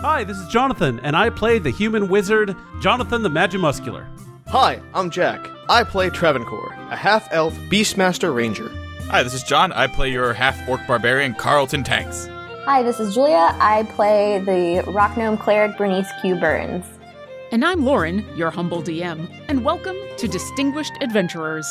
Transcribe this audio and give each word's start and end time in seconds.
Hi, 0.00 0.22
this 0.22 0.38
is 0.38 0.46
Jonathan, 0.48 1.00
and 1.00 1.16
I 1.16 1.28
play 1.30 1.58
the 1.58 1.70
human 1.70 2.08
wizard, 2.08 2.54
Jonathan 2.80 3.22
the 3.22 3.28
Magimuscular. 3.28 4.06
Hi, 4.46 4.80
I'm 4.94 5.10
Jack. 5.10 5.44
I 5.68 5.82
play 5.82 6.08
Travancore, 6.08 6.72
a 6.90 6.96
half 6.96 7.28
elf 7.32 7.52
Beastmaster 7.68 8.34
Ranger. 8.34 8.70
Hi, 9.10 9.22
this 9.22 9.34
is 9.34 9.42
John. 9.42 9.72
I 9.72 9.86
play 9.86 10.10
your 10.12 10.32
half 10.32 10.68
orc 10.68 10.86
barbarian, 10.86 11.34
Carlton 11.34 11.82
Tanks. 11.82 12.28
Hi, 12.64 12.82
this 12.82 13.00
is 13.00 13.14
Julia. 13.14 13.56
I 13.58 13.88
play 13.94 14.38
the 14.38 14.90
rock 14.92 15.16
gnome 15.16 15.36
cleric 15.36 15.76
Bernice 15.76 16.10
Q. 16.20 16.36
Burns. 16.36 16.84
And 17.50 17.64
I'm 17.64 17.84
Lauren, 17.84 18.24
your 18.36 18.50
humble 18.50 18.82
DM, 18.82 19.28
and 19.48 19.64
welcome 19.64 19.96
to 20.18 20.28
Distinguished 20.28 20.92
Adventurers. 21.00 21.66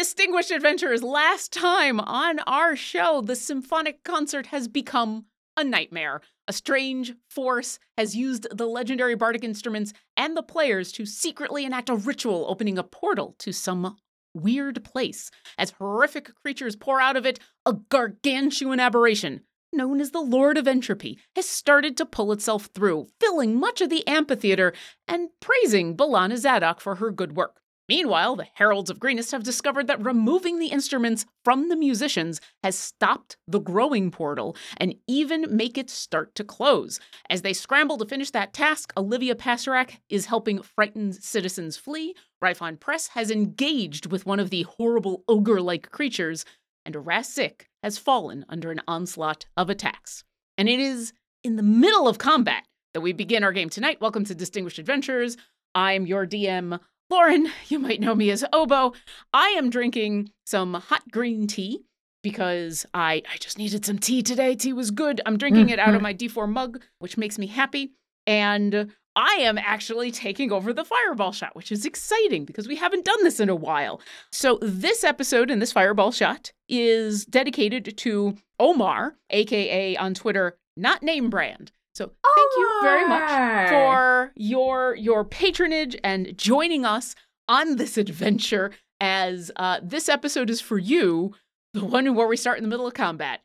Distinguished 0.00 0.50
Adventurers, 0.50 1.02
last 1.02 1.52
time 1.52 2.00
on 2.00 2.38
our 2.46 2.74
show, 2.74 3.20
the 3.20 3.36
symphonic 3.36 4.02
concert 4.02 4.46
has 4.46 4.66
become 4.66 5.26
a 5.58 5.62
nightmare. 5.62 6.22
A 6.48 6.54
strange 6.54 7.12
force 7.28 7.78
has 7.98 8.16
used 8.16 8.46
the 8.50 8.66
legendary 8.66 9.14
bardic 9.14 9.44
instruments 9.44 9.92
and 10.16 10.34
the 10.34 10.42
players 10.42 10.90
to 10.92 11.04
secretly 11.04 11.66
enact 11.66 11.90
a 11.90 11.96
ritual 11.96 12.46
opening 12.48 12.78
a 12.78 12.82
portal 12.82 13.34
to 13.40 13.52
some 13.52 13.98
weird 14.32 14.82
place. 14.84 15.30
As 15.58 15.72
horrific 15.72 16.30
creatures 16.42 16.76
pour 16.76 16.98
out 16.98 17.18
of 17.18 17.26
it, 17.26 17.38
a 17.66 17.74
gargantuan 17.74 18.80
aberration 18.80 19.42
known 19.70 20.00
as 20.00 20.12
the 20.12 20.20
Lord 20.20 20.56
of 20.56 20.66
Entropy, 20.66 21.18
has 21.36 21.48
started 21.48 21.96
to 21.98 22.06
pull 22.06 22.32
itself 22.32 22.70
through, 22.74 23.06
filling 23.20 23.60
much 23.60 23.80
of 23.80 23.90
the 23.90 24.04
amphitheater 24.08 24.72
and 25.06 25.28
praising 25.40 25.94
Balana 25.94 26.38
Zadok 26.38 26.80
for 26.80 26.96
her 26.96 27.10
good 27.10 27.36
work. 27.36 27.59
Meanwhile, 27.90 28.36
the 28.36 28.46
Heralds 28.54 28.88
of 28.88 29.00
Greenest 29.00 29.32
have 29.32 29.42
discovered 29.42 29.88
that 29.88 30.04
removing 30.04 30.60
the 30.60 30.68
instruments 30.68 31.26
from 31.44 31.68
the 31.68 31.74
musicians 31.74 32.40
has 32.62 32.78
stopped 32.78 33.36
the 33.48 33.58
growing 33.58 34.12
portal 34.12 34.56
and 34.76 34.94
even 35.08 35.56
make 35.56 35.76
it 35.76 35.90
start 35.90 36.36
to 36.36 36.44
close. 36.44 37.00
As 37.28 37.42
they 37.42 37.52
scramble 37.52 37.98
to 37.98 38.06
finish 38.06 38.30
that 38.30 38.52
task, 38.52 38.92
Olivia 38.96 39.34
Pasterak 39.34 39.98
is 40.08 40.26
helping 40.26 40.62
frightened 40.62 41.16
citizens 41.16 41.76
flee. 41.76 42.14
Rifon 42.40 42.78
Press 42.78 43.08
has 43.08 43.28
engaged 43.28 44.06
with 44.06 44.24
one 44.24 44.38
of 44.38 44.50
the 44.50 44.62
horrible 44.62 45.24
ogre-like 45.26 45.90
creatures, 45.90 46.44
and 46.86 46.94
Rasik 46.94 47.62
has 47.82 47.98
fallen 47.98 48.46
under 48.48 48.70
an 48.70 48.82
onslaught 48.86 49.46
of 49.56 49.68
attacks. 49.68 50.22
And 50.56 50.68
it 50.68 50.78
is 50.78 51.12
in 51.42 51.56
the 51.56 51.64
middle 51.64 52.06
of 52.06 52.18
combat 52.18 52.62
that 52.94 53.00
we 53.00 53.12
begin 53.12 53.42
our 53.42 53.52
game 53.52 53.68
tonight. 53.68 54.00
Welcome 54.00 54.24
to 54.26 54.34
Distinguished 54.36 54.78
Adventures. 54.78 55.36
I'm 55.74 56.06
your 56.06 56.26
DM, 56.26 56.80
Lauren. 57.10 57.48
You 57.68 57.78
might 57.78 58.00
know 58.00 58.14
me 58.14 58.30
as 58.30 58.44
Obo. 58.52 58.94
I 59.32 59.48
am 59.50 59.70
drinking 59.70 60.30
some 60.46 60.74
hot 60.74 61.10
green 61.10 61.46
tea 61.46 61.82
because 62.22 62.86
I, 62.94 63.22
I 63.32 63.36
just 63.38 63.58
needed 63.58 63.84
some 63.84 63.98
tea 63.98 64.22
today. 64.22 64.54
Tea 64.54 64.72
was 64.72 64.90
good. 64.90 65.20
I'm 65.26 65.38
drinking 65.38 65.70
it 65.70 65.78
out 65.78 65.90
of 65.90 65.96
mm-hmm. 65.96 66.02
my 66.04 66.14
D4 66.14 66.48
mug, 66.48 66.82
which 66.98 67.16
makes 67.16 67.38
me 67.38 67.46
happy. 67.46 67.92
And 68.26 68.92
I 69.16 69.34
am 69.40 69.58
actually 69.58 70.10
taking 70.10 70.52
over 70.52 70.72
the 70.72 70.84
fireball 70.84 71.32
shot, 71.32 71.56
which 71.56 71.72
is 71.72 71.84
exciting 71.84 72.44
because 72.44 72.68
we 72.68 72.76
haven't 72.76 73.04
done 73.04 73.22
this 73.24 73.40
in 73.40 73.48
a 73.48 73.54
while. 73.54 74.00
So, 74.30 74.58
this 74.62 75.02
episode 75.02 75.50
and 75.50 75.60
this 75.60 75.72
fireball 75.72 76.12
shot 76.12 76.52
is 76.68 77.24
dedicated 77.24 77.96
to 77.98 78.36
Omar, 78.58 79.16
aka 79.30 79.96
on 79.96 80.14
Twitter, 80.14 80.58
not 80.76 81.02
name 81.02 81.28
brand. 81.28 81.72
So, 81.94 82.06
thank 82.36 82.50
you 82.56 82.78
very 82.82 83.08
much 83.08 83.68
for 83.70 84.32
your 84.36 84.94
your 84.94 85.24
patronage 85.24 85.96
and 86.04 86.36
joining 86.38 86.84
us 86.84 87.14
on 87.48 87.76
this 87.76 87.96
adventure. 88.04 88.72
As 89.02 89.50
uh, 89.56 89.80
this 89.82 90.10
episode 90.10 90.50
is 90.50 90.60
for 90.60 90.76
you, 90.78 91.34
the 91.72 91.84
one 91.84 92.14
where 92.14 92.26
we 92.26 92.36
start 92.36 92.58
in 92.58 92.62
the 92.62 92.68
middle 92.68 92.86
of 92.86 92.92
combat. 92.92 93.40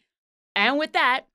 And 0.54 0.78
with 0.78 0.92
that, 0.94 1.28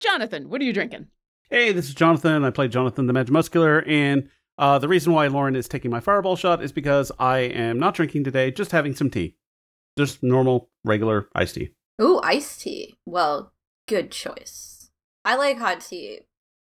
Jonathan, 0.00 0.48
what 0.48 0.60
are 0.60 0.64
you 0.64 0.72
drinking? 0.72 1.08
Hey, 1.50 1.72
this 1.72 1.88
is 1.88 1.94
Jonathan. 1.94 2.44
I 2.44 2.50
play 2.50 2.68
Jonathan 2.68 3.06
the 3.06 3.12
Magimuscular, 3.12 3.86
and 3.88 4.28
uh, 4.58 4.78
the 4.78 4.88
reason 4.88 5.12
why 5.12 5.26
Lauren 5.26 5.56
is 5.56 5.68
taking 5.68 5.90
my 5.90 6.00
fireball 6.00 6.36
shot 6.36 6.62
is 6.62 6.72
because 6.72 7.10
I 7.18 7.38
am 7.38 7.78
not 7.78 7.94
drinking 7.94 8.24
today, 8.24 8.50
just 8.50 8.70
having 8.72 8.94
some 8.94 9.10
tea. 9.10 9.36
Just 9.98 10.22
normal, 10.22 10.70
regular 10.84 11.28
iced 11.34 11.56
tea. 11.56 11.70
Ooh, 12.00 12.20
iced 12.22 12.60
tea. 12.62 12.96
Well, 13.06 13.52
good 13.86 14.10
choice. 14.10 14.90
I 15.24 15.36
like 15.36 15.58
hot 15.58 15.80
tea, 15.80 16.20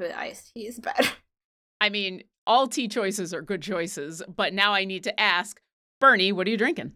but 0.05 0.15
iced 0.17 0.53
tea 0.53 0.67
is 0.67 0.79
better. 0.79 1.09
I 1.81 1.89
mean, 1.89 2.25
all 2.47 2.69
tea 2.69 2.89
choices 2.89 3.33
are 3.33 3.41
good 3.41 3.63
choices, 3.63 4.23
but 4.29 4.53
now 4.53 4.75
I 4.75 4.85
need 4.85 5.03
to 5.05 5.21
ask 5.21 5.61
Bernie, 6.01 6.33
what 6.33 6.47
are 6.47 6.51
you 6.51 6.59
drinking? 6.59 6.93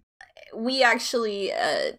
We 0.54 0.82
actually 0.82 1.52
uh 1.52 1.92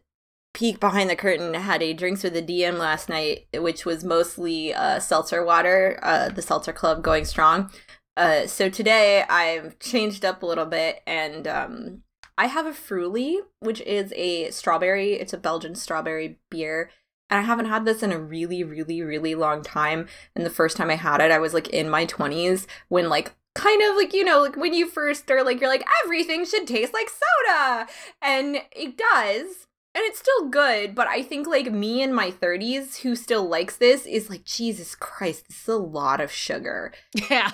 peek 0.54 0.80
behind 0.80 1.10
the 1.10 1.16
curtain 1.16 1.54
had 1.54 1.82
a 1.82 1.94
drinks 1.94 2.24
with 2.24 2.34
the 2.34 2.42
DM 2.42 2.78
last 2.78 3.10
night, 3.10 3.48
which 3.54 3.86
was 3.86 4.04
mostly 4.04 4.74
uh 4.74 5.00
seltzer 5.00 5.44
water, 5.44 6.00
uh 6.04 6.30
the 6.30 6.44
seltzer 6.44 6.74
club 6.74 7.02
going 7.02 7.26
strong. 7.26 7.72
Uh 8.16 8.46
so 8.46 8.70
today 8.70 9.24
I've 9.24 9.80
changed 9.80 10.24
up 10.24 10.44
a 10.44 10.46
little 10.46 10.68
bit 10.68 11.02
and 11.08 11.48
um 11.48 12.04
I 12.38 12.46
have 12.46 12.68
a 12.68 12.72
Früli, 12.72 13.40
which 13.60 13.82
is 13.82 14.14
a 14.16 14.52
strawberry, 14.52 15.14
it's 15.14 15.34
a 15.34 15.38
Belgian 15.38 15.76
strawberry 15.76 16.38
beer. 16.52 16.92
And 17.30 17.40
I 17.40 17.44
haven't 17.44 17.66
had 17.68 17.86
this 17.86 18.02
in 18.04 18.12
a 18.12 18.20
really, 18.20 18.64
really, 18.64 19.02
really 19.02 19.36
long 19.36 19.62
time. 19.62 20.08
And 20.36 20.46
the 20.46 20.50
first 20.50 20.78
time 20.78 20.90
I 20.90 20.96
had 20.96 21.22
it, 21.22 21.32
I 21.32 21.40
was 21.40 21.54
like 21.54 21.70
in 21.70 21.90
my 21.90 22.06
20s 22.06 22.66
when, 22.88 23.10
like, 23.10 23.36
kind 23.56 23.82
of 23.84 23.96
like, 23.96 24.14
you 24.14 24.24
know, 24.24 24.42
like 24.42 24.56
when 24.56 24.74
you 24.74 24.88
first 24.88 25.30
are 25.32 25.44
like, 25.44 25.60
you're 25.60 25.70
like, 25.70 25.86
everything 26.04 26.46
should 26.46 26.68
taste 26.68 26.94
like 26.94 27.10
soda. 27.10 27.88
And 28.22 28.58
it 28.72 28.98
does. 28.98 29.68
And 29.96 30.04
it's 30.06 30.20
still 30.20 30.50
good. 30.50 30.94
But 30.94 31.08
I 31.08 31.24
think, 31.24 31.48
like, 31.48 31.72
me 31.72 32.02
in 32.02 32.14
my 32.14 32.32
30s 32.32 32.98
who 33.02 33.16
still 33.16 33.48
likes 33.48 33.78
this 33.78 34.06
is 34.06 34.30
like, 34.30 34.44
Jesus 34.46 34.94
Christ, 34.96 35.48
this 35.48 35.64
is 35.64 35.68
a 35.68 35.78
lot 35.78 36.22
of 36.22 36.32
sugar. 36.32 36.94
Yeah. 37.30 37.52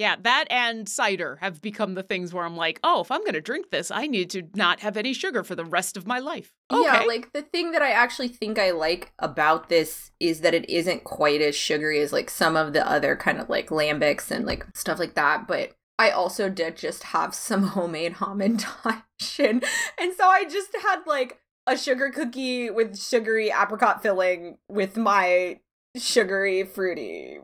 Yeah, 0.00 0.16
that 0.22 0.46
and 0.48 0.88
cider 0.88 1.36
have 1.42 1.60
become 1.60 1.92
the 1.92 2.02
things 2.02 2.32
where 2.32 2.46
I'm 2.46 2.56
like, 2.56 2.80
oh, 2.82 3.02
if 3.02 3.10
I'm 3.10 3.20
going 3.20 3.34
to 3.34 3.40
drink 3.42 3.68
this, 3.68 3.90
I 3.90 4.06
need 4.06 4.30
to 4.30 4.44
not 4.54 4.80
have 4.80 4.96
any 4.96 5.12
sugar 5.12 5.44
for 5.44 5.54
the 5.54 5.64
rest 5.66 5.94
of 5.94 6.06
my 6.06 6.18
life. 6.18 6.54
Okay. 6.70 6.84
Yeah, 6.84 7.02
like 7.02 7.34
the 7.34 7.42
thing 7.42 7.72
that 7.72 7.82
I 7.82 7.90
actually 7.90 8.28
think 8.28 8.58
I 8.58 8.70
like 8.70 9.12
about 9.18 9.68
this 9.68 10.10
is 10.18 10.40
that 10.40 10.54
it 10.54 10.70
isn't 10.70 11.04
quite 11.04 11.42
as 11.42 11.54
sugary 11.54 12.00
as 12.00 12.14
like 12.14 12.30
some 12.30 12.56
of 12.56 12.72
the 12.72 12.90
other 12.90 13.14
kind 13.14 13.38
of 13.38 13.50
like 13.50 13.68
lambics 13.68 14.30
and 14.30 14.46
like 14.46 14.64
stuff 14.74 14.98
like 14.98 15.16
that. 15.16 15.46
But 15.46 15.72
I 15.98 16.12
also 16.12 16.48
did 16.48 16.78
just 16.78 17.02
have 17.02 17.34
some 17.34 17.64
homemade 17.64 18.14
hamantaschen, 18.14 19.62
and 20.00 20.14
so 20.16 20.26
I 20.26 20.46
just 20.50 20.74
had 20.82 21.02
like 21.06 21.40
a 21.66 21.76
sugar 21.76 22.08
cookie 22.08 22.70
with 22.70 22.98
sugary 22.98 23.50
apricot 23.50 24.02
filling 24.02 24.56
with 24.66 24.96
my 24.96 25.60
sugary 25.94 26.64
fruity. 26.64 27.40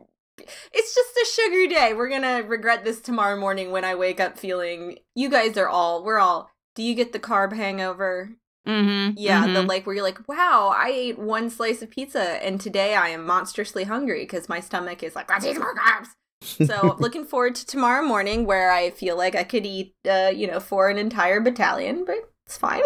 It's 0.73 0.95
just 0.95 1.17
a 1.17 1.41
sugar 1.41 1.67
day. 1.67 1.93
We're 1.93 2.09
gonna 2.09 2.43
regret 2.43 2.83
this 2.83 3.01
tomorrow 3.01 3.39
morning 3.39 3.71
when 3.71 3.83
I 3.83 3.95
wake 3.95 4.19
up 4.19 4.37
feeling. 4.37 4.99
You 5.15 5.29
guys 5.29 5.57
are 5.57 5.67
all. 5.67 6.03
We're 6.03 6.19
all. 6.19 6.51
Do 6.75 6.83
you 6.83 6.93
get 6.93 7.11
the 7.11 7.19
carb 7.19 7.53
hangover? 7.53 8.31
mm-hmm. 8.67 9.13
Yeah, 9.17 9.47
the 9.47 9.63
like 9.63 9.85
where 9.85 9.95
you're 9.95 10.03
like, 10.03 10.27
wow, 10.27 10.73
I 10.75 10.89
ate 10.89 11.17
one 11.17 11.49
slice 11.49 11.81
of 11.81 11.89
pizza 11.89 12.43
and 12.43 12.59
today 12.59 12.95
I 12.95 13.09
am 13.09 13.25
monstrously 13.25 13.85
hungry 13.85 14.23
because 14.23 14.49
my 14.49 14.59
stomach 14.59 15.03
is 15.03 15.15
like, 15.15 15.29
let's 15.29 15.45
eat 15.45 15.57
more 15.57 15.75
carbs. 15.75 16.09
so 16.67 16.95
looking 16.99 17.25
forward 17.25 17.55
to 17.55 17.65
tomorrow 17.65 18.05
morning 18.05 18.45
where 18.45 18.71
I 18.71 18.91
feel 18.91 19.17
like 19.17 19.35
I 19.35 19.43
could 19.43 19.65
eat, 19.65 19.95
uh, 20.09 20.31
you 20.35 20.47
know, 20.47 20.59
for 20.59 20.89
an 20.89 20.97
entire 20.97 21.39
battalion, 21.39 22.03
but 22.05 22.17
it's 22.45 22.57
fine. 22.57 22.83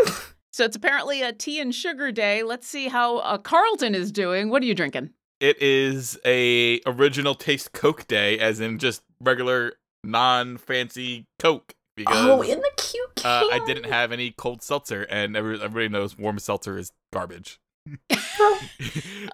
So 0.54 0.66
it's 0.66 0.76
apparently 0.76 1.22
a 1.22 1.32
tea 1.32 1.62
and 1.62 1.74
sugar 1.74 2.12
day. 2.12 2.44
Let's 2.44 2.68
see 2.68 2.90
how 2.90 3.20
uh, 3.20 3.38
Carlton 3.38 3.96
is 3.96 4.12
doing. 4.12 4.50
What 4.50 4.62
are 4.62 4.66
you 4.66 4.76
drinking? 4.76 5.12
It 5.42 5.60
is 5.60 6.20
a 6.24 6.82
original 6.86 7.34
taste 7.34 7.74
Coke 7.74 8.08
day, 8.08 8.38
as 8.38 8.60
in 8.60 8.78
just 8.78 9.02
regular 9.20 9.74
non 10.04 10.58
fancy 10.58 11.26
Coke. 11.40 11.74
Because 11.96 12.16
oh, 12.16 12.42
in 12.44 12.60
the 12.60 12.72
cute 12.78 13.26
uh. 13.26 13.48
I 13.52 13.60
didn't 13.66 13.88
have 13.92 14.12
any 14.12 14.32
cold 14.32 14.62
seltzer, 14.62 15.02
and 15.10 15.36
every, 15.36 15.56
everybody 15.56 15.90
knows 15.90 16.16
warm 16.16 16.38
seltzer 16.38 16.78
is 16.78 16.92
garbage. 17.12 17.60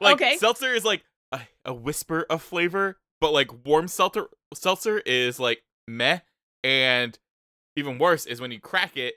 like 0.01 0.13
Okay. 0.15 0.37
seltzer 0.37 0.73
is 0.73 0.85
like 0.85 1.03
a, 1.33 1.41
a 1.65 1.73
whisper 1.73 2.25
of 2.29 2.41
flavor, 2.41 2.97
but 3.19 3.33
like 3.33 3.65
warm 3.65 3.89
seltzer 3.89 4.27
seltzer 4.53 4.99
is 4.99 5.41
like 5.41 5.61
meh. 5.89 6.19
And 6.63 7.19
even 7.75 7.97
worse 7.99 8.25
is 8.25 8.39
when 8.39 8.51
you 8.51 8.61
crack 8.61 8.95
it, 8.95 9.15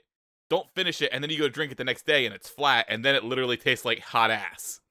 don't 0.49 0.67
finish 0.75 1.01
it, 1.01 1.09
and 1.13 1.23
then 1.23 1.31
you 1.31 1.39
go 1.39 1.47
drink 1.47 1.71
it 1.71 1.77
the 1.77 1.85
next 1.85 2.05
day, 2.05 2.25
and 2.25 2.35
it's 2.35 2.49
flat, 2.49 2.85
and 2.89 3.03
then 3.05 3.15
it 3.15 3.23
literally 3.23 3.55
tastes 3.55 3.85
like 3.85 3.99
hot 4.01 4.29
ass. 4.29 4.81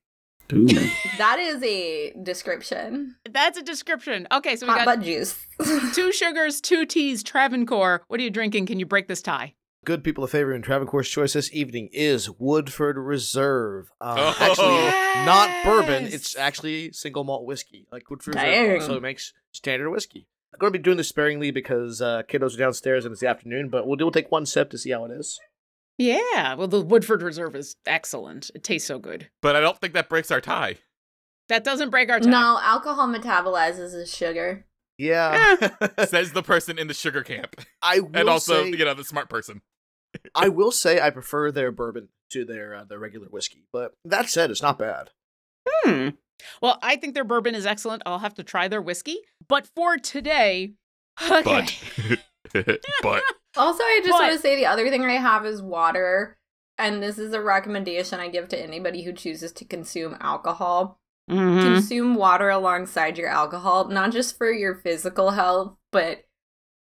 Ooh. 0.53 0.67
That 1.19 1.39
is 1.39 1.63
a 1.63 2.13
description. 2.23 3.17
That's 3.31 3.59
a 3.59 3.63
description. 3.63 4.27
Okay, 4.33 4.57
so 4.57 4.67
we 4.67 4.71
Hot 4.73 4.85
got 4.85 4.97
butt 4.97 5.05
juice. 5.05 5.37
two 5.95 6.13
sugars, 6.13 6.61
two 6.63 6.87
teas, 6.87 7.23
Travancore. 7.23 8.03
What 8.09 8.21
are 8.21 8.23
you 8.23 8.31
drinking? 8.31 8.65
Can 8.67 8.79
you 8.81 8.87
break 8.87 9.07
this 9.07 9.21
tie? 9.21 9.55
Good 9.85 10.03
people 10.05 10.25
of 10.25 10.31
favor 10.31 10.53
in 10.55 10.63
Travancore's 10.63 11.09
choice 11.09 11.33
this 11.35 11.53
evening 11.55 11.89
is 11.93 12.31
Woodford 12.39 12.97
Reserve. 12.99 13.91
Um, 14.01 14.17
Oh. 14.19 14.37
Actually, 14.39 15.25
not 15.27 15.65
bourbon. 15.65 16.05
It's 16.13 16.37
actually 16.37 16.93
single 16.93 17.25
malt 17.25 17.45
whiskey, 17.45 17.87
like 17.93 18.09
Woodford 18.09 18.35
Dang. 18.35 18.71
Reserve. 18.73 18.83
So 18.91 18.97
it 18.97 19.03
makes 19.03 19.33
standard 19.53 19.91
whiskey. 19.91 20.27
I'm 20.53 20.59
going 20.59 20.73
to 20.73 20.79
be 20.79 20.83
doing 20.83 20.97
this 20.97 21.09
sparingly 21.09 21.51
because 21.51 22.03
uh, 22.03 22.23
kiddos 22.29 22.55
are 22.55 22.59
downstairs 22.59 23.05
and 23.05 23.13
it's 23.13 23.21
the 23.21 23.29
afternoon, 23.29 23.69
but 23.69 23.87
we'll, 23.87 23.97
we'll 23.99 24.11
take 24.11 24.31
one 24.33 24.47
sip 24.47 24.71
to 24.71 24.79
see 24.79 24.91
how 24.91 25.05
it 25.05 25.13
is. 25.13 25.39
Yeah, 26.01 26.55
well, 26.55 26.67
the 26.67 26.81
Woodford 26.81 27.21
Reserve 27.21 27.55
is 27.55 27.77
excellent. 27.85 28.51
It 28.55 28.65
tastes 28.65 28.89
so 28.89 28.99
good. 28.99 29.29
But 29.43 29.55
I 29.55 29.61
don't 29.61 29.79
think 29.79 29.93
that 29.93 30.09
breaks 30.09 30.31
our 30.31 30.41
tie. 30.41 30.77
That 31.51 31.63
doesn't 31.63 31.91
break 31.91 32.09
our 32.09 32.19
tie. 32.19 32.31
No, 32.31 32.59
alcohol 32.63 33.07
metabolizes 33.07 33.93
as 33.93 34.11
sugar. 34.11 34.65
Yeah. 34.97 35.69
Says 36.07 36.33
the 36.33 36.43
person 36.43 36.79
in 36.79 36.87
the 36.87 36.95
sugar 36.95 37.23
camp, 37.23 37.55
I 37.83 38.01
will 38.01 38.11
and 38.15 38.31
also 38.31 38.65
say, 38.65 38.71
you 38.71 38.83
know 38.83 38.95
the 38.95 39.05
smart 39.05 39.29
person. 39.29 39.61
I 40.35 40.49
will 40.49 40.73
say 40.73 41.03
I 41.03 41.11
prefer 41.11 41.53
their 41.53 41.71
bourbon 41.71 42.09
to 42.31 42.47
their 42.47 42.75
uh, 42.77 42.85
their 42.85 42.99
regular 42.99 43.29
whiskey. 43.29 43.67
But 43.71 43.93
that 44.07 44.31
said, 44.31 44.51
it's 44.51 44.63
not 44.63 44.79
bad. 44.79 45.11
Hmm. 45.69 46.09
Well, 46.63 46.79
I 46.81 46.97
think 46.97 47.13
their 47.13 47.25
bourbon 47.25 47.55
is 47.55 47.67
excellent. 47.67 48.05
I'll 48.07 48.21
have 48.21 48.35
to 48.37 48.43
try 48.43 48.69
their 48.69 48.81
whiskey. 48.81 49.19
But 49.47 49.69
for 49.77 49.99
today, 49.99 50.73
okay. 51.31 51.67
But 52.53 52.81
but 53.03 53.23
Also, 53.57 53.83
I 53.83 53.99
just 54.03 54.11
But- 54.13 54.21
want 54.21 54.33
to 54.33 54.39
say 54.39 54.57
the 54.57 54.67
other 54.67 54.89
thing 54.91 55.05
I 55.05 55.15
have 55.15 55.45
is 55.47 55.61
water. 55.63 56.37
And 56.79 57.03
this 57.03 57.19
is 57.19 57.35
a 57.35 57.43
recommendation 57.43 58.21
I 58.21 58.29
give 58.29 58.49
to 58.49 58.59
anybody 58.59 59.03
who 59.03 59.13
chooses 59.13 59.53
to 59.53 59.65
consume 59.67 60.17
alcohol. 60.21 60.99
Mhm. 61.31 61.61
Consume 61.63 62.15
water 62.15 62.49
alongside 62.49 63.19
your 63.19 63.29
alcohol, 63.29 63.89
not 63.89 64.13
just 64.13 64.39
for 64.39 64.51
your 64.51 64.77
physical 64.77 65.31
health, 65.33 65.77
but 65.93 66.25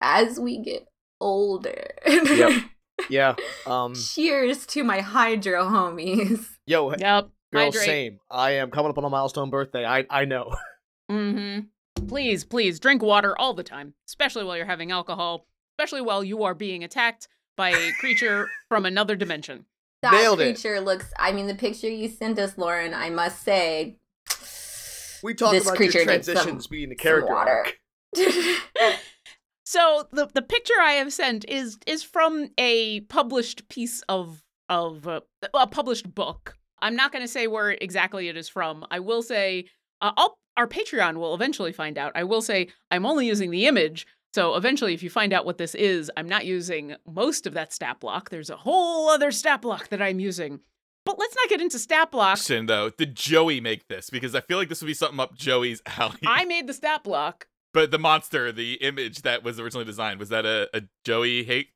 as 0.02 0.40
we 0.40 0.58
get 0.62 0.88
older. 1.22 1.88
Yep. 2.06 2.64
Yeah. 3.10 3.36
Um. 3.68 3.94
Cheers 3.94 4.66
to 4.68 4.84
my 4.84 5.02
hydro 5.02 5.66
homies. 5.66 6.48
Yo, 6.66 6.92
Yep. 6.92 7.00
girl, 7.02 7.30
Hydrate. 7.54 7.74
same. 7.86 8.20
I 8.32 8.52
am 8.52 8.72
coming 8.72 8.90
up 8.90 8.98
on 8.98 9.04
a 9.04 9.10
milestone 9.10 9.50
birthday. 9.50 9.86
I 9.86 10.06
I 10.10 10.26
know. 10.26 10.56
Mm-hmm. 11.12 12.08
Please, 12.08 12.44
please 12.46 12.80
drink 12.80 13.02
water 13.04 13.38
all 13.38 13.54
the 13.54 13.64
time, 13.64 13.94
especially 14.08 14.44
while 14.44 14.58
you're 14.58 14.66
having 14.66 14.92
alcohol, 14.92 15.46
especially 15.77 16.01
while 16.01 16.24
you 16.24 16.44
are 16.44 16.54
being 16.54 16.83
attacked 16.83 17.27
by 17.57 17.69
a 17.69 17.92
creature 18.00 18.48
from 18.69 18.86
another 18.86 19.16
dimension. 19.16 19.66
That 20.01 20.13
Nailed 20.13 20.39
it. 20.42 20.54
creature 20.56 20.80
looks. 20.81 21.12
I 21.19 21.31
mean, 21.31 21.48
the 21.48 21.56
picture 21.56 21.89
you 21.89 22.07
sent 22.10 22.38
us, 22.39 22.57
Lauren. 22.57 22.94
I 22.94 23.10
must 23.10 23.42
say, 23.44 23.98
We 25.24 25.33
talked 25.33 25.54
This 25.54 25.63
about 25.66 25.77
creature 25.77 26.00
your 26.00 26.07
needs 26.12 26.25
some- 26.27 26.36
transitions 26.36 26.68
being 26.68 26.89
the 26.89 26.95
character 26.95 27.33
water. 27.33 27.51
arc. 27.51 27.77
So 29.68 30.07
the 30.12 30.27
the 30.31 30.44
picture 30.44 30.75
I 30.80 30.92
have 30.94 31.12
sent 31.12 31.44
is 31.50 31.78
is 31.88 32.04
from 32.04 32.50
a 32.60 33.00
published 33.01 33.68
piece 33.68 34.04
of 34.07 34.44
of 34.69 35.07
uh, 35.07 35.21
a 35.56 35.66
published 35.66 36.13
book. 36.13 36.56
I'm 36.80 36.95
not 36.95 37.12
going 37.12 37.24
to 37.24 37.28
say 37.28 37.48
where 37.48 37.71
exactly 37.71 38.28
it 38.28 38.38
is 38.38 38.48
from. 38.48 38.86
I 38.92 39.00
will 39.00 39.24
say 39.24 39.66
uh, 40.01 40.12
I'll, 40.18 40.38
our 40.56 40.68
Patreon 40.68 41.16
will 41.18 41.33
eventually 41.33 41.71
find 41.74 41.98
out. 41.98 42.12
I 42.13 42.24
will 42.25 42.44
say 42.44 42.68
I'm 42.92 43.07
only 43.07 43.25
using 43.25 43.50
the 43.50 43.66
image. 43.66 44.06
So 44.36 44.56
eventually, 44.56 44.94
if 44.94 45.02
you 45.02 45.10
find 45.10 45.32
out 45.32 45.46
what 45.46 45.58
this 45.58 45.74
is, 45.76 46.12
I'm 46.18 46.28
not 46.28 46.46
using 46.46 46.98
most 47.08 47.48
of 47.48 47.54
that 47.54 47.72
stat 47.72 48.02
block. 48.02 48.32
There's 48.32 48.50
a 48.50 48.58
whole 48.58 49.08
other 49.08 49.32
stat 49.32 49.62
block 49.62 49.88
that 49.88 50.02
I'm 50.02 50.20
using. 50.20 50.60
But 51.06 51.18
let's 51.18 51.34
not 51.38 51.48
get 51.48 51.62
into 51.62 51.80
stat 51.80 52.12
question 52.12 52.66
though, 52.66 52.90
did 52.90 53.16
Joey 53.16 53.62
make 53.62 53.88
this? 53.88 54.10
Because 54.10 54.36
I 54.36 54.42
feel 54.42 54.58
like 54.58 54.68
this 54.68 54.82
would 54.82 54.88
be 54.88 54.94
something 54.94 55.22
up 55.22 55.38
Joey's 55.38 55.82
alley. 55.86 56.20
I 56.28 56.44
made 56.44 56.68
the 56.68 56.74
stat 56.74 57.06
block. 57.06 57.48
But 57.74 57.92
the 57.92 57.98
monster, 57.98 58.52
the 58.52 58.74
image 58.74 59.22
that 59.22 59.42
was 59.42 59.58
originally 59.58 59.86
designed, 59.86 60.20
was 60.20 60.28
that 60.28 60.46
a, 60.46 60.68
a 60.74 60.81
Joey 61.06 61.46
hate? 61.46 61.70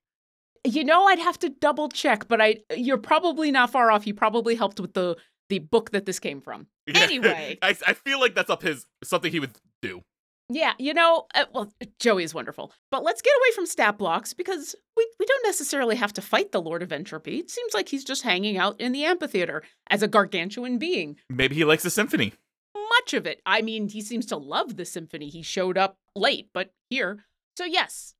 You 0.67 0.83
know, 0.83 1.05
I'd 1.05 1.19
have 1.19 1.39
to 1.39 1.49
double 1.49 1.87
check, 1.87 2.27
but 2.27 2.41
I 2.41 2.57
you're 2.75 2.97
probably 2.97 3.51
not 3.51 3.69
far 3.69 3.89
off. 3.89 4.03
He 4.03 4.11
probably 4.11 4.55
helped 4.55 4.81
with 4.81 4.95
the 4.95 5.15
the 5.47 5.59
book 5.59 5.91
that 5.91 6.05
this 6.05 6.19
came 6.19 6.41
from. 6.41 6.67
Anyway. 6.93 7.57
I, 7.61 7.69
I 7.87 7.93
feel 7.93 8.19
like 8.19 8.35
that's 8.35 8.49
up 8.49 8.63
his 8.63 8.85
something 9.01 9.31
he 9.31 9.39
would 9.39 9.53
do. 9.81 10.01
Yeah, 10.51 10.73
you 10.79 10.95
know, 10.95 11.27
uh, 11.35 11.45
well, 11.53 11.71
Joey 11.99 12.23
is 12.23 12.33
wonderful. 12.33 12.71
But 12.89 13.03
let's 13.03 13.21
get 13.21 13.33
away 13.39 13.55
from 13.55 13.67
stat 13.67 13.99
blocks 13.99 14.33
because 14.33 14.75
we, 14.97 15.07
we 15.19 15.25
don't 15.25 15.45
necessarily 15.45 15.95
have 15.95 16.11
to 16.13 16.21
fight 16.21 16.51
the 16.51 16.61
Lord 16.61 16.81
of 16.81 16.91
Entropy. 16.91 17.37
It 17.37 17.51
seems 17.51 17.73
like 17.73 17.89
he's 17.89 18.03
just 18.03 18.23
hanging 18.23 18.57
out 18.57 18.79
in 18.81 18.91
the 18.91 19.05
amphitheater 19.05 19.61
as 19.89 20.01
a 20.01 20.07
gargantuan 20.07 20.79
being. 20.79 21.17
Maybe 21.29 21.55
he 21.55 21.65
likes 21.65 21.83
the 21.83 21.91
symphony. 21.91 22.33
Much 22.75 23.13
of 23.13 23.27
it. 23.27 23.41
I 23.45 23.61
mean, 23.61 23.89
he 23.89 24.01
seems 24.01 24.25
to 24.27 24.37
love 24.37 24.75
the 24.75 24.85
symphony. 24.85 25.29
He 25.29 25.43
showed 25.43 25.77
up 25.77 25.97
late, 26.15 26.49
but 26.51 26.73
here. 26.89 27.25
So, 27.55 27.65
yes, 27.65 28.15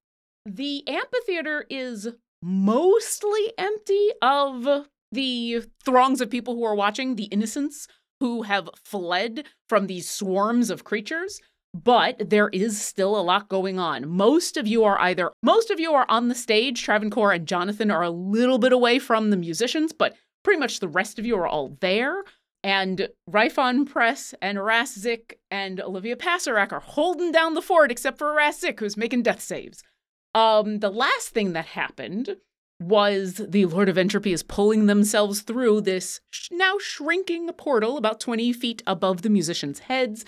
the 0.46 0.88
amphitheater 0.88 1.66
is 1.70 2.10
mostly 2.44 3.54
empty 3.58 4.10
of 4.22 4.86
the 5.12 5.64
throngs 5.84 6.22
of 6.22 6.30
people 6.30 6.56
who 6.56 6.64
are 6.64 6.76
watching, 6.76 7.16
the 7.16 7.26
innocents 7.26 7.88
who 8.20 8.44
have 8.44 8.70
fled 8.84 9.46
from 9.68 9.88
these 9.88 10.10
swarms 10.10 10.70
of 10.70 10.84
creatures. 10.84 11.42
But 11.74 12.30
there 12.30 12.50
is 12.50 12.82
still 12.82 13.18
a 13.18 13.22
lot 13.22 13.48
going 13.48 13.78
on. 13.78 14.10
Most 14.10 14.58
of 14.58 14.68
you 14.68 14.84
are 14.84 15.00
either, 15.00 15.32
most 15.44 15.70
of 15.70 15.80
you 15.80 15.94
are 15.94 16.06
on 16.10 16.28
the 16.28 16.36
stage. 16.36 16.82
Travancore 16.82 17.32
and 17.32 17.48
Jonathan 17.48 17.92
are 17.92 18.02
a 18.02 18.10
little 18.10 18.58
bit 18.58 18.74
away 18.74 18.98
from 18.98 19.30
the 19.30 19.38
musicians, 19.38 19.94
but 19.94 20.16
pretty 20.44 20.60
much 20.60 20.80
the 20.80 20.88
rest 20.88 21.20
of 21.20 21.26
you 21.26 21.38
are 21.38 21.48
all 21.48 21.78
there. 21.80 22.24
And 22.64 23.10
Rifon 23.30 23.90
Press 23.90 24.34
and 24.42 24.58
Eraszik 24.58 25.34
and 25.50 25.80
Olivia 25.80 26.16
Pasterak 26.16 26.72
are 26.74 26.82
holding 26.82 27.32
down 27.32 27.54
the 27.54 27.62
fort, 27.62 27.92
except 27.92 28.18
for 28.18 28.34
Eraszik, 28.34 28.80
who's 28.80 28.98
making 28.98 29.24
death 29.24 29.42
saves. 29.42 29.84
Um, 30.36 30.80
the 30.80 30.90
last 30.92 31.30
thing 31.30 31.54
that 31.54 31.66
happened 31.68 32.36
was 32.82 33.36
the 33.36 33.66
Lord 33.66 33.90
of 33.90 33.98
Entropy 33.98 34.32
is 34.32 34.44
pulling 34.44 34.86
themselves 34.86 35.42
through 35.42 35.82
this 35.82 36.22
sh- 36.30 36.48
now 36.52 36.78
shrinking 36.80 37.52
portal 37.54 37.98
about 37.98 38.20
20 38.20 38.54
feet 38.54 38.82
above 38.88 39.22
the 39.22 39.30
musicians' 39.30 39.80
heads. 39.80 40.24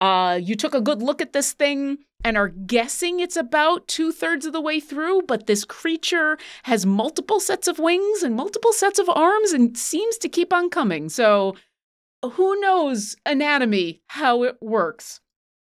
Uh, 0.00 0.38
you 0.42 0.54
took 0.54 0.74
a 0.74 0.80
good 0.80 1.02
look 1.02 1.22
at 1.22 1.32
this 1.32 1.52
thing 1.52 1.98
and 2.24 2.36
are 2.36 2.48
guessing 2.48 3.20
it's 3.20 3.36
about 3.36 3.86
two 3.88 4.12
thirds 4.12 4.46
of 4.46 4.52
the 4.52 4.60
way 4.60 4.80
through, 4.80 5.22
but 5.22 5.46
this 5.46 5.64
creature 5.64 6.38
has 6.64 6.84
multiple 6.84 7.40
sets 7.40 7.68
of 7.68 7.78
wings 7.78 8.22
and 8.22 8.34
multiple 8.34 8.72
sets 8.72 8.98
of 8.98 9.08
arms 9.08 9.52
and 9.52 9.76
seems 9.76 10.18
to 10.18 10.28
keep 10.28 10.52
on 10.52 10.70
coming. 10.70 11.08
So, 11.08 11.56
who 12.32 12.58
knows 12.60 13.14
anatomy, 13.24 14.02
how 14.08 14.42
it 14.42 14.56
works? 14.60 15.20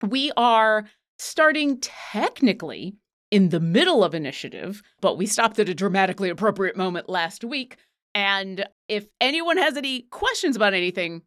We 0.01 0.31
are 0.37 0.85
starting 1.17 1.79
technically 1.81 2.95
in 3.31 3.49
the 3.49 3.59
middle 3.59 4.03
of 4.03 4.15
initiative, 4.15 4.81
but 5.01 5.17
we 5.17 5.25
stopped 5.25 5.59
at 5.59 5.69
a 5.69 5.73
dramatically 5.73 6.29
appropriate 6.29 6.77
moment 6.77 7.09
last 7.09 7.43
week. 7.43 7.77
And 8.13 8.65
if 8.87 9.07
anyone 9.19 9.57
has 9.57 9.75
any 9.75 10.03
questions 10.03 10.55
about 10.55 10.73
anything, 10.73 11.23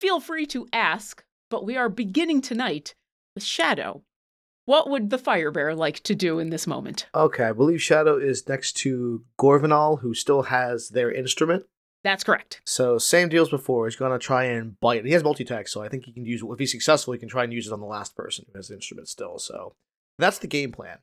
feel 0.00 0.20
free 0.20 0.46
to 0.46 0.66
ask. 0.72 1.24
But 1.48 1.64
we 1.64 1.76
are 1.76 1.88
beginning 1.88 2.40
tonight 2.40 2.94
with 3.34 3.44
Shadow. 3.44 4.02
What 4.64 4.90
would 4.90 5.10
the 5.10 5.18
Fire 5.18 5.52
Bear 5.52 5.76
like 5.76 6.00
to 6.00 6.14
do 6.14 6.40
in 6.40 6.50
this 6.50 6.66
moment? 6.66 7.06
Okay, 7.14 7.44
I 7.44 7.52
believe 7.52 7.80
Shadow 7.80 8.16
is 8.16 8.48
next 8.48 8.72
to 8.78 9.22
Gorvanal, 9.38 10.00
who 10.00 10.12
still 10.12 10.42
has 10.42 10.88
their 10.88 11.12
instrument. 11.12 11.64
That's 12.02 12.24
correct. 12.24 12.62
So 12.64 12.98
same 12.98 13.28
deal 13.28 13.42
as 13.42 13.48
before. 13.48 13.86
He's 13.86 13.96
gonna 13.96 14.18
try 14.18 14.44
and 14.44 14.78
bite. 14.80 15.04
He 15.04 15.12
has 15.12 15.22
multi-attack, 15.22 15.68
so 15.68 15.82
I 15.82 15.88
think 15.88 16.04
he 16.04 16.12
can 16.12 16.24
use. 16.24 16.42
If 16.44 16.58
he's 16.58 16.72
successful, 16.72 17.12
he 17.12 17.18
can 17.18 17.28
try 17.28 17.44
and 17.44 17.52
use 17.52 17.68
it 17.68 17.72
on 17.72 17.80
the 17.80 17.86
last 17.86 18.16
person 18.16 18.44
who 18.46 18.58
has 18.58 18.68
the 18.68 18.74
instrument 18.74 19.08
still. 19.08 19.38
So 19.38 19.74
that's 20.18 20.38
the 20.38 20.46
game 20.48 20.72
plan. 20.72 20.98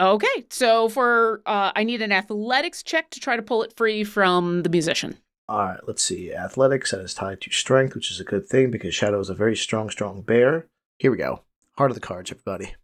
Okay, 0.00 0.46
so 0.50 0.88
for 0.88 1.42
uh, 1.46 1.72
I 1.74 1.84
need 1.84 2.02
an 2.02 2.12
athletics 2.12 2.82
check 2.82 3.10
to 3.10 3.20
try 3.20 3.36
to 3.36 3.42
pull 3.42 3.62
it 3.62 3.76
free 3.76 4.04
from 4.04 4.62
the 4.62 4.68
musician. 4.68 5.16
All 5.52 5.66
right, 5.66 5.86
let's 5.86 6.02
see. 6.02 6.32
Athletics 6.32 6.92
that 6.92 7.00
is 7.00 7.12
tied 7.12 7.42
to 7.42 7.50
strength, 7.50 7.94
which 7.94 8.10
is 8.10 8.18
a 8.18 8.24
good 8.24 8.46
thing 8.46 8.70
because 8.70 8.94
Shadow 8.94 9.20
is 9.20 9.28
a 9.28 9.34
very 9.34 9.54
strong, 9.54 9.90
strong 9.90 10.22
bear. 10.22 10.68
Here 10.98 11.10
we 11.10 11.18
go. 11.18 11.42
Heart 11.76 11.90
of 11.90 11.94
the 11.94 12.00
cards, 12.00 12.30
everybody. 12.30 12.74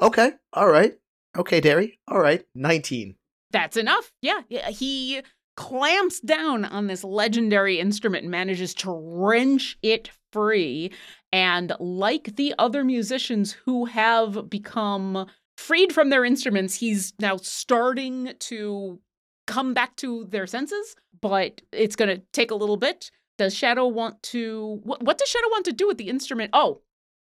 Okay, 0.00 0.30
all 0.54 0.70
right. 0.70 0.94
Okay, 1.36 1.60
Derry. 1.60 1.98
All 2.08 2.18
right, 2.18 2.42
19. 2.54 3.16
That's 3.50 3.76
enough. 3.76 4.10
Yeah, 4.22 4.40
yeah. 4.48 4.70
He 4.70 5.20
clamps 5.58 6.18
down 6.18 6.64
on 6.64 6.86
this 6.86 7.04
legendary 7.04 7.78
instrument 7.78 8.22
and 8.22 8.30
manages 8.30 8.72
to 8.76 8.90
wrench 8.90 9.76
it 9.82 10.08
free. 10.32 10.92
And 11.30 11.74
like 11.78 12.36
the 12.36 12.54
other 12.58 12.84
musicians 12.84 13.52
who 13.52 13.84
have 13.84 14.48
become 14.48 15.26
freed 15.58 15.92
from 15.92 16.08
their 16.08 16.24
instruments, 16.24 16.76
he's 16.76 17.12
now 17.20 17.36
starting 17.36 18.32
to 18.38 18.98
come 19.46 19.74
back 19.74 19.96
to 19.96 20.26
their 20.30 20.46
senses, 20.46 20.96
but 21.20 21.60
it's 21.72 21.96
going 21.96 22.14
to 22.16 22.22
take 22.32 22.50
a 22.50 22.54
little 22.54 22.76
bit. 22.76 23.10
Does 23.38 23.54
Shadow 23.54 23.86
want 23.88 24.22
to 24.24 24.80
what, 24.84 25.02
what 25.02 25.18
does 25.18 25.28
Shadow 25.28 25.48
want 25.50 25.64
to 25.66 25.72
do 25.72 25.86
with 25.88 25.98
the 25.98 26.08
instrument? 26.08 26.50
Oh, 26.52 26.82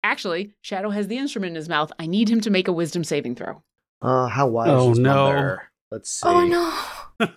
actually, 0.04 0.54
Shadow 0.62 0.90
has 0.92 1.08
the 1.08 1.18
instrument 1.18 1.52
in 1.52 1.56
his 1.56 1.68
mouth. 1.70 1.92
I 1.98 2.06
need 2.06 2.30
him 2.30 2.42
to 2.42 2.50
make 2.50 2.68
a 2.68 2.72
wisdom 2.74 3.04
saving 3.04 3.36
throw. 3.36 3.64
Uh, 4.02 4.28
how 4.28 4.48
wise 4.48 4.68
Oh, 4.70 4.92
is 4.92 5.00
no. 5.00 5.14
Mother? 5.14 5.64
Let's 5.92 6.12
see. 6.12 6.28
Oh 6.28 6.46
no. 6.46 7.28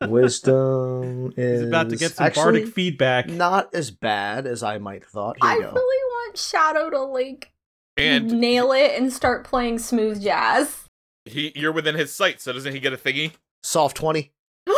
Wisdom 0.08 1.32
is 1.36 1.60
He's 1.60 1.68
about 1.68 1.90
to 1.90 1.96
get 1.96 2.12
some 2.12 2.26
actually 2.26 2.42
bardic 2.42 2.68
feedback. 2.68 3.28
Not 3.28 3.74
as 3.74 3.90
bad 3.90 4.46
as 4.46 4.62
I 4.62 4.78
might 4.78 5.02
have 5.02 5.10
thought. 5.10 5.36
Here 5.40 5.50
I 5.50 5.58
go. 5.60 5.72
really 5.72 6.04
want 6.10 6.36
Shadow 6.38 6.90
to 6.90 7.00
like 7.02 7.52
And 7.96 8.40
nail 8.40 8.72
it 8.72 8.92
and 8.98 9.12
start 9.12 9.44
playing 9.44 9.78
smooth 9.78 10.22
jazz. 10.22 10.84
he, 11.24 11.52
you're 11.54 11.72
within 11.72 11.94
his 11.94 12.12
sight, 12.12 12.40
so 12.40 12.52
doesn't 12.52 12.72
he 12.72 12.80
get 12.80 12.92
a 12.92 12.96
thingy? 12.96 13.32
Soft 13.62 13.96
20. 13.96 14.32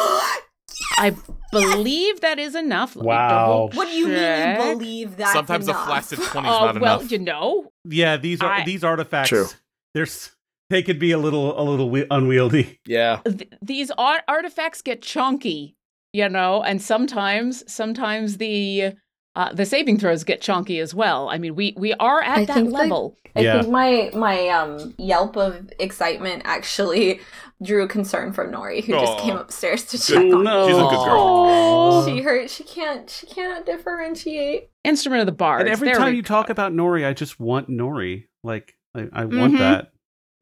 I 0.99 1.14
believe 1.52 2.20
that 2.20 2.38
is 2.38 2.54
enough. 2.54 2.94
Let 2.96 3.02
me 3.02 3.08
Wow. 3.08 3.28
double 3.68 3.70
what 3.76 3.87
do 3.88 3.92
you 3.94 4.06
mean 4.06 4.16
check. 4.16 4.58
you 4.58 4.72
believe 4.75 5.16
that? 5.16 5.32
Sometimes 5.32 5.68
enough? 5.68 5.82
a 5.82 5.87
flaccid 5.87 6.18
20 6.22 6.49
is 6.49 6.54
Oh, 6.54 6.66
not 6.66 6.80
well, 6.80 6.99
enough. 7.00 7.10
you 7.12 7.18
know, 7.18 7.72
Yeah, 7.88 8.16
these 8.16 8.40
are 8.40 8.52
I- 8.52 8.64
these 8.64 8.84
artifacts. 8.84 9.28
True. 9.30 9.46
There's 9.94 10.30
they 10.68 10.82
could 10.82 10.99
be 11.00 11.10
a 11.10 11.18
little 11.18 11.58
a 11.60 11.64
little 11.64 11.87
wi- 11.87 12.06
unwieldy. 12.10 12.78
Yeah. 12.87 13.20
th- 13.25 13.50
these 13.60 13.90
art- 13.99 14.22
artifacts 14.28 14.82
get 14.82 15.02
chunky, 15.02 15.76
you 16.12 16.28
know, 16.28 16.62
and 16.62 16.80
sometimes, 16.80 17.64
sometimes 17.72 18.37
the 18.37 18.92
uh, 19.37 19.52
the 19.52 19.64
saving 19.66 19.99
throws 19.99 20.22
get 20.25 20.40
chunky 20.40 20.78
as 20.80 20.94
well. 20.94 21.28
I 21.28 21.38
mean, 21.38 21.54
we 21.56 21.75
we 21.76 21.92
are 21.94 22.20
at 22.22 22.38
I 22.38 22.44
that 22.44 22.54
think 22.54 22.68
the- 22.68 22.75
level. 22.75 23.16
I 23.34 23.40
Yeah. 23.40 23.60
think 23.62 23.72
my 23.72 24.10
my 24.14 24.49
um 24.49 24.94
yelp 24.99 25.37
of 25.37 25.70
excitement 25.80 26.42
actually 26.44 27.20
drew 27.62 27.87
concern 27.88 28.33
from 28.33 28.50
Nori, 28.50 28.83
who 28.85 28.93
just 28.93 29.19
came 29.19 29.37
upstairs 29.37 29.85
to 29.85 29.99
check 29.99 30.19
Good. 30.19 30.35
on 30.35 30.45
no. 30.45 30.67
She's 30.67 30.76
a 30.76 30.81
good 30.81 31.05
girl. 31.05 31.47
Oh. 31.49 32.07
She 32.07 32.23
hurt. 32.23 32.50
She 32.50 32.64
can't. 32.64 33.09
She 33.11 33.26
can't 33.26 33.64
differentiate. 33.67 34.71
Instrument 34.85 35.21
of 35.21 35.26
the 35.26 35.33
bar. 35.33 35.61
And 35.61 35.69
every 35.69 35.93
time 35.93 36.14
you 36.14 36.23
talk 36.23 36.49
about 36.50 36.73
Nori, 36.73 37.07
I 37.07 37.12
just 37.12 37.38
want 37.38 37.69
Nori. 37.69 38.25
Like 38.43 38.75
I, 38.95 39.09
I 39.12 39.25
want 39.26 39.55
Mhm. 39.55 39.59
that. 39.59 39.93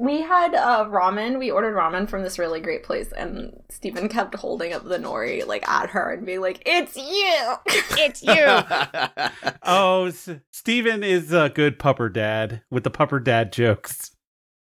We 0.01 0.21
had 0.21 0.55
uh, 0.55 0.85
ramen. 0.89 1.41
We 1.41 1.51
ordered 1.51 1.75
ramen 1.75 2.09
from 2.09 2.23
this 2.23 2.39
really 2.39 2.61
great 2.61 2.85
place, 2.85 3.11
and 3.11 3.53
Stephen 3.69 4.09
kept 4.09 4.37
holding 4.37 4.73
up 4.73 4.85
the 4.85 4.97
nori 4.97 5.45
like 5.45 5.69
at 5.69 5.91
her 5.91 6.13
and 6.13 6.25
being 6.25 6.41
like, 6.41 6.63
"It's 6.65 6.97
you." 6.97 7.55
it's 7.99 8.23
you. 8.23 9.51
Oh, 9.65 10.05
S- 10.07 10.31
Steven 10.53 11.03
is 11.03 11.33
a 11.33 11.51
good 11.53 11.81
pupper 11.81 12.13
dad 12.13 12.63
with 12.71 12.85
the 12.85 12.93
pupper 12.93 13.23
dad 13.23 13.53
jokes. 13.53 14.13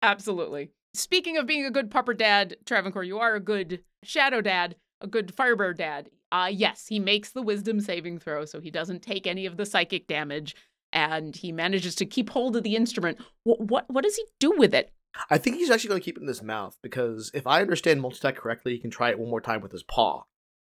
Absolutely. 0.03 0.71
Speaking 0.95 1.37
of 1.37 1.47
being 1.47 1.65
a 1.65 1.73
good 1.73 1.91
pupper 1.91 2.17
dad, 2.17 2.57
Travancore, 2.65 3.03
you 3.03 3.19
are 3.19 3.35
a 3.35 3.41
good 3.41 3.83
shadow 4.05 4.41
dad, 4.41 4.77
a 5.01 5.09
good 5.09 5.35
fire 5.35 5.57
bear 5.57 5.75
dad. 5.75 6.09
Uh 6.31 6.49
yes, 6.51 6.87
he 6.89 6.99
makes 7.01 7.31
the 7.31 7.43
wisdom 7.43 7.81
saving 7.81 8.21
throw, 8.21 8.45
so 8.45 8.61
he 8.61 8.71
doesn't 8.71 9.03
take 9.03 9.27
any 9.27 9.45
of 9.45 9.57
the 9.57 9.67
psychic 9.67 10.07
damage, 10.07 10.55
and 10.93 11.35
he 11.35 11.51
manages 11.51 11.97
to 11.97 12.07
keep 12.07 12.31
hold 12.31 12.57
of 12.57 12.63
the 12.63 12.77
instrument. 12.77 13.19
What 13.43 13.61
what, 13.61 13.91
what 13.91 14.05
does 14.05 14.17
he 14.17 14.25
do 14.39 14.53
with 14.57 14.73
it? 14.73 14.93
I 15.31 15.39
think 15.39 15.57
he's 15.57 15.71
actually 15.71 15.89
going 15.89 16.01
to 16.01 16.05
keep 16.05 16.17
it 16.17 16.23
in 16.23 16.29
his 16.29 16.43
mouth 16.43 16.79
because 16.83 17.31
if 17.35 17.47
I 17.47 17.61
understand 17.61 18.01
multi-attack 18.01 18.37
correctly, 18.37 18.73
he 18.73 18.81
can 18.81 18.91
try 18.91 19.11
it 19.11 19.19
one 19.19 19.31
more 19.31 19.41
time 19.41 19.61
with 19.61 19.73
his 19.73 19.83
paw 19.83 20.25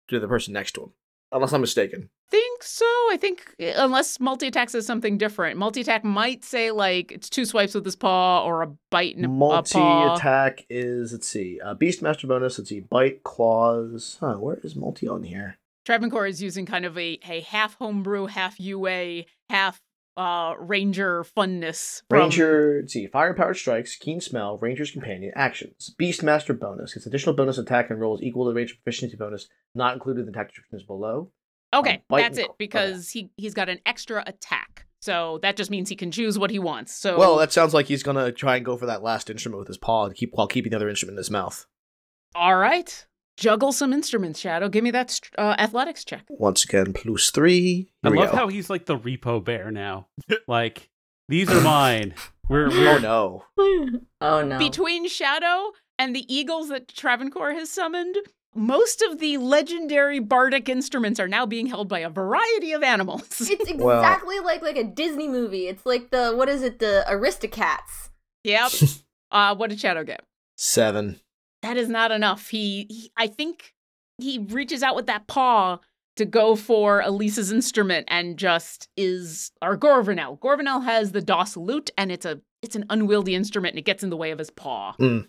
to 0.08 0.20
the 0.20 0.28
person 0.28 0.54
next 0.54 0.72
to 0.72 0.84
him. 0.84 0.92
Unless 1.32 1.52
I'm 1.52 1.60
mistaken. 1.60 2.08
Think 2.30 2.62
so. 2.62 2.84
I 2.84 3.16
think 3.18 3.54
uh, 3.60 3.72
unless 3.76 4.20
multi 4.20 4.48
attack 4.48 4.70
says 4.70 4.84
something 4.86 5.16
different, 5.16 5.58
multi 5.58 5.80
attack 5.80 6.04
might 6.04 6.44
say 6.44 6.70
like 6.70 7.10
it's 7.10 7.30
two 7.30 7.44
swipes 7.44 7.74
with 7.74 7.84
his 7.84 7.96
paw 7.96 8.44
or 8.44 8.62
a 8.62 8.66
bite 8.90 9.16
and 9.16 9.24
a, 9.24 9.28
a 9.28 9.62
paw. 9.62 10.04
Multi-attack 10.04 10.66
is 10.68 11.12
let's 11.12 11.28
see, 11.28 11.58
uh, 11.64 11.74
Beastmaster 11.74 12.28
bonus. 12.28 12.58
Let's 12.58 12.68
see, 12.68 12.80
bite, 12.80 13.22
claws. 13.22 14.18
Huh, 14.20 14.34
where 14.34 14.58
is 14.62 14.76
multi 14.76 15.08
on 15.08 15.22
here? 15.22 15.58
Travancore 15.86 16.26
is 16.26 16.42
using 16.42 16.66
kind 16.66 16.84
of 16.84 16.98
a, 16.98 17.18
a 17.26 17.40
half 17.40 17.76
homebrew, 17.76 18.26
half 18.26 18.60
UA, 18.60 19.24
half 19.48 19.80
uh, 20.18 20.54
ranger 20.58 21.24
funness. 21.24 22.02
From, 22.10 22.18
Ranger, 22.18 22.80
let's 22.82 22.92
see, 22.92 23.06
fire 23.06 23.32
powered 23.32 23.56
strikes, 23.56 23.96
keen 23.96 24.20
smell, 24.20 24.58
Ranger's 24.58 24.90
companion, 24.90 25.32
actions. 25.34 25.94
Beastmaster 25.98 26.58
bonus. 26.58 26.94
Its 26.94 27.06
additional 27.06 27.34
bonus 27.34 27.56
attack 27.56 27.88
and 27.88 28.00
rolls 28.00 28.20
equal 28.20 28.44
to 28.44 28.50
the 28.50 28.56
range 28.56 28.76
proficiency 28.82 29.16
bonus, 29.16 29.48
not 29.74 29.94
included 29.94 30.20
in 30.20 30.26
the 30.26 30.32
attack 30.32 30.48
descriptions 30.48 30.82
below. 30.82 31.30
Okay, 31.74 32.02
that's 32.10 32.26
and 32.36 32.38
it 32.38 32.46
claw. 32.46 32.54
because 32.58 33.10
he 33.10 33.30
he's 33.36 33.54
got 33.54 33.68
an 33.68 33.78
extra 33.84 34.22
attack, 34.26 34.86
so 35.00 35.38
that 35.42 35.56
just 35.56 35.70
means 35.70 35.88
he 35.88 35.96
can 35.96 36.10
choose 36.10 36.38
what 36.38 36.50
he 36.50 36.58
wants. 36.58 36.94
So 36.94 37.18
Well, 37.18 37.36
that 37.36 37.52
sounds 37.52 37.74
like 37.74 37.86
he's 37.86 38.02
gonna 38.02 38.32
try 38.32 38.56
and 38.56 38.64
go 38.64 38.76
for 38.76 38.86
that 38.86 39.02
last 39.02 39.28
instrument 39.30 39.58
with 39.60 39.68
his 39.68 39.78
paw 39.78 40.06
and 40.06 40.14
keep 40.14 40.30
while 40.32 40.46
keeping 40.46 40.70
the 40.70 40.76
other 40.76 40.88
instrument 40.88 41.14
in 41.14 41.18
his 41.18 41.30
mouth. 41.30 41.66
all 42.34 42.56
right, 42.56 43.06
juggle 43.36 43.72
some 43.72 43.92
instruments, 43.92 44.40
Shadow. 44.40 44.68
Give 44.68 44.82
me 44.84 44.90
that 44.92 45.10
st- 45.10 45.34
uh, 45.38 45.56
athletics 45.58 46.04
check. 46.04 46.24
Once 46.30 46.64
again, 46.64 46.92
plus 46.94 47.30
three. 47.30 47.90
I 48.02 48.08
Here 48.08 48.12
we 48.16 48.22
love 48.22 48.30
go. 48.32 48.36
how 48.38 48.48
he's 48.48 48.70
like 48.70 48.86
the 48.86 48.98
repo 48.98 49.44
bear 49.44 49.70
now. 49.70 50.08
like 50.48 50.88
these 51.28 51.50
are 51.50 51.60
mine. 51.60 52.14
We're, 52.48 52.70
we're 52.70 52.96
Oh 52.96 52.98
no! 52.98 53.44
oh 54.22 54.42
no. 54.42 54.58
Between 54.58 55.06
Shadow 55.06 55.72
and 55.98 56.16
the 56.16 56.24
eagles 56.34 56.68
that 56.70 56.88
Travancore 56.88 57.52
has 57.52 57.68
summoned, 57.68 58.16
most 58.58 59.00
of 59.02 59.18
the 59.18 59.38
legendary 59.38 60.18
bardic 60.18 60.68
instruments 60.68 61.18
are 61.20 61.28
now 61.28 61.46
being 61.46 61.66
held 61.66 61.88
by 61.88 62.00
a 62.00 62.10
variety 62.10 62.72
of 62.72 62.82
animals. 62.82 63.22
It's 63.50 63.72
Well- 63.74 63.98
exactly 64.00 64.38
like 64.40 64.62
like 64.62 64.76
a 64.76 64.84
Disney 64.84 65.28
movie. 65.28 65.68
It's 65.68 65.86
like 65.86 66.10
the 66.10 66.32
what 66.36 66.48
is 66.48 66.62
it? 66.62 66.78
The 66.78 67.04
Aristocats. 67.08 68.10
yep. 68.44 68.70
Uh, 69.30 69.54
what 69.54 69.68
did 69.68 69.78
Shadow 69.78 70.04
get? 70.04 70.22
Seven. 70.56 71.20
that 71.60 71.76
is 71.76 71.90
not 71.90 72.10
enough. 72.10 72.48
He, 72.48 72.86
he 72.88 73.12
I 73.14 73.26
think 73.26 73.74
he 74.16 74.38
reaches 74.38 74.82
out 74.82 74.96
with 74.96 75.04
that 75.04 75.26
paw 75.26 75.80
to 76.16 76.24
go 76.24 76.56
for 76.56 77.02
Elisa's 77.02 77.52
instrument 77.52 78.06
and 78.10 78.38
just 78.38 78.88
is 78.96 79.52
our 79.60 79.76
Gorvanel. 79.76 80.38
Gorvanel 80.40 80.82
has 80.84 81.12
the 81.12 81.20
Doss 81.20 81.58
lute 81.58 81.90
and 81.98 82.10
it's 82.10 82.24
a 82.24 82.40
it's 82.62 82.74
an 82.74 82.86
unwieldy 82.88 83.34
instrument 83.34 83.72
and 83.74 83.78
it 83.78 83.84
gets 83.84 84.02
in 84.02 84.08
the 84.08 84.16
way 84.16 84.30
of 84.30 84.38
his 84.38 84.48
paw. 84.48 84.94
Mm. 84.98 85.28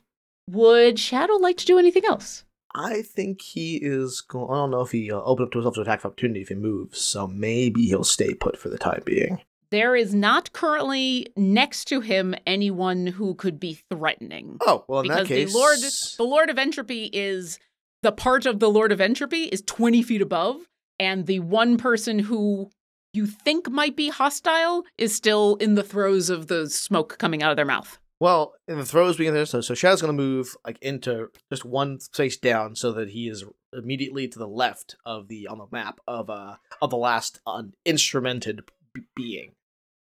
Would 0.49 0.97
Shadow 0.97 1.33
like 1.35 1.57
to 1.57 1.65
do 1.65 1.77
anything 1.77 2.05
else? 2.05 2.45
I 2.75 3.01
think 3.01 3.41
he 3.41 3.77
is 3.77 4.21
going. 4.21 4.51
I 4.51 4.55
don't 4.55 4.71
know 4.71 4.81
if 4.81 4.91
he 4.91 5.11
uh, 5.11 5.19
opened 5.21 5.47
up 5.47 5.51
to 5.51 5.57
himself 5.59 5.75
to 5.75 5.81
attack 5.81 6.05
opportunity 6.05 6.41
if 6.41 6.49
he 6.49 6.55
moves, 6.55 7.01
so 7.01 7.27
maybe 7.27 7.85
he'll 7.87 8.03
stay 8.03 8.33
put 8.33 8.57
for 8.57 8.69
the 8.69 8.77
time 8.77 9.01
being. 9.05 9.41
There 9.71 9.95
is 9.95 10.15
not 10.15 10.51
currently 10.53 11.27
next 11.35 11.85
to 11.85 12.01
him 12.01 12.33
anyone 12.47 13.07
who 13.07 13.35
could 13.35 13.59
be 13.59 13.79
threatening. 13.91 14.57
Oh 14.61 14.83
well, 14.87 15.01
in 15.01 15.07
because 15.07 15.27
that 15.27 15.33
case, 15.33 15.51
the 15.51 15.57
Lord 15.57 15.79
the 16.17 16.23
Lord 16.23 16.49
of 16.49 16.57
Entropy 16.57 17.09
is 17.11 17.59
the 18.01 18.11
part 18.11 18.45
of 18.45 18.59
the 18.59 18.69
Lord 18.69 18.91
of 18.91 19.01
Entropy 19.01 19.43
is 19.43 19.61
20 19.63 20.01
feet 20.03 20.21
above, 20.21 20.57
and 20.99 21.25
the 21.25 21.39
one 21.39 21.77
person 21.77 22.19
who 22.19 22.69
you 23.13 23.25
think 23.25 23.69
might 23.69 23.95
be 23.95 24.09
hostile 24.09 24.85
is 24.97 25.15
still 25.15 25.55
in 25.55 25.75
the 25.75 25.83
throes 25.83 26.29
of 26.29 26.47
the 26.47 26.69
smoke 26.69 27.17
coming 27.17 27.41
out 27.41 27.51
of 27.51 27.57
their 27.57 27.65
mouth. 27.65 27.99
Well, 28.19 28.53
in 28.67 28.77
the 28.77 28.85
throws 28.85 29.15
being 29.17 29.33
there, 29.33 29.45
so 29.45 29.61
so 29.61 29.73
Shadow's 29.73 30.01
gonna 30.01 30.13
move 30.13 30.55
like 30.65 30.77
into 30.81 31.29
just 31.51 31.63
one 31.63 31.99
space 31.99 32.35
down, 32.37 32.75
so 32.75 32.91
that 32.93 33.09
he 33.09 33.29
is 33.29 33.45
immediately 33.71 34.27
to 34.27 34.39
the 34.39 34.47
left 34.47 34.95
of 35.05 35.27
the 35.29 35.47
on 35.47 35.57
the 35.57 35.67
map 35.71 35.99
of 36.07 36.29
uh 36.29 36.55
of 36.81 36.89
the 36.89 36.97
last 36.97 37.39
uh, 37.47 37.63
instrumented 37.85 38.61
b- 38.93 39.01
being, 39.15 39.53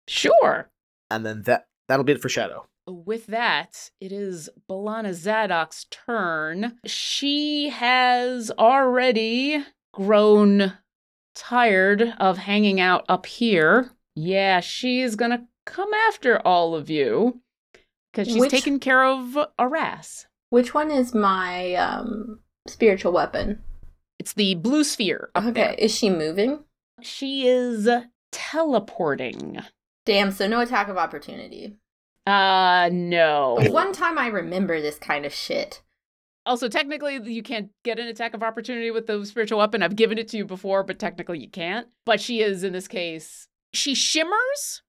Sure. 0.08 0.70
and 1.12 1.26
then 1.26 1.44
that 1.44 1.68
that'll 1.88 2.04
be 2.06 2.14
it 2.14 2.22
for 2.22 2.30
Shadow. 2.30 2.66
With 2.88 3.28
that, 3.28 3.92
it 4.00 4.12
is 4.14 4.50
Balana 4.70 5.14
Zadok's 5.14 5.86
turn. 5.92 6.80
She 6.86 7.70
has 7.70 8.50
already 8.58 9.64
grown 9.94 10.74
tired 11.36 12.14
of 12.18 12.38
hanging 12.40 12.80
out 12.80 13.04
up 13.10 13.26
here. 13.26 13.92
Yeah, 14.16 14.62
she's 14.62 15.16
gonna 15.16 15.48
come 15.66 15.94
after 15.94 16.40
all 16.48 16.74
of 16.74 16.90
you 16.90 17.42
because 18.18 18.34
she's 18.34 18.40
Which- 18.42 18.52
taking 18.52 18.80
care 18.80 19.04
of 19.04 19.38
Aras. 19.60 20.26
Which 20.50 20.74
one 20.74 20.90
is 20.92 21.14
my 21.14 21.76
um 21.76 22.40
spiritual 22.68 23.12
weapon? 23.12 23.62
It's 24.20 24.34
the 24.34 24.56
blue 24.56 24.84
sphere 24.84 25.30
up 25.36 25.44
Okay, 25.46 25.54
there. 25.54 25.74
is 25.78 25.96
she 25.96 26.10
moving? 26.10 26.64
She 27.02 27.48
is 27.48 27.88
teleporting. 28.32 29.60
Damn, 30.06 30.32
so 30.32 30.48
no 30.48 30.62
attack 30.62 30.88
of 30.88 30.98
opportunity. 30.98 31.76
Uh, 32.26 32.90
no. 32.92 33.58
One 33.70 33.94
time 33.94 34.18
I 34.18 34.28
remember 34.28 34.82
this 34.82 34.98
kind 34.98 35.26
of 35.26 35.34
shit. 35.34 35.84
Also, 36.46 36.68
technically, 36.70 37.20
you 37.32 37.44
can't 37.44 37.70
get 37.84 38.00
an 38.00 38.08
attack 38.08 38.34
of 38.34 38.42
opportunity 38.42 38.90
with 38.90 39.06
the 39.06 39.24
spiritual 39.26 39.60
weapon. 39.60 39.84
I've 39.84 39.96
given 39.98 40.18
it 40.18 40.30
to 40.30 40.38
you 40.38 40.46
before, 40.46 40.82
but 40.84 40.98
technically 40.98 41.40
you 41.40 41.50
can't. 41.50 41.88
But 42.06 42.20
she 42.22 42.42
is, 42.42 42.64
in 42.64 42.74
this 42.74 42.88
case, 42.88 43.48
she 43.74 43.94
shimmers 43.94 44.82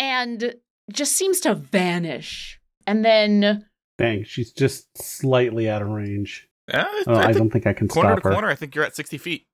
and 0.00 0.54
just 0.90 1.12
seems 1.12 1.38
to 1.40 1.54
vanish. 1.54 2.58
And 2.86 3.04
then, 3.04 3.66
dang. 3.98 4.24
She's 4.24 4.52
just 4.52 4.86
slightly 5.00 5.68
out 5.68 5.82
of 5.82 5.88
range. 5.88 6.48
Yeah, 6.68 6.84
Oh, 7.06 7.14
I 7.14 7.28
I, 7.28 7.32
don't 7.32 7.50
think 7.50 7.66
I 7.66 7.72
can 7.72 7.88
corner 7.88 8.10
to 8.10 8.14
stop 8.20 8.24
her. 8.24 8.32
corner, 8.32 8.48
I 8.48 8.54
think 8.54 8.74
you're 8.74 8.84
at 8.84 8.94
60 8.96 9.18
feet. 9.18 9.46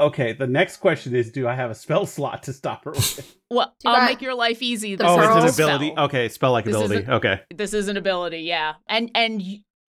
Okay, 0.00 0.32
the 0.32 0.46
next 0.46 0.78
question 0.78 1.14
is: 1.14 1.30
Do 1.30 1.46
I 1.46 1.54
have 1.54 1.70
a 1.70 1.74
spell 1.74 2.06
slot 2.06 2.42
to 2.44 2.52
stop 2.52 2.84
her 2.84 2.90
with? 2.92 3.36
well, 3.50 3.72
I'll 3.86 3.96
bad. 3.96 4.06
make 4.06 4.20
your 4.22 4.34
life 4.34 4.60
easy. 4.62 4.96
The 4.96 5.06
oh, 5.06 5.18
it's 5.20 5.28
an 5.28 5.44
a 5.44 5.48
spell. 5.52 5.76
ability. 5.76 5.94
Okay, 5.98 6.28
spell 6.28 6.52
like 6.52 6.66
ability. 6.66 7.04
a- 7.06 7.14
okay. 7.16 7.40
This 7.54 7.72
is 7.72 7.88
an 7.88 7.96
ability, 7.96 8.40
yeah. 8.40 8.74
And 8.88 9.10
and 9.14 9.42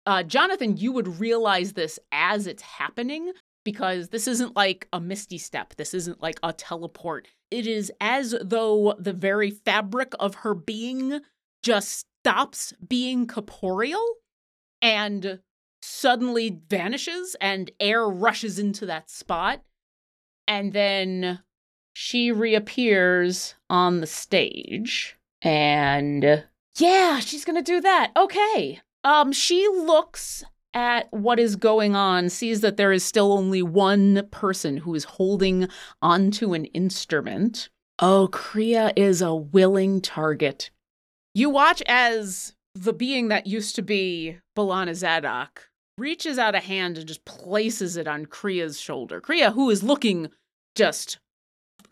uh, 0.05 0.23
Jonathan, 0.23 0.77
you 0.77 0.91
would 0.91 1.19
realize 1.19 1.73
this 1.73 1.97
as 2.11 2.45
it's 2.47 2.61
happening 2.61 3.31
because 3.65 4.09
this 4.09 4.27
isn't 4.27 4.55
like 4.55 4.87
a 4.93 4.99
misty 4.99 5.37
step. 5.37 5.73
This 5.77 5.93
isn't 5.93 6.21
like 6.21 6.37
a 6.43 6.53
teleport. 6.53 7.27
It 7.49 7.65
is 7.65 7.91
as 8.01 8.35
though 8.41 8.95
the 8.99 9.13
very 9.13 9.49
fabric 9.51 10.13
of 10.19 10.35
her 10.35 10.53
being 10.53 11.21
just 11.63 12.05
stops 12.21 12.73
being 12.87 13.25
corporeal 13.25 14.05
and 14.81 15.39
suddenly 15.81 16.59
vanishes 16.67 17.35
and 17.41 17.71
air 17.79 18.07
rushes 18.07 18.59
into 18.59 18.85
that 18.85 19.09
spot. 19.09 19.63
And 20.47 20.73
then 20.73 21.39
she 21.93 22.31
reappears 22.31 23.55
on 23.69 24.01
the 24.01 24.07
stage 24.07 25.17
and 25.41 26.45
yeah, 26.77 27.19
she's 27.19 27.45
to 27.45 27.61
do 27.61 27.81
that. 27.81 28.11
Okay. 28.15 28.79
Um 29.03 29.31
she 29.31 29.67
looks 29.67 30.43
at 30.73 31.11
what 31.13 31.39
is 31.39 31.55
going 31.55 31.95
on, 31.95 32.29
sees 32.29 32.61
that 32.61 32.77
there 32.77 32.91
is 32.91 33.03
still 33.03 33.31
only 33.31 33.61
one 33.61 34.27
person 34.31 34.77
who 34.77 34.95
is 34.95 35.03
holding 35.03 35.67
onto 36.01 36.53
an 36.53 36.65
instrument. 36.65 37.69
Oh, 37.99 38.27
Kriya 38.31 38.91
is 38.95 39.21
a 39.21 39.35
willing 39.35 40.01
target. 40.01 40.71
You 41.33 41.49
watch 41.49 41.81
as 41.87 42.53
the 42.75 42.93
being 42.93 43.29
that 43.29 43.47
used 43.47 43.75
to 43.75 43.81
be 43.81 44.37
Balana 44.55 44.93
Zadok 44.95 45.69
reaches 45.97 46.37
out 46.37 46.55
a 46.55 46.59
hand 46.59 46.97
and 46.97 47.07
just 47.07 47.25
places 47.25 47.97
it 47.97 48.07
on 48.07 48.25
Kriya's 48.25 48.79
shoulder. 48.79 49.21
Kriya, 49.21 49.53
who 49.53 49.69
is 49.69 49.83
looking 49.83 50.29
just 50.75 51.19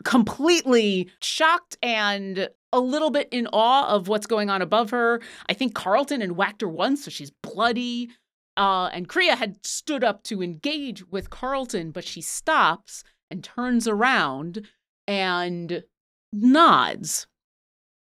completely 0.04 1.10
shocked 1.20 1.76
and 1.82 2.48
a 2.72 2.80
little 2.80 3.10
bit 3.10 3.28
in 3.30 3.46
awe 3.52 3.88
of 3.88 4.08
what's 4.08 4.26
going 4.26 4.50
on 4.50 4.62
above 4.62 4.90
her. 4.90 5.20
I 5.48 5.54
think 5.54 5.74
Carlton 5.74 6.20
had 6.20 6.32
whacked 6.32 6.62
her 6.62 6.68
once, 6.68 7.04
so 7.04 7.10
she's 7.10 7.32
bloody. 7.42 8.10
Uh, 8.56 8.90
and 8.92 9.08
Kriya 9.08 9.36
had 9.36 9.64
stood 9.64 10.04
up 10.04 10.22
to 10.24 10.42
engage 10.42 11.06
with 11.10 11.30
Carlton, 11.30 11.90
but 11.90 12.04
she 12.04 12.20
stops 12.20 13.04
and 13.30 13.42
turns 13.42 13.86
around 13.86 14.66
and 15.06 15.84
nods. 16.32 17.26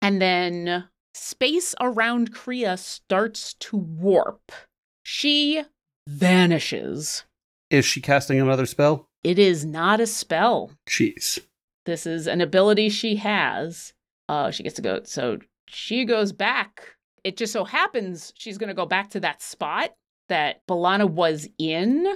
And 0.03 0.21
then 0.21 0.89
space 1.14 1.75
around 1.81 2.35
Kriya 2.35 2.79
starts 2.79 3.55
to 3.55 3.76
warp. 3.76 4.52
She 5.02 5.62
vanishes. 6.07 7.25
Is 7.71 7.85
she 7.85 8.00
casting 8.00 8.40
another 8.40 8.67
spell? 8.67 9.09
It 9.23 9.38
is 9.38 9.64
not 9.64 10.00
a 10.00 10.07
spell. 10.07 10.73
Jeez. 10.88 11.38
This 11.87 12.07
is 12.07 12.26
an 12.26 12.40
ability 12.40 12.88
she 12.88 13.17
has. 13.17 13.93
Uh, 14.29 14.50
she 14.50 14.62
gets 14.62 14.76
to 14.76 14.83
go. 14.83 15.00
So 15.05 15.38
she 15.67 16.05
goes 16.05 16.33
back. 16.33 16.97
It 17.25 17.37
just 17.37 17.52
so 17.52 17.64
happens 17.64 18.33
she's 18.37 18.59
going 18.59 18.69
to 18.69 18.75
go 18.75 18.87
back 18.87 19.11
to 19.11 19.21
that 19.21 19.43
spot 19.43 19.90
that 20.29 20.67
Balana 20.67 21.09
was 21.09 21.49
in. 21.59 22.07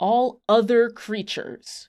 All 0.00 0.40
other 0.48 0.90
creatures. 0.90 1.88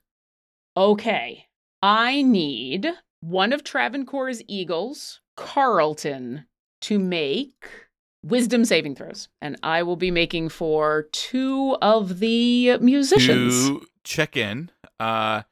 Okay. 0.77 1.48
I 1.81 2.22
need 2.22 2.88
one 3.22 3.51
of 3.51 3.63
Travancore's 3.63 4.41
eagles, 4.48 5.22
Carlton, 5.36 6.45
to 6.86 7.00
make 7.00 7.68
wisdom 8.24 8.65
saving 8.65 8.96
throws. 8.96 9.27
And 9.42 9.58
I 9.63 9.84
will 9.84 9.96
be 9.96 10.12
making 10.12 10.50
for 10.50 11.08
two 11.12 11.77
of 11.82 12.20
the 12.20 12.77
musicians. 12.80 13.68
To 13.68 13.86
check 14.04 14.36
in, 14.38 14.72
uh, 15.00 15.44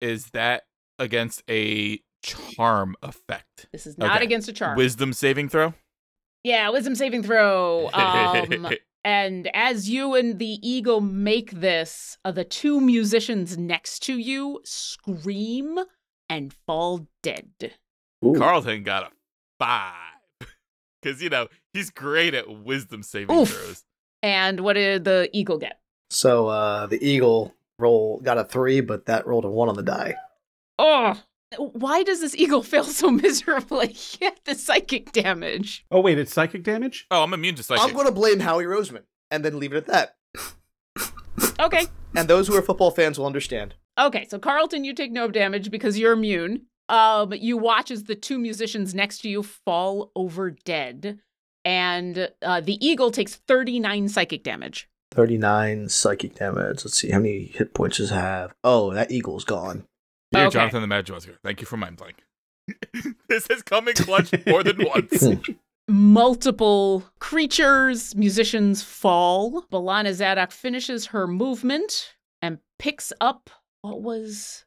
is 0.00 0.26
that 0.30 0.64
against 0.98 1.42
a 1.50 2.00
charm 2.22 2.96
effect? 3.02 3.66
This 3.72 3.86
is 3.86 3.98
not 3.98 4.16
Okay. 4.16 4.24
against 4.24 4.48
a 4.48 4.52
charm. 4.52 4.76
Wisdom 4.76 5.12
saving 5.12 5.48
throw. 5.48 5.74
yeah, 6.42 6.68
wisdom 6.70 6.94
saving 6.94 7.22
throw. 7.22 7.90
Um, 7.92 8.68
and 9.04 9.50
as 9.54 9.88
you 9.88 10.14
and 10.14 10.38
the 10.38 10.58
eagle 10.66 11.00
make 11.00 11.50
this, 11.52 12.18
uh, 12.24 12.32
the 12.32 12.44
two 12.44 12.80
musicians 12.80 13.56
next 13.58 14.00
to 14.04 14.18
you 14.18 14.60
scream 14.64 15.78
and 16.28 16.52
fall 16.66 17.06
dead. 17.22 17.72
Ooh. 18.24 18.34
Carlton 18.34 18.82
got 18.82 19.04
a 19.04 19.10
five 19.58 20.03
because 21.04 21.22
you 21.22 21.28
know 21.28 21.48
he's 21.72 21.90
great 21.90 22.34
at 22.34 22.48
wisdom 22.48 23.02
saving 23.02 23.36
Oof. 23.36 23.50
throws. 23.50 23.84
And 24.22 24.60
what 24.60 24.72
did 24.72 25.04
the 25.04 25.28
eagle 25.32 25.58
get? 25.58 25.80
So 26.10 26.48
uh, 26.48 26.86
the 26.86 27.04
eagle 27.06 27.54
roll 27.78 28.20
got 28.20 28.38
a 28.38 28.44
three, 28.44 28.80
but 28.80 29.06
that 29.06 29.26
rolled 29.26 29.44
a 29.44 29.50
one 29.50 29.68
on 29.68 29.74
the 29.74 29.82
die. 29.82 30.14
Oh, 30.78 31.20
why 31.58 32.02
does 32.02 32.20
this 32.20 32.34
eagle 32.34 32.62
fail 32.72 32.84
so 32.84 33.10
miserably? 33.10 33.96
Yeah, 34.20 34.30
the 34.44 34.54
psychic 34.54 35.12
damage. 35.12 35.84
Oh 35.90 36.00
wait, 36.00 36.18
it's 36.18 36.32
psychic 36.32 36.62
damage. 36.62 37.06
Oh, 37.10 37.22
I'm 37.22 37.34
immune 37.34 37.56
to 37.56 37.62
psychic. 37.62 37.84
I'm 37.84 37.92
going 37.92 38.06
to 38.06 38.12
blame 38.12 38.40
Howie 38.40 38.64
Roseman 38.64 39.02
and 39.30 39.44
then 39.44 39.58
leave 39.58 39.72
it 39.72 39.76
at 39.76 39.86
that. 39.86 40.16
Okay. 41.60 41.86
And 42.16 42.28
those 42.28 42.48
who 42.48 42.56
are 42.56 42.62
football 42.62 42.90
fans 42.90 43.18
will 43.18 43.26
understand. 43.26 43.74
Okay, 43.98 44.26
so 44.28 44.38
Carlton, 44.38 44.84
you 44.84 44.94
take 44.94 45.12
no 45.12 45.28
damage 45.28 45.70
because 45.70 45.98
you're 45.98 46.12
immune. 46.12 46.66
Um, 46.88 47.32
you 47.32 47.56
watch 47.56 47.90
as 47.90 48.04
the 48.04 48.14
two 48.14 48.38
musicians 48.38 48.94
next 48.94 49.18
to 49.22 49.28
you 49.28 49.42
fall 49.42 50.10
over 50.14 50.50
dead, 50.50 51.18
and 51.64 52.30
uh, 52.42 52.60
the 52.60 52.84
eagle 52.86 53.10
takes 53.10 53.36
39 53.36 54.08
psychic 54.08 54.42
damage. 54.44 54.88
39 55.12 55.88
psychic 55.88 56.34
damage. 56.34 56.84
Let's 56.84 56.98
see 56.98 57.10
how 57.10 57.18
many 57.20 57.44
hit 57.44 57.72
points 57.72 57.98
does 57.98 58.10
it 58.10 58.14
have. 58.14 58.54
Oh, 58.64 58.92
that 58.92 59.10
eagle's 59.10 59.44
gone. 59.44 59.86
Here, 60.32 60.46
Okay. 60.46 60.54
Jonathan 60.54 60.80
the 60.80 60.86
Mad 60.88 61.08
Oscar. 61.10 61.38
Thank 61.44 61.60
you 61.60 61.66
for 61.66 61.76
mind 61.76 61.96
blank. 61.96 62.22
this 63.28 63.46
has 63.48 63.62
come 63.62 63.88
in 63.88 63.94
clutch 63.94 64.32
more 64.46 64.62
than 64.62 64.78
once. 64.94 65.24
Multiple 65.88 67.04
creatures, 67.20 68.16
musicians 68.16 68.82
fall. 68.82 69.62
Balana 69.70 70.12
Zadok 70.12 70.50
finishes 70.50 71.06
her 71.06 71.26
movement 71.26 72.14
and 72.42 72.58
picks 72.78 73.12
up 73.20 73.48
what 73.82 74.02
was 74.02 74.64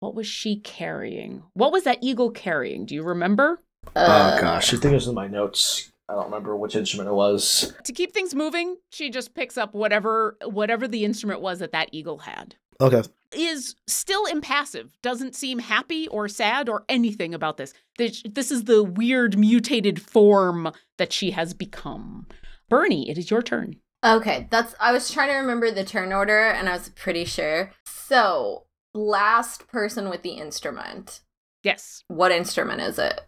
what 0.00 0.14
was 0.14 0.26
she 0.26 0.60
carrying? 0.60 1.42
What 1.54 1.72
was 1.72 1.84
that 1.84 1.98
eagle 2.02 2.30
carrying? 2.30 2.86
Do 2.86 2.94
you 2.94 3.02
remember? 3.02 3.60
Uh, 3.94 4.34
oh 4.36 4.40
gosh, 4.40 4.74
I 4.74 4.76
think 4.76 4.92
it 4.92 4.96
was 4.96 5.08
in 5.08 5.14
my 5.14 5.26
notes. 5.28 5.92
I 6.08 6.14
don't 6.14 6.26
remember 6.26 6.56
which 6.56 6.76
instrument 6.76 7.08
it 7.08 7.14
was. 7.14 7.74
To 7.84 7.92
keep 7.92 8.12
things 8.12 8.34
moving, 8.34 8.76
she 8.90 9.10
just 9.10 9.34
picks 9.34 9.56
up 9.58 9.74
whatever 9.74 10.36
whatever 10.44 10.86
the 10.86 11.04
instrument 11.04 11.40
was 11.40 11.58
that 11.58 11.72
that 11.72 11.88
eagle 11.92 12.18
had. 12.18 12.54
Okay. 12.80 13.02
is 13.32 13.74
still 13.86 14.26
impassive, 14.26 14.92
doesn't 15.00 15.34
seem 15.34 15.60
happy 15.60 16.06
or 16.08 16.28
sad 16.28 16.68
or 16.68 16.84
anything 16.88 17.32
about 17.34 17.56
this. 17.56 17.72
This 17.96 18.22
this 18.28 18.50
is 18.50 18.64
the 18.64 18.84
weird 18.84 19.38
mutated 19.38 20.00
form 20.00 20.72
that 20.98 21.12
she 21.12 21.30
has 21.30 21.54
become. 21.54 22.26
Bernie, 22.68 23.08
it 23.08 23.16
is 23.16 23.30
your 23.30 23.42
turn. 23.42 23.76
Okay, 24.04 24.46
that's. 24.50 24.74
I 24.78 24.92
was 24.92 25.10
trying 25.10 25.28
to 25.28 25.36
remember 25.36 25.70
the 25.70 25.84
turn 25.84 26.12
order, 26.12 26.50
and 26.50 26.68
I 26.68 26.72
was 26.72 26.90
pretty 26.90 27.24
sure. 27.24 27.72
So, 27.86 28.65
last 28.96 29.68
person 29.68 30.08
with 30.08 30.22
the 30.22 30.30
instrument. 30.30 31.20
Yes. 31.62 32.04
What 32.08 32.32
instrument 32.32 32.80
is 32.80 32.98
it? 32.98 33.20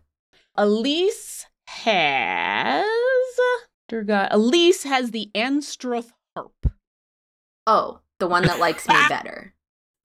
Elise 0.56 1.46
has 1.68 2.84
Durga. 3.88 4.28
Elise 4.30 4.84
has 4.84 5.10
the 5.10 5.30
Anstruth 5.34 6.12
harp. 6.36 6.72
Oh, 7.66 8.00
the 8.18 8.26
one 8.26 8.44
that 8.44 8.58
likes 8.58 8.88
me 8.88 8.94
better. 9.08 9.54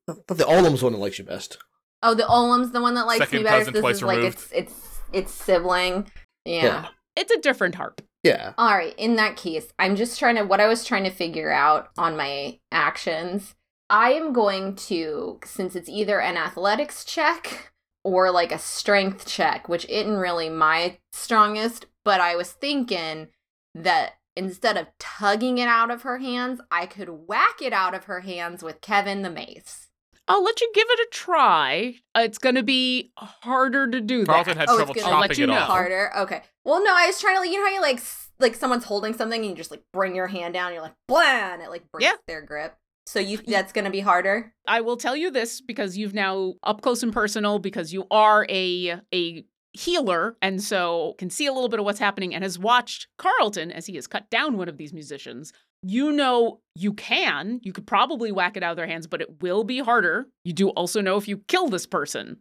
But 0.08 0.38
the 0.38 0.43
Ollamh's 0.45 0.84
one 0.84 0.93
that 0.93 0.99
likes 0.99 1.17
you 1.17 1.26
best. 1.26 1.58
Oh, 2.02 2.13
the 2.13 2.23
Ollamh's 2.23 2.71
the 2.71 2.82
one 2.82 2.95
that 2.95 3.06
likes 3.08 3.19
Second 3.19 3.39
me 3.39 3.43
better. 3.43 3.71
This 3.71 3.82
twice 3.82 3.95
is 3.97 4.04
like 4.04 4.19
its 4.19 4.52
its 4.52 4.73
its 5.12 5.34
sibling. 5.34 6.12
Yeah. 6.45 6.88
It's 7.15 7.32
a 7.32 7.39
different 7.39 7.76
harp. 7.76 8.02
Yeah. 8.23 8.54
All 8.58 8.73
right. 8.76 8.93
In 8.97 9.15
that 9.15 9.38
case, 9.38 9.71
I'm 9.80 9.95
just 9.95 10.19
trying 10.19 10.36
to 10.36 10.43
what 10.43 10.60
I 10.60 10.67
was 10.67 10.84
trying 10.84 11.04
to 11.04 11.10
figure 11.10 11.52
out 11.52 11.89
on 11.97 12.17
my 12.17 12.60
actions. 12.71 13.56
I 13.93 14.13
am 14.13 14.34
going 14.34 14.75
to 14.88 15.39
since 15.45 15.75
it's 15.75 15.88
either 15.88 16.19
an 16.19 16.36
athletics 16.36 17.06
check 17.06 17.71
or 18.03 18.32
like 18.32 18.51
a 18.51 18.58
strength 18.58 19.27
check, 19.27 19.69
which 19.69 19.86
isn't 19.88 20.17
really 20.17 20.49
my 20.49 20.97
strongest, 21.12 21.86
but 22.03 22.19
I 22.19 22.36
was 22.36 22.51
thinking 22.53 23.27
that 23.75 24.13
instead 24.36 24.77
of 24.77 24.88
tugging 24.99 25.60
it 25.60 25.67
out 25.67 25.91
of 25.91 26.01
her 26.01 26.17
hands, 26.17 26.60
I 26.71 26.88
could 26.88 27.27
whack 27.27 27.62
it 27.62 27.71
out 27.71 27.93
of 27.93 28.06
her 28.06 28.21
hands 28.21 28.63
with 28.63 28.82
Kevin 28.82 29.21
the 29.21 29.29
mace. 29.29 29.89
I'll 30.27 30.43
let 30.43 30.60
you 30.60 30.71
give 30.73 30.88
it 30.89 30.99
a 30.99 31.08
try. 31.12 31.95
Uh, 32.15 32.21
It's 32.21 32.39
going 32.39 32.56
to 32.56 32.63
be 32.63 33.12
harder 33.17 33.88
to 33.88 34.01
do 34.01 34.25
Carlton 34.25 34.58
that. 34.58 34.62
had 34.62 34.69
Oh, 34.69 34.77
trouble 34.77 34.93
it's 34.93 35.03
gonna- 35.03 35.15
I'll 35.15 35.21
let 35.21 35.38
you 35.38 35.43
it 35.43 35.47
know. 35.47 35.53
off. 35.60 35.67
Harder. 35.67 36.12
Okay. 36.17 36.41
Well, 36.65 36.84
no, 36.84 36.95
I 36.95 37.06
was 37.06 37.21
trying 37.21 37.39
to, 37.43 37.47
you 37.47 37.60
know 37.60 37.65
how 37.67 37.73
you 37.75 37.82
like, 37.82 38.01
like 38.39 38.56
someone's 38.56 38.86
holding 38.86 39.13
something 39.13 39.41
and 39.41 39.49
you 39.51 39.56
just 39.56 39.69
like 39.69 39.84
bring 39.93 40.15
your 40.15 40.27
hand 40.27 40.56
down, 40.56 40.67
and 40.67 40.73
you're 40.73 40.82
like, 40.84 40.95
blah, 41.08 41.21
and 41.53 41.62
it 41.62 41.69
like 41.69 41.91
breaks 41.91 42.06
Yeah. 42.06 42.15
their 42.27 42.41
grip. 42.41 42.75
So 43.06 43.20
you, 43.20 43.38
that's 43.38 43.74
gonna 43.74 43.92
be 43.92 44.00
harder. 44.00 44.54
I 44.68 44.82
will 44.82 44.98
tell 44.98 45.16
you 45.16 45.30
this 45.30 45.62
because 45.62 45.98
you've 45.98 46.13
now 46.13 46.54
up 46.63 46.82
close 46.82 47.04
and 47.04 47.13
personal 47.13 47.60
because 47.60 47.94
you 47.94 48.06
are 48.10 48.46
a 48.50 49.02
a 49.13 49.46
healer 49.74 50.38
and 50.42 50.62
so 50.62 51.16
can 51.18 51.30
see 51.30 51.48
a 51.48 51.52
little 51.52 51.70
bit 51.70 51.80
of 51.80 51.86
what's 51.86 52.00
happening 52.00 52.34
and 52.34 52.44
has 52.44 52.60
watched 52.60 53.08
Carlton 53.18 53.72
as 53.72 53.88
he 53.88 53.96
has 53.96 54.08
cut 54.08 54.30
down 54.30 54.58
one 54.58 54.70
of 54.70 54.78
these 54.78 54.94
musicians. 54.94 55.52
You 55.82 56.12
know 56.12 56.62
you 56.76 56.94
can, 56.94 57.60
you 57.63 57.74
could 57.74 57.88
probably 57.88 58.32
whack 58.32 58.56
it 58.56 58.63
out 58.63 58.72
of 58.72 58.78
their 58.78 58.88
hands, 58.88 59.08
but 59.08 59.22
it 59.22 59.42
will 59.42 59.63
be 59.63 59.80
harder. 59.80 60.28
You 60.46 60.54
do 60.54 60.70
also 60.70 61.02
know 61.02 61.18
if 61.18 61.28
you 61.28 61.38
kill 61.48 61.68
this 61.70 61.88
person, 61.88 62.38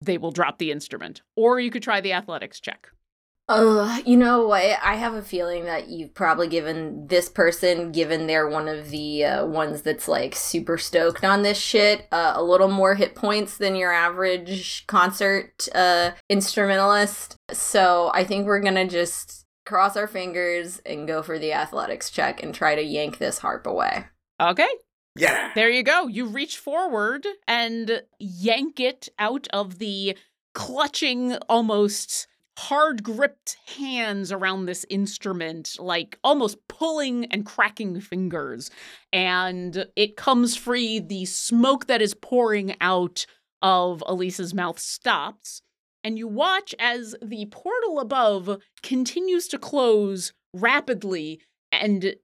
they 0.00 0.16
will 0.16 0.30
drop 0.30 0.58
the 0.58 0.70
instrument. 0.70 1.22
Or 1.36 1.60
you 1.60 1.70
could 1.70 1.82
try 1.82 2.00
the 2.00 2.12
athletics 2.12 2.60
check. 2.60 2.88
Uh, 3.48 4.00
you 4.04 4.16
know 4.16 4.48
what? 4.48 4.64
I 4.82 4.96
have 4.96 5.14
a 5.14 5.22
feeling 5.22 5.66
that 5.66 5.88
you've 5.88 6.14
probably 6.14 6.48
given 6.48 7.06
this 7.06 7.28
person, 7.28 7.92
given 7.92 8.26
they're 8.26 8.48
one 8.48 8.66
of 8.66 8.90
the 8.90 9.24
uh, 9.24 9.46
ones 9.46 9.82
that's 9.82 10.08
like 10.08 10.34
super 10.34 10.76
stoked 10.76 11.22
on 11.22 11.42
this 11.42 11.58
shit, 11.58 12.08
uh, 12.10 12.32
a 12.34 12.42
little 12.42 12.68
more 12.68 12.96
hit 12.96 13.14
points 13.14 13.56
than 13.56 13.76
your 13.76 13.92
average 13.92 14.84
concert 14.88 15.68
uh, 15.74 16.10
instrumentalist. 16.28 17.36
So 17.52 18.10
I 18.14 18.24
think 18.24 18.46
we're 18.46 18.60
gonna 18.60 18.88
just 18.88 19.44
cross 19.64 19.96
our 19.96 20.08
fingers 20.08 20.80
and 20.84 21.06
go 21.06 21.22
for 21.22 21.38
the 21.38 21.52
athletics 21.52 22.10
check 22.10 22.42
and 22.42 22.52
try 22.52 22.74
to 22.74 22.82
yank 22.82 23.18
this 23.18 23.38
harp 23.38 23.66
away. 23.66 24.06
Okay. 24.40 24.68
Yeah. 25.14 25.52
There 25.54 25.70
you 25.70 25.84
go. 25.84 26.08
You 26.08 26.26
reach 26.26 26.58
forward 26.58 27.26
and 27.46 28.02
yank 28.18 28.80
it 28.80 29.08
out 29.18 29.46
of 29.52 29.78
the 29.78 30.16
clutching, 30.52 31.36
almost 31.48 32.26
hard 32.56 33.02
gripped 33.02 33.56
hands 33.76 34.32
around 34.32 34.66
this 34.66 34.84
instrument, 34.88 35.76
like 35.78 36.18
almost 36.24 36.58
pulling 36.68 37.26
and 37.26 37.44
cracking 37.44 38.00
fingers. 38.00 38.70
And 39.12 39.86
it 39.96 40.16
comes 40.16 40.56
free. 40.56 40.98
The 40.98 41.24
smoke 41.26 41.86
that 41.86 42.02
is 42.02 42.14
pouring 42.14 42.76
out 42.80 43.26
of 43.62 44.02
Elisa's 44.06 44.54
mouth 44.54 44.78
stops. 44.78 45.62
And 46.02 46.18
you 46.18 46.28
watch 46.28 46.74
as 46.78 47.14
the 47.20 47.46
portal 47.46 47.98
above 47.98 48.60
continues 48.82 49.48
to 49.48 49.58
close 49.58 50.32
rapidly 50.54 51.40
and 51.72 52.14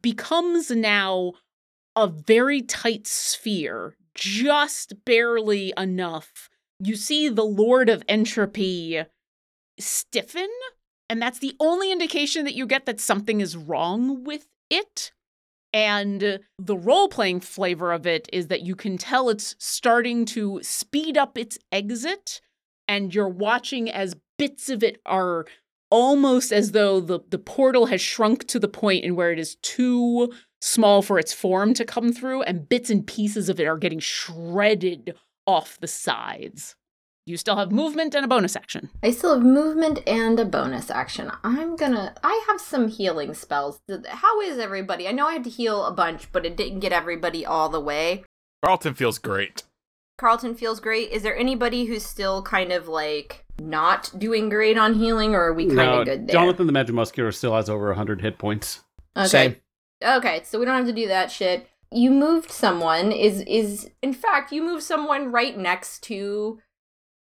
becomes 0.00 0.70
now 0.70 1.32
a 1.96 2.06
very 2.06 2.62
tight 2.62 3.06
sphere, 3.06 3.96
just 4.14 5.04
barely 5.04 5.72
enough 5.76 6.48
you 6.84 6.96
see 6.96 7.28
the 7.28 7.44
Lord 7.44 7.88
of 7.88 8.02
Entropy 8.08 9.04
stiffen, 9.84 10.48
and 11.08 11.20
that's 11.20 11.38
the 11.38 11.54
only 11.60 11.92
indication 11.92 12.44
that 12.44 12.54
you 12.54 12.66
get 12.66 12.86
that 12.86 13.00
something 13.00 13.40
is 13.40 13.56
wrong 13.56 14.24
with 14.24 14.46
it. 14.70 15.12
And 15.74 16.40
the 16.58 16.76
role 16.76 17.08
playing 17.08 17.40
flavor 17.40 17.92
of 17.92 18.06
it 18.06 18.28
is 18.32 18.48
that 18.48 18.62
you 18.62 18.76
can 18.76 18.98
tell 18.98 19.30
it's 19.30 19.56
starting 19.58 20.26
to 20.26 20.60
speed 20.62 21.16
up 21.16 21.38
its 21.38 21.58
exit, 21.70 22.40
and 22.86 23.14
you're 23.14 23.28
watching 23.28 23.90
as 23.90 24.16
bits 24.38 24.68
of 24.68 24.82
it 24.82 25.00
are 25.06 25.46
almost 25.90 26.52
as 26.52 26.72
though 26.72 27.00
the, 27.00 27.20
the 27.30 27.38
portal 27.38 27.86
has 27.86 28.00
shrunk 28.00 28.46
to 28.48 28.58
the 28.58 28.68
point 28.68 29.04
in 29.04 29.14
where 29.14 29.32
it 29.32 29.38
is 29.38 29.56
too 29.56 30.32
small 30.60 31.02
for 31.02 31.18
its 31.18 31.32
form 31.32 31.74
to 31.74 31.84
come 31.84 32.12
through, 32.12 32.42
and 32.42 32.68
bits 32.68 32.90
and 32.90 33.06
pieces 33.06 33.48
of 33.48 33.58
it 33.58 33.66
are 33.66 33.78
getting 33.78 33.98
shredded 33.98 35.14
off 35.46 35.78
the 35.80 35.88
sides. 35.88 36.76
You 37.24 37.36
still 37.36 37.56
have 37.56 37.70
movement 37.70 38.16
and 38.16 38.24
a 38.24 38.28
bonus 38.28 38.56
action. 38.56 38.90
I 39.02 39.12
still 39.12 39.34
have 39.34 39.44
movement 39.44 40.00
and 40.08 40.40
a 40.40 40.44
bonus 40.44 40.90
action. 40.90 41.30
I'm 41.44 41.76
gonna. 41.76 42.14
I 42.24 42.44
have 42.48 42.60
some 42.60 42.88
healing 42.88 43.32
spells. 43.34 43.80
How 44.08 44.40
is 44.40 44.58
everybody? 44.58 45.06
I 45.06 45.12
know 45.12 45.28
I 45.28 45.34
had 45.34 45.44
to 45.44 45.50
heal 45.50 45.84
a 45.84 45.92
bunch, 45.92 46.32
but 46.32 46.44
it 46.44 46.56
didn't 46.56 46.80
get 46.80 46.92
everybody 46.92 47.46
all 47.46 47.68
the 47.68 47.80
way. 47.80 48.24
Carlton 48.64 48.94
feels 48.94 49.18
great. 49.18 49.62
Carlton 50.18 50.56
feels 50.56 50.80
great. 50.80 51.10
Is 51.10 51.22
there 51.22 51.36
anybody 51.36 51.84
who's 51.84 52.04
still 52.04 52.42
kind 52.42 52.72
of 52.72 52.88
like 52.88 53.44
not 53.60 54.12
doing 54.18 54.48
great 54.48 54.76
on 54.76 54.94
healing, 54.94 55.34
or 55.34 55.42
are 55.44 55.54
we 55.54 55.66
kind 55.66 55.80
of 55.80 55.86
No, 55.98 56.04
good 56.04 56.26
there? 56.26 56.34
Jonathan 56.34 56.66
the 56.66 56.72
Magic 56.72 56.94
Muscular 56.94 57.30
still 57.30 57.54
has 57.54 57.68
over 57.68 57.86
100 57.86 58.20
hit 58.20 58.38
points. 58.38 58.80
Okay. 59.16 59.26
Same. 59.28 59.56
Okay, 60.04 60.42
so 60.44 60.58
we 60.58 60.64
don't 60.64 60.76
have 60.76 60.86
to 60.86 60.92
do 60.92 61.06
that 61.06 61.30
shit. 61.30 61.68
You 61.92 62.10
moved 62.10 62.50
someone 62.50 63.12
is 63.12 63.42
is 63.42 63.90
in 64.02 64.12
fact 64.12 64.50
you 64.50 64.62
moved 64.62 64.82
someone 64.82 65.30
right 65.30 65.56
next 65.56 66.02
to 66.04 66.58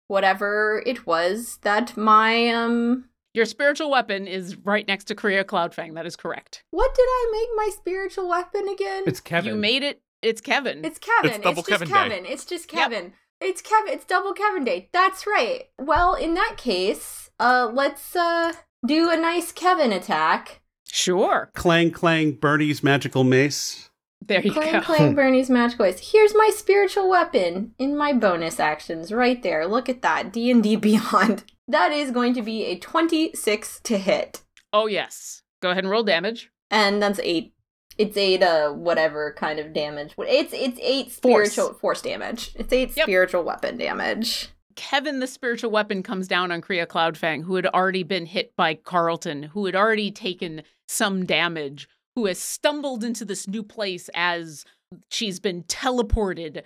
whatever 0.08 0.82
it 0.86 1.06
was 1.06 1.58
that 1.62 1.96
my 1.98 2.50
um 2.50 3.06
Your 3.34 3.46
spiritual 3.46 3.90
weapon 3.92 4.28
is 4.28 4.56
right 4.58 4.88
next 4.88 5.06
to 5.06 5.16
Kriya 5.16 5.44
Cloudfang. 5.44 5.94
That 5.96 6.06
is 6.06 6.16
correct. 6.16 6.64
what 6.72 6.94
did 6.96 7.04
I 7.04 7.30
make 7.32 7.50
my 7.56 7.70
spiritual 7.76 8.28
weapon 8.30 8.68
again? 8.68 9.04
It's 9.08 9.20
Kevin. 9.20 9.56
You 9.56 9.60
made 9.60 9.84
it. 9.84 10.02
It's 10.22 10.42
Kevin. 10.42 10.84
It's 10.86 10.98
Kevin. 11.00 11.32
It's 11.32 11.44
double 11.44 11.62
just 11.64 11.70
Kevin 11.70 11.88
Day. 11.88 11.94
Kevin. 11.94 12.26
It's 12.26 12.46
just 12.46 12.68
Kevin. 12.68 13.14
It's 13.42 13.62
Kevin. 13.62 13.94
It's 13.94 14.06
double 14.06 14.34
Kevin 14.34 14.64
Day. 14.64 14.90
That's 14.94 15.28
right. 15.28 15.64
Well, 15.78 16.16
in 16.16 16.34
that 16.36 16.56
case, 16.58 17.30
uh 17.40 17.70
let's 17.74 18.16
uh 18.16 18.54
do 18.88 19.10
a 19.10 19.18
nice 19.18 19.52
Kevin 19.52 19.92
attack. 19.92 20.62
sure. 20.88 21.52
Clang 21.54 21.92
Clang 21.92 22.32
Bernie's 22.34 22.82
Magical 22.84 23.24
Mace. 23.24 23.90
There 24.28 24.42
you 24.42 24.52
Clang 24.52 24.72
go. 24.74 24.82
clang 24.82 25.16
Bernie's 25.16 25.50
magic 25.50 25.78
voice. 25.78 26.12
Here's 26.12 26.34
my 26.36 26.50
spiritual 26.54 27.10
weapon 27.10 27.74
in 27.78 27.96
my 27.98 28.12
bonus 28.14 28.60
actions 28.60 29.12
right 29.12 29.42
there. 29.44 29.68
Look 29.68 29.88
at 29.90 30.02
that. 30.02 30.32
D&D 30.34 30.76
Beyond. 30.78 31.44
That 31.68 31.92
is 31.92 32.12
going 32.12 32.34
to 32.36 32.42
be 32.42 32.66
a 32.66 32.78
26 32.78 33.80
to 33.84 33.98
hit. 33.98 34.42
Oh 34.74 34.88
yes. 34.88 35.42
Go 35.62 35.72
ahead 35.72 35.84
and 35.84 35.92
roll 35.92 36.04
damage. 36.04 36.52
And 36.72 37.02
that's 37.02 37.20
8 37.20 37.52
it's 37.98 38.18
8 38.18 38.44
uh 38.44 38.72
whatever 38.74 39.34
kind 39.38 39.58
of 39.60 39.72
damage. 39.74 40.14
It's 40.18 40.54
it's 40.54 40.80
8 40.82 41.12
Force. 41.12 41.52
spiritual 41.52 41.74
force 41.76 42.02
damage. 42.02 42.52
It's 42.56 42.74
8 42.74 42.92
Yep. 42.98 43.06
spiritual 43.06 43.44
weapon 43.44 43.78
damage. 43.78 44.50
Kevin, 44.76 45.22
the 45.22 45.28
spiritual 45.28 45.72
weapon, 45.72 46.04
comes 46.04 46.28
down 46.28 46.52
on 46.52 46.62
Kriya 46.62 46.86
Cloudfang, 46.86 47.44
who 47.46 47.56
had 47.56 47.66
already 47.68 48.04
been 48.04 48.26
hit 48.26 48.54
by 48.58 48.74
Carlton, 48.74 49.44
who 49.44 49.66
had 49.66 49.76
already 49.76 50.12
taken 50.12 50.64
some 50.90 51.26
damage, 51.26 51.88
who 52.16 52.26
has 52.26 52.40
stumbled 52.40 53.04
into 53.04 53.26
this 53.26 53.48
new 53.48 53.64
place 53.64 54.10
as 54.14 54.66
she's 55.10 55.40
been 55.40 55.64
teleported 55.64 56.64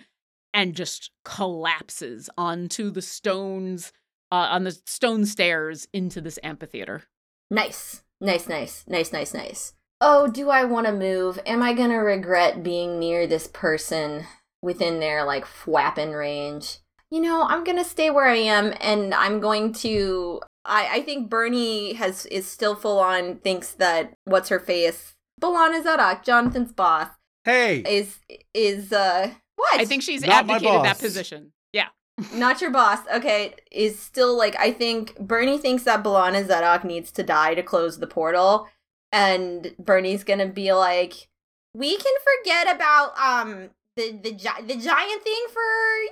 and 0.52 0.74
just 0.74 1.10
collapses 1.24 2.30
onto 2.36 2.90
the 2.90 3.02
stones, 3.02 3.92
uh, 4.32 4.48
on 4.50 4.64
the 4.64 4.72
stone 4.86 5.24
stairs 5.26 5.88
into 5.92 6.20
this 6.20 6.38
amphitheater. 6.42 7.04
Nice. 7.50 8.02
Nice, 8.20 8.48
nice, 8.48 8.84
nice, 8.86 9.12
nice, 9.12 9.32
nice. 9.32 9.72
Oh, 10.00 10.28
do 10.28 10.50
I 10.50 10.64
want 10.64 10.86
to 10.86 10.92
move? 10.92 11.38
Am 11.46 11.62
I 11.62 11.72
going 11.72 11.90
to 11.90 11.96
regret 11.96 12.62
being 12.62 12.98
near 12.98 13.26
this 13.26 13.46
person 13.46 14.24
within 14.62 15.00
their 15.00 15.24
like 15.24 15.46
flapping 15.46 16.12
range? 16.12 16.78
You 17.10 17.20
know, 17.20 17.46
I'm 17.48 17.64
going 17.64 17.78
to 17.78 17.84
stay 17.84 18.10
where 18.10 18.28
I 18.28 18.36
am 18.36 18.74
and 18.80 19.14
I'm 19.14 19.40
going 19.40 19.72
to 19.74 20.40
I 20.64 20.88
I 20.98 21.02
think 21.02 21.28
Bernie 21.28 21.94
has 21.94 22.26
is 22.26 22.46
still 22.46 22.74
full 22.74 22.98
on 22.98 23.36
thinks 23.36 23.72
that 23.72 24.12
what's 24.24 24.48
her 24.50 24.60
face? 24.60 25.14
Balana 25.40 25.82
Zadok, 25.82 26.22
Jonathan's 26.24 26.72
boss, 26.72 27.08
Hey! 27.44 27.82
is 27.86 28.18
is 28.54 28.92
uh 28.92 29.30
what? 29.56 29.80
I 29.80 29.84
think 29.84 30.02
she's 30.02 30.22
Not 30.22 30.46
my 30.46 30.54
abdicated 30.54 30.84
that 30.84 30.98
position. 30.98 31.52
Yeah. 31.72 31.88
not 32.34 32.60
your 32.60 32.70
boss. 32.70 32.98
Okay, 33.14 33.54
is 33.70 33.98
still 33.98 34.36
like 34.36 34.56
I 34.58 34.72
think 34.72 35.18
Bernie 35.18 35.58
thinks 35.58 35.84
that 35.84 36.02
Balana 36.04 36.46
Zadok 36.46 36.84
needs 36.84 37.10
to 37.12 37.22
die 37.22 37.54
to 37.54 37.62
close 37.62 37.98
the 37.98 38.06
portal, 38.06 38.68
and 39.12 39.74
Bernie's 39.78 40.24
gonna 40.24 40.46
be 40.46 40.72
like, 40.72 41.28
"We 41.74 41.96
can 41.96 42.12
forget 42.24 42.74
about 42.74 43.18
um 43.18 43.70
the 43.96 44.12
the 44.12 44.32
gi- 44.32 44.62
the 44.66 44.76
giant 44.76 45.22
thing 45.22 45.44
for 45.52 45.62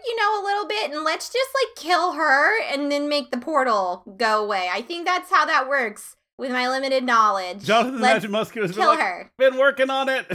you 0.07 0.17
know 0.17 0.43
a 0.43 0.45
little 0.45 0.67
bit, 0.67 0.91
and 0.91 1.05
let's 1.05 1.31
just 1.31 1.51
like 1.55 1.77
kill 1.77 2.13
her, 2.13 2.61
and 2.63 2.91
then 2.91 3.09
make 3.09 3.31
the 3.31 3.39
portal 3.39 4.03
go 4.17 4.43
away." 4.45 4.69
I 4.73 4.83
think 4.83 5.07
that's 5.07 5.31
how 5.31 5.45
that 5.47 5.69
works 5.69 6.17
with 6.39 6.51
my 6.53 6.69
limited 6.69 7.05
knowledge. 7.05 7.65
Jonathan 7.65 7.97
the 7.97 8.01
let's 8.03 8.15
Magic 8.17 8.31
Muscular 8.31 8.67
has 8.67 8.77
been, 8.77 8.87
like, 8.87 8.99
her. 9.01 9.31
been 9.39 9.57
working 9.59 9.91
on 9.91 10.09
it. 10.09 10.27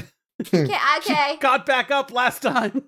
Okay, 0.41 0.75
okay. 0.97 1.37
Got 1.39 1.65
back 1.65 1.91
up 1.91 2.11
last 2.11 2.41
time. 2.41 2.83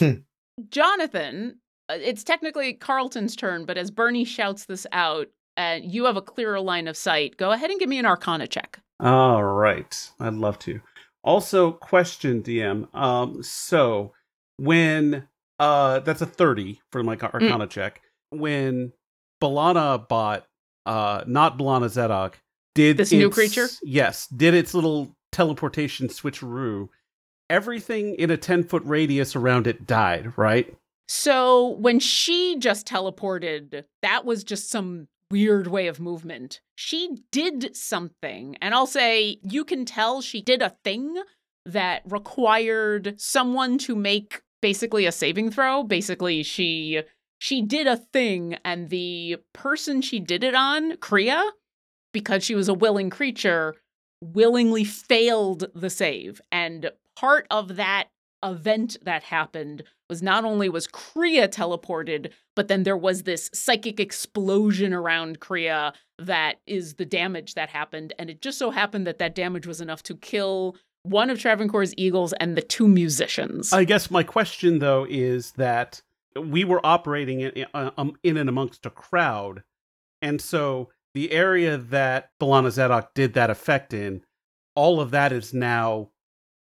Jonathan, 0.68 1.60
uh, 1.88 1.96
it's 2.00 2.24
technically 2.24 2.74
Carlton's 2.74 3.36
turn, 3.36 3.64
but 3.64 3.78
as 3.78 3.90
Bernie 3.90 4.24
shouts 4.24 4.66
this 4.66 4.86
out, 4.92 5.28
and 5.56 5.84
you 5.92 6.04
have 6.04 6.16
a 6.16 6.22
clearer 6.22 6.60
line 6.60 6.88
of 6.88 6.96
sight, 6.96 7.36
go 7.36 7.52
ahead 7.52 7.70
and 7.70 7.80
give 7.80 7.88
me 7.88 7.98
an 7.98 8.06
Arcana 8.06 8.46
check. 8.46 8.80
All 9.00 9.42
right. 9.44 10.10
I'd 10.20 10.34
love 10.34 10.58
to. 10.60 10.80
Also, 11.24 11.72
question 11.72 12.42
DM. 12.42 12.92
Um, 12.94 13.42
so 13.42 14.12
when 14.56 15.28
uh 15.60 15.98
that's 16.00 16.22
a 16.22 16.26
30 16.26 16.80
for 16.92 17.02
my 17.02 17.16
Mm. 17.16 17.34
Arcana 17.34 17.66
check. 17.66 18.00
When 18.30 18.92
Balana 19.42 20.08
bought 20.08 20.46
uh 20.86 21.24
not 21.26 21.58
Balana 21.58 21.88
Zadok, 21.88 22.38
did 22.78 22.96
This 22.96 23.10
new 23.10 23.28
creature? 23.28 23.68
Yes, 23.82 24.28
did 24.28 24.54
its 24.54 24.72
little 24.72 25.16
teleportation 25.32 26.06
switcheroo. 26.06 26.88
Everything 27.50 28.14
in 28.14 28.30
a 28.30 28.36
10 28.36 28.62
foot 28.62 28.84
radius 28.84 29.34
around 29.34 29.66
it 29.66 29.84
died, 29.84 30.32
right? 30.38 30.76
So 31.08 31.70
when 31.80 31.98
she 31.98 32.56
just 32.60 32.86
teleported, 32.86 33.82
that 34.02 34.24
was 34.24 34.44
just 34.44 34.70
some 34.70 35.08
weird 35.28 35.66
way 35.66 35.88
of 35.88 35.98
movement. 35.98 36.60
She 36.76 37.18
did 37.32 37.74
something, 37.74 38.56
and 38.62 38.74
I'll 38.74 38.86
say 38.86 39.40
you 39.42 39.64
can 39.64 39.84
tell 39.84 40.20
she 40.20 40.40
did 40.40 40.62
a 40.62 40.76
thing 40.84 41.20
that 41.66 42.02
required 42.06 43.20
someone 43.20 43.78
to 43.78 43.96
make 43.96 44.42
basically 44.62 45.04
a 45.04 45.12
saving 45.12 45.50
throw. 45.50 45.82
Basically, 45.82 46.44
she 46.44 47.02
she 47.40 47.60
did 47.60 47.88
a 47.88 47.96
thing 47.96 48.56
and 48.64 48.88
the 48.88 49.38
person 49.52 50.00
she 50.00 50.20
did 50.20 50.44
it 50.44 50.54
on, 50.54 50.92
Kriya, 50.96 51.42
because 52.12 52.44
she 52.44 52.54
was 52.54 52.68
a 52.68 52.74
willing 52.74 53.10
creature, 53.10 53.76
willingly 54.22 54.84
failed 54.84 55.66
the 55.74 55.90
save. 55.90 56.40
And 56.50 56.90
part 57.16 57.46
of 57.50 57.76
that 57.76 58.08
event 58.44 58.96
that 59.02 59.22
happened 59.24 59.82
was 60.08 60.22
not 60.22 60.44
only 60.44 60.68
was 60.68 60.86
Kriya 60.86 61.48
teleported, 61.48 62.32
but 62.56 62.68
then 62.68 62.84
there 62.84 62.96
was 62.96 63.24
this 63.24 63.50
psychic 63.52 64.00
explosion 64.00 64.92
around 64.92 65.40
Kriya 65.40 65.92
that 66.18 66.60
is 66.66 66.94
the 66.94 67.04
damage 67.04 67.54
that 67.54 67.68
happened. 67.68 68.12
And 68.18 68.30
it 68.30 68.40
just 68.40 68.58
so 68.58 68.70
happened 68.70 69.06
that 69.06 69.18
that 69.18 69.34
damage 69.34 69.66
was 69.66 69.80
enough 69.80 70.02
to 70.04 70.16
kill 70.16 70.76
one 71.02 71.30
of 71.30 71.38
Travancore's 71.38 71.94
eagles 71.96 72.32
and 72.34 72.56
the 72.56 72.62
two 72.62 72.88
musicians. 72.88 73.72
I 73.72 73.84
guess 73.84 74.10
my 74.10 74.22
question 74.22 74.78
though 74.78 75.06
is 75.08 75.52
that 75.52 76.02
we 76.38 76.64
were 76.64 76.84
operating 76.84 77.40
in, 77.40 77.66
uh, 77.74 77.90
um, 77.96 78.14
in 78.22 78.36
and 78.36 78.48
amongst 78.48 78.86
a 78.86 78.90
crowd, 78.90 79.62
and 80.22 80.40
so 80.40 80.90
the 81.18 81.32
area 81.32 81.76
that 81.76 82.30
Balana 82.40 82.70
Zadok 82.70 83.12
did 83.12 83.34
that 83.34 83.50
effect 83.50 83.92
in, 83.92 84.22
all 84.76 85.00
of 85.00 85.10
that 85.10 85.32
is 85.32 85.52
now 85.52 86.10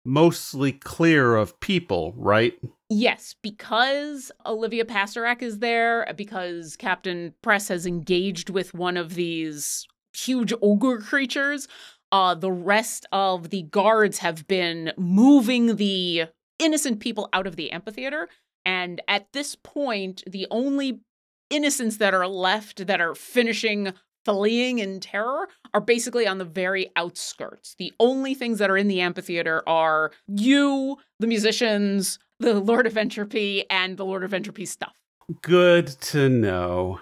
mostly 0.06 0.72
clear 0.72 1.36
of 1.36 1.60
people, 1.60 2.14
right? 2.16 2.58
Yes, 2.90 3.36
because 3.42 4.32
Olivia 4.46 4.86
Pasterak 4.86 5.42
is 5.42 5.60
there, 5.60 6.10
because 6.16 6.78
Captain 6.78 7.34
Press 7.42 7.68
has 7.68 7.86
engaged 7.86 8.50
with 8.50 8.74
one 8.74 8.96
of 8.96 9.16
these 9.16 9.86
huge 10.14 10.54
ogre 10.62 11.00
creatures, 11.00 11.68
uh, 12.14 12.34
the 12.34 12.52
rest 12.52 13.06
of 13.12 13.50
the 13.50 13.64
guards 13.64 14.20
have 14.20 14.48
been 14.48 14.94
moving 14.98 15.76
the 15.76 16.28
innocent 16.60 17.02
people 17.02 17.28
out 17.34 17.46
of 17.46 17.58
the 17.58 17.72
amphitheater. 17.72 18.30
And 18.64 19.02
at 19.10 19.28
this 19.34 19.54
point, 19.54 20.24
the 20.26 20.48
only 20.50 21.02
innocents 21.50 21.98
that 21.98 22.14
are 22.14 22.26
left 22.26 22.88
that 22.88 23.02
are 23.02 23.16
finishing 23.16 23.92
fleeing 24.26 24.80
in 24.80 25.00
terror 25.00 25.48
are 25.74 25.82
basically 25.82 26.28
on 26.28 26.40
the 26.40 26.46
very 26.46 26.92
outskirts. 26.96 27.76
The 27.78 27.94
only 28.00 28.34
things 28.34 28.60
that 28.60 28.70
are 28.70 28.78
in 28.78 28.88
the 28.88 29.02
amphitheater 29.02 29.64
are 29.68 30.12
you, 30.28 30.98
the 31.20 31.28
musicians, 31.28 32.20
the 32.40 32.54
Lord 32.60 32.88
of 32.88 32.98
Entropy, 32.98 33.70
and 33.70 33.98
the 33.98 34.06
Lord 34.06 34.24
of 34.24 34.34
Entropy 34.34 34.66
stuff. 34.66 34.96
Good 35.42 35.88
to 35.88 36.30
know. 36.30 37.00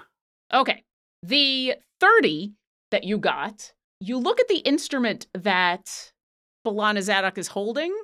Okay. 0.53 0.83
The 1.23 1.75
30 1.99 2.53
that 2.91 3.03
you 3.03 3.17
got, 3.17 3.73
you 3.99 4.17
look 4.17 4.39
at 4.39 4.47
the 4.47 4.57
instrument 4.57 5.27
that 5.33 6.12
Balana 6.65 7.01
Zadok 7.01 7.38
is 7.38 7.47
holding, 7.47 7.95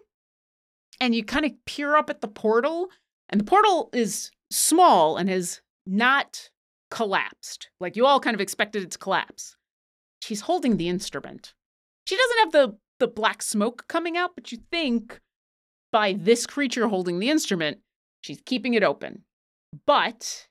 and 1.00 1.14
you 1.14 1.24
kind 1.24 1.46
of 1.46 1.52
peer 1.66 1.96
up 1.96 2.10
at 2.10 2.22
the 2.22 2.28
portal, 2.28 2.90
and 3.30 3.40
the 3.40 3.46
portal 3.46 3.90
is 3.94 4.32
small 4.52 5.18
and 5.18 5.30
has 5.30 5.62
not 5.86 6.50
collapsed. 6.92 7.70
Like 7.80 7.96
you 7.96 8.06
all 8.06 8.20
kind 8.20 8.36
of 8.36 8.42
expected 8.42 8.84
it 8.84 8.92
to 8.92 8.98
collapse. 8.98 9.56
She's 10.22 10.42
holding 10.42 10.78
the 10.78 10.90
instrument. 10.90 11.54
She 12.06 12.18
doesn't 12.18 12.38
have 12.40 12.52
the, 12.52 12.78
the 13.00 13.08
black 13.08 13.42
smoke 13.42 13.86
coming 13.88 14.18
out, 14.18 14.32
but 14.36 14.52
you 14.52 14.60
think 14.72 15.20
by 15.92 16.14
this 16.14 16.46
creature 16.46 16.88
holding 16.88 17.20
the 17.20 17.30
instrument, 17.30 17.80
she's 18.22 18.42
keeping 18.46 18.74
it 18.74 18.84
open. 18.84 19.24
But 19.86 20.48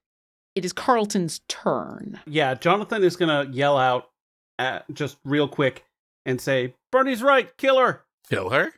it 0.55 0.65
is 0.65 0.73
Carlton's 0.73 1.41
turn. 1.49 2.21
Yeah, 2.27 2.55
Jonathan 2.55 3.03
is 3.05 3.17
gonna 3.17 3.49
yell 3.51 3.77
out 3.77 4.11
at, 4.59 4.85
just 4.93 5.19
real 5.25 5.49
quick 5.49 5.85
and 6.25 6.41
say, 6.41 6.75
"Bernie's 6.91 7.23
right, 7.23 7.55
kill 7.57 7.79
her." 7.79 8.05
Kill 8.29 8.51
her? 8.51 8.73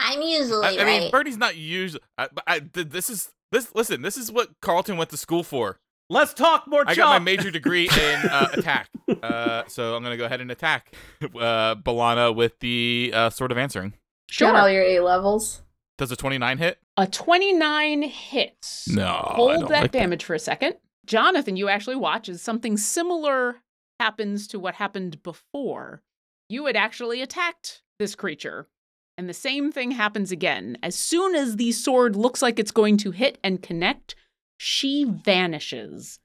I'm 0.00 0.22
usually 0.22 0.66
I, 0.66 0.70
I 0.70 0.84
right. 0.84 1.00
mean, 1.00 1.10
Bernie's 1.10 1.36
not 1.36 1.56
usually. 1.56 2.02
I, 2.16 2.28
but 2.32 2.44
I, 2.46 2.60
this 2.60 3.10
is 3.10 3.30
this. 3.52 3.74
Listen, 3.74 4.02
this 4.02 4.16
is 4.16 4.30
what 4.30 4.50
Carlton 4.60 4.96
went 4.96 5.10
to 5.10 5.16
school 5.16 5.42
for. 5.42 5.78
Let's 6.10 6.32
talk 6.32 6.66
more. 6.66 6.84
I 6.86 6.94
got 6.94 7.08
my 7.08 7.18
major 7.18 7.50
degree 7.50 7.84
in 7.92 8.28
uh, 8.30 8.48
attack, 8.54 8.88
uh, 9.22 9.64
so 9.68 9.94
I'm 9.94 10.02
gonna 10.02 10.16
go 10.16 10.24
ahead 10.24 10.40
and 10.40 10.50
attack 10.50 10.94
uh, 11.22 11.74
Balana 11.76 12.34
with 12.34 12.58
the 12.60 13.12
uh, 13.14 13.30
sword 13.30 13.52
of 13.52 13.58
answering. 13.58 13.92
Sure. 14.30 14.50
Got 14.52 14.60
all 14.60 14.70
your 14.70 14.82
A 14.82 15.00
levels. 15.00 15.62
Does 15.98 16.12
a 16.12 16.16
29 16.16 16.58
hit? 16.58 16.78
A 16.96 17.06
29 17.06 18.02
hits. 18.02 18.88
No, 18.88 19.32
Hold 19.34 19.62
that 19.62 19.70
like 19.70 19.92
that. 19.92 19.92
damage 19.92 20.24
for 20.24 20.34
a 20.34 20.38
second. 20.38 20.74
Jonathan, 21.06 21.56
you 21.56 21.68
actually 21.68 21.96
watch 21.96 22.28
as 22.28 22.40
something 22.40 22.76
similar 22.76 23.56
happens 23.98 24.46
to 24.48 24.58
what 24.60 24.74
happened 24.76 25.22
before. 25.22 26.02
You 26.48 26.66
had 26.66 26.76
actually 26.76 27.20
attacked 27.20 27.82
this 27.98 28.14
creature, 28.14 28.68
and 29.16 29.28
the 29.28 29.34
same 29.34 29.72
thing 29.72 29.90
happens 29.90 30.30
again. 30.30 30.78
As 30.82 30.94
soon 30.94 31.34
as 31.34 31.56
the 31.56 31.72
sword 31.72 32.14
looks 32.14 32.42
like 32.42 32.58
it's 32.58 32.70
going 32.70 32.96
to 32.98 33.10
hit 33.10 33.38
and 33.42 33.60
connect, 33.62 34.14
she 34.58 35.04
vanishes 35.04 36.18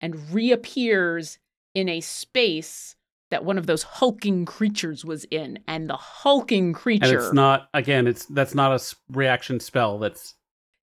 and 0.00 0.30
reappears 0.32 1.38
in 1.74 1.88
a 1.88 2.00
space 2.00 2.96
that 3.30 3.44
one 3.44 3.58
of 3.58 3.66
those 3.66 3.82
hulking 3.82 4.44
creatures 4.44 5.04
was 5.04 5.24
in. 5.30 5.58
And 5.68 5.88
the 5.88 5.96
hulking 5.96 6.72
creature. 6.72 7.04
And 7.04 7.14
it's 7.14 7.32
not 7.32 7.68
again. 7.74 8.06
It's 8.06 8.24
that's 8.26 8.54
not 8.54 8.72
a 8.72 8.96
reaction 9.12 9.60
spell. 9.60 9.98
That's 9.98 10.34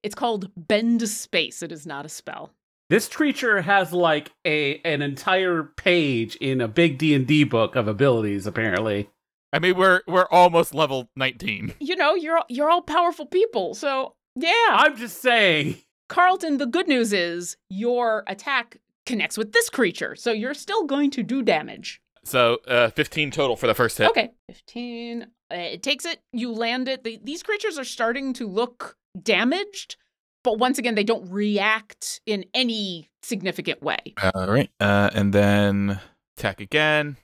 It's 0.03 0.15
called 0.15 0.51
Bend 0.55 1.07
Space. 1.09 1.63
It 1.63 1.71
is 1.71 1.85
not 1.85 2.05
a 2.05 2.09
spell. 2.09 2.51
this 2.89 3.09
creature 3.09 3.61
has 3.61 3.91
like 3.91 4.31
a 4.45 4.79
an 4.85 5.01
entire 5.01 5.63
page 5.63 6.35
in 6.37 6.61
a 6.61 6.67
big 6.67 6.97
D 6.97 7.13
and 7.15 7.27
D 7.27 7.43
book 7.43 7.75
of 7.75 7.87
abilities. 7.87 8.47
Apparently, 8.47 9.09
I 9.51 9.59
mean, 9.59 9.75
we're 9.75 10.01
we're 10.07 10.27
almost 10.31 10.73
level 10.73 11.09
19. 11.15 11.73
You 11.79 11.95
know, 11.95 12.15
you're 12.15 12.41
you're 12.47 12.69
all 12.69 12.81
powerful 12.81 13.25
people. 13.25 13.73
So, 13.73 14.15
yeah. 14.35 14.51
I'm 14.69 14.95
just 14.95 15.21
saying. 15.21 15.77
Carlton, 16.09 16.57
the 16.57 16.65
good 16.65 16.87
news 16.87 17.13
is 17.13 17.57
your 17.69 18.23
attack 18.27 18.77
connects 19.05 19.37
with 19.37 19.51
this 19.53 19.69
creature. 19.69 20.15
So 20.15 20.31
you're 20.31 20.53
still 20.53 20.85
going 20.85 21.11
to 21.11 21.23
do 21.23 21.41
damage. 21.41 22.01
So 22.23 22.57
uh, 22.67 22.89
15 22.89 23.31
total 23.31 23.55
for 23.55 23.67
the 23.67 23.73
first 23.73 23.97
hit. 23.97 24.09
Okay. 24.09 24.31
15. 24.49 25.23
Uh, 25.23 25.55
it 25.55 25.83
takes 25.83 26.05
it. 26.05 26.19
You 26.33 26.51
land 26.51 26.89
it. 26.89 27.03
The, 27.03 27.19
these 27.23 27.41
creatures 27.41 27.77
are 27.79 27.85
starting 27.85 28.33
to 28.33 28.47
look 28.47 28.97
damaged, 29.21 29.95
but 30.43 30.59
once 30.59 30.77
again, 30.77 30.95
they 30.95 31.05
don't 31.05 31.29
react 31.31 32.19
in 32.25 32.45
any 32.53 33.09
significant 33.23 33.81
way. 33.81 34.13
All 34.35 34.47
right, 34.47 34.69
uh, 34.79 35.09
and 35.13 35.33
then 35.33 35.99
attack 36.37 36.59
again. 36.59 37.17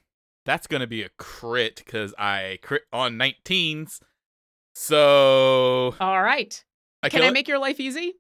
That's 0.46 0.68
gonna 0.68 0.88
be 0.88 1.04
a 1.04 1.10
crit 1.18 1.82
because 1.84 2.14
I 2.18 2.60
crit 2.62 2.84
on 2.92 3.14
19s. 3.18 4.00
So 4.76 5.96
All 6.00 6.22
right. 6.22 6.64
I 7.02 7.10
Can 7.10 7.20
kill 7.20 7.26
I 7.26 7.30
it? 7.30 7.34
make 7.34 7.48
your 7.48 7.60
life 7.60 7.80
easy? 7.80 8.14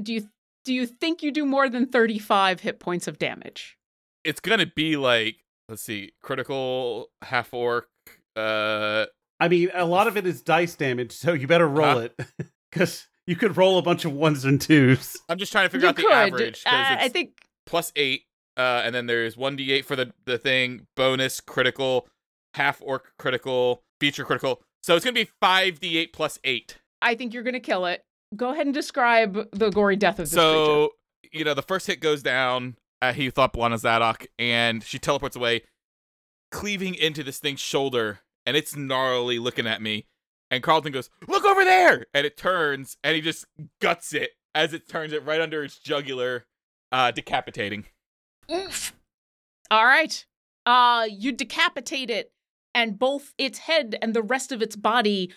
Do 0.00 0.12
you 0.14 0.28
do 0.64 0.72
you 0.72 0.86
think 0.86 1.22
you 1.22 1.32
do 1.32 1.44
more 1.44 1.68
than 1.68 1.86
35 1.86 2.60
hit 2.60 2.78
points 2.78 3.08
of 3.08 3.18
damage? 3.18 3.76
It's 4.24 4.40
gonna 4.40 4.66
be 4.66 4.96
like 4.96 5.36
let's 5.68 5.82
see, 5.82 6.12
critical 6.22 7.10
half 7.22 7.52
orc. 7.52 7.88
Uh, 8.36 9.06
I 9.40 9.48
mean, 9.48 9.70
a 9.74 9.84
lot 9.84 10.06
of 10.06 10.16
it 10.16 10.26
is 10.26 10.42
dice 10.42 10.74
damage, 10.74 11.12
so 11.12 11.32
you 11.32 11.46
better 11.46 11.68
roll 11.68 12.00
Huh? 12.00 12.08
it 12.18 12.26
because 12.70 13.08
you 13.26 13.36
could 13.36 13.56
roll 13.56 13.78
a 13.78 13.82
bunch 13.82 14.04
of 14.04 14.12
ones 14.12 14.44
and 14.44 14.60
twos. 14.60 15.16
I'm 15.28 15.38
just 15.38 15.52
trying 15.52 15.66
to 15.66 15.70
figure 15.70 15.86
you 15.86 15.90
out 15.90 15.96
the 15.96 16.06
average 16.06 16.62
Uh, 16.66 16.70
because 16.70 17.04
I 17.04 17.08
think 17.08 17.32
plus 17.66 17.92
eight, 17.96 18.22
uh, 18.56 18.82
and 18.84 18.94
then 18.94 19.06
there's 19.06 19.36
one 19.36 19.56
d8 19.56 19.84
for 19.84 19.96
the 19.96 20.12
the 20.24 20.38
thing, 20.38 20.86
bonus 20.96 21.40
critical, 21.40 22.08
half 22.54 22.80
orc 22.82 23.12
critical, 23.18 23.82
feature 24.00 24.24
critical. 24.24 24.62
So 24.82 24.94
it's 24.96 25.04
gonna 25.04 25.14
be 25.14 25.28
five 25.40 25.80
d8 25.80 26.12
plus 26.12 26.38
eight. 26.44 26.78
I 27.00 27.16
think 27.16 27.34
you're 27.34 27.42
going 27.42 27.54
to 27.54 27.60
kill 27.60 27.86
it. 27.86 28.04
Go 28.34 28.50
ahead 28.50 28.66
and 28.66 28.74
describe 28.74 29.48
the 29.52 29.70
gory 29.70 29.96
death 29.96 30.18
of 30.18 30.30
this 30.30 30.34
creature. 30.34 30.42
So 30.42 30.90
you 31.32 31.44
know 31.44 31.54
the 31.54 31.62
first 31.62 31.86
hit 31.86 32.00
goes 32.00 32.22
down. 32.22 32.76
Uh, 33.00 33.12
he 33.12 33.30
thought 33.30 33.52
Blana 33.52 33.78
Zadok, 33.78 34.26
and 34.38 34.82
she 34.84 34.98
teleports 34.98 35.36
away, 35.36 35.62
cleaving 36.50 36.94
into 36.94 37.22
this 37.22 37.38
thing's 37.38 37.60
shoulder, 37.60 38.20
and 38.46 38.56
it's 38.56 38.76
gnarly 38.76 39.38
looking 39.38 39.66
at 39.66 39.82
me. 39.82 40.06
And 40.50 40.62
Carlton 40.62 40.92
goes, 40.92 41.10
"Look 41.26 41.44
over 41.44 41.64
there!" 41.64 42.06
And 42.14 42.26
it 42.26 42.36
turns, 42.36 42.96
and 43.02 43.14
he 43.14 43.20
just 43.20 43.44
guts 43.80 44.12
it 44.12 44.30
as 44.54 44.72
it 44.72 44.88
turns 44.88 45.12
it 45.12 45.24
right 45.24 45.40
under 45.40 45.64
its 45.64 45.78
jugular, 45.78 46.46
uh, 46.92 47.10
decapitating. 47.10 47.86
Oof. 48.50 48.94
All 49.70 49.86
right. 49.86 50.24
Uh 50.66 51.06
you 51.10 51.32
decapitate 51.32 52.10
it 52.10 52.32
and 52.74 52.98
both 52.98 53.32
its 53.38 53.58
head 53.60 53.96
and 54.00 54.14
the 54.14 54.22
rest 54.22 54.52
of 54.52 54.62
its 54.62 54.76
body 54.76 55.32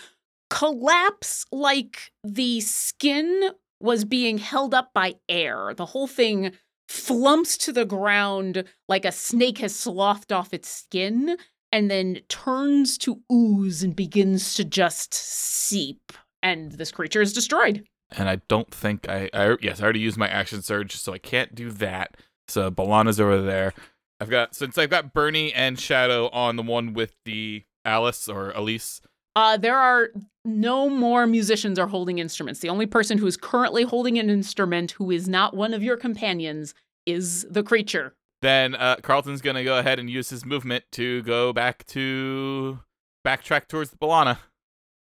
collapse 0.50 1.46
like 1.52 2.12
the 2.24 2.62
skin 2.62 3.52
was 3.80 4.06
being 4.06 4.38
held 4.38 4.74
up 4.74 4.92
by 4.94 5.16
air. 5.28 5.74
The 5.76 5.88
whole 5.88 6.08
thing 6.08 6.52
flumps 6.88 7.58
to 7.58 7.72
the 7.72 7.86
ground 7.86 8.64
like 8.88 9.06
a 9.06 9.12
snake 9.12 9.58
has 9.60 9.76
slothed 9.76 10.32
off 10.32 10.54
its 10.54 10.70
skin 10.70 11.38
and 11.72 11.90
then 11.90 12.20
turns 12.30 12.98
to 13.00 13.22
ooze 13.32 13.84
and 13.84 13.96
begins 13.96 14.54
to 14.54 14.64
just 14.64 15.14
seep 15.14 16.14
and 16.46 16.74
this 16.74 16.92
creature 16.92 17.22
is 17.22 17.34
destroyed. 17.34 17.84
And 18.12 18.30
I 18.30 18.38
don't 18.48 18.72
think 18.72 19.10
I, 19.10 19.30
I 19.34 19.58
yes, 19.62 19.82
I 19.82 19.84
already 19.84 20.00
used 20.00 20.18
my 20.18 20.30
action 20.30 20.62
surge, 20.62 20.96
so 20.96 21.12
I 21.12 21.18
can't 21.18 21.56
do 21.56 21.72
that. 21.72 22.16
So 22.48 22.70
Balana's 22.70 23.20
over 23.20 23.42
there. 23.42 23.74
I've 24.22 24.30
got 24.30 24.56
since 24.56 24.78
I've 24.78 24.92
got 24.92 25.12
Bernie 25.12 25.52
and 25.52 25.80
Shadow 25.80 26.30
on 26.30 26.56
the 26.56 26.64
one 26.64 26.94
with 26.94 27.16
the 27.26 27.64
Alice 27.84 28.30
or 28.30 28.52
Elise. 28.52 29.02
Uh, 29.36 29.58
there 29.58 29.78
are 29.78 30.10
no 30.46 30.90
more 30.90 31.28
musicians 31.28 31.78
are 31.78 31.88
holding 31.88 32.20
instruments. 32.20 32.62
The 32.62 32.70
only 32.70 32.86
person 32.86 33.18
who 33.18 33.28
is 33.28 33.36
currently 33.36 33.84
holding 33.84 34.18
an 34.18 34.30
instrument 34.30 34.92
who 34.92 35.12
is 35.12 35.28
not 35.28 35.56
one 35.56 35.74
of 35.74 35.84
your 35.84 35.98
companions 35.98 36.74
is 37.06 37.46
the 37.50 37.64
creature. 37.64 38.16
Then 38.42 38.76
uh, 38.76 38.98
Carlton's 38.98 39.42
gonna 39.42 39.64
go 39.64 39.78
ahead 39.80 40.00
and 40.00 40.10
use 40.10 40.30
his 40.30 40.46
movement 40.46 40.86
to 40.94 41.24
go 41.24 41.52
back 41.52 41.86
to 41.88 42.80
backtrack 43.26 43.68
towards 43.68 43.90
the 43.90 43.98
Balana. 43.98 44.38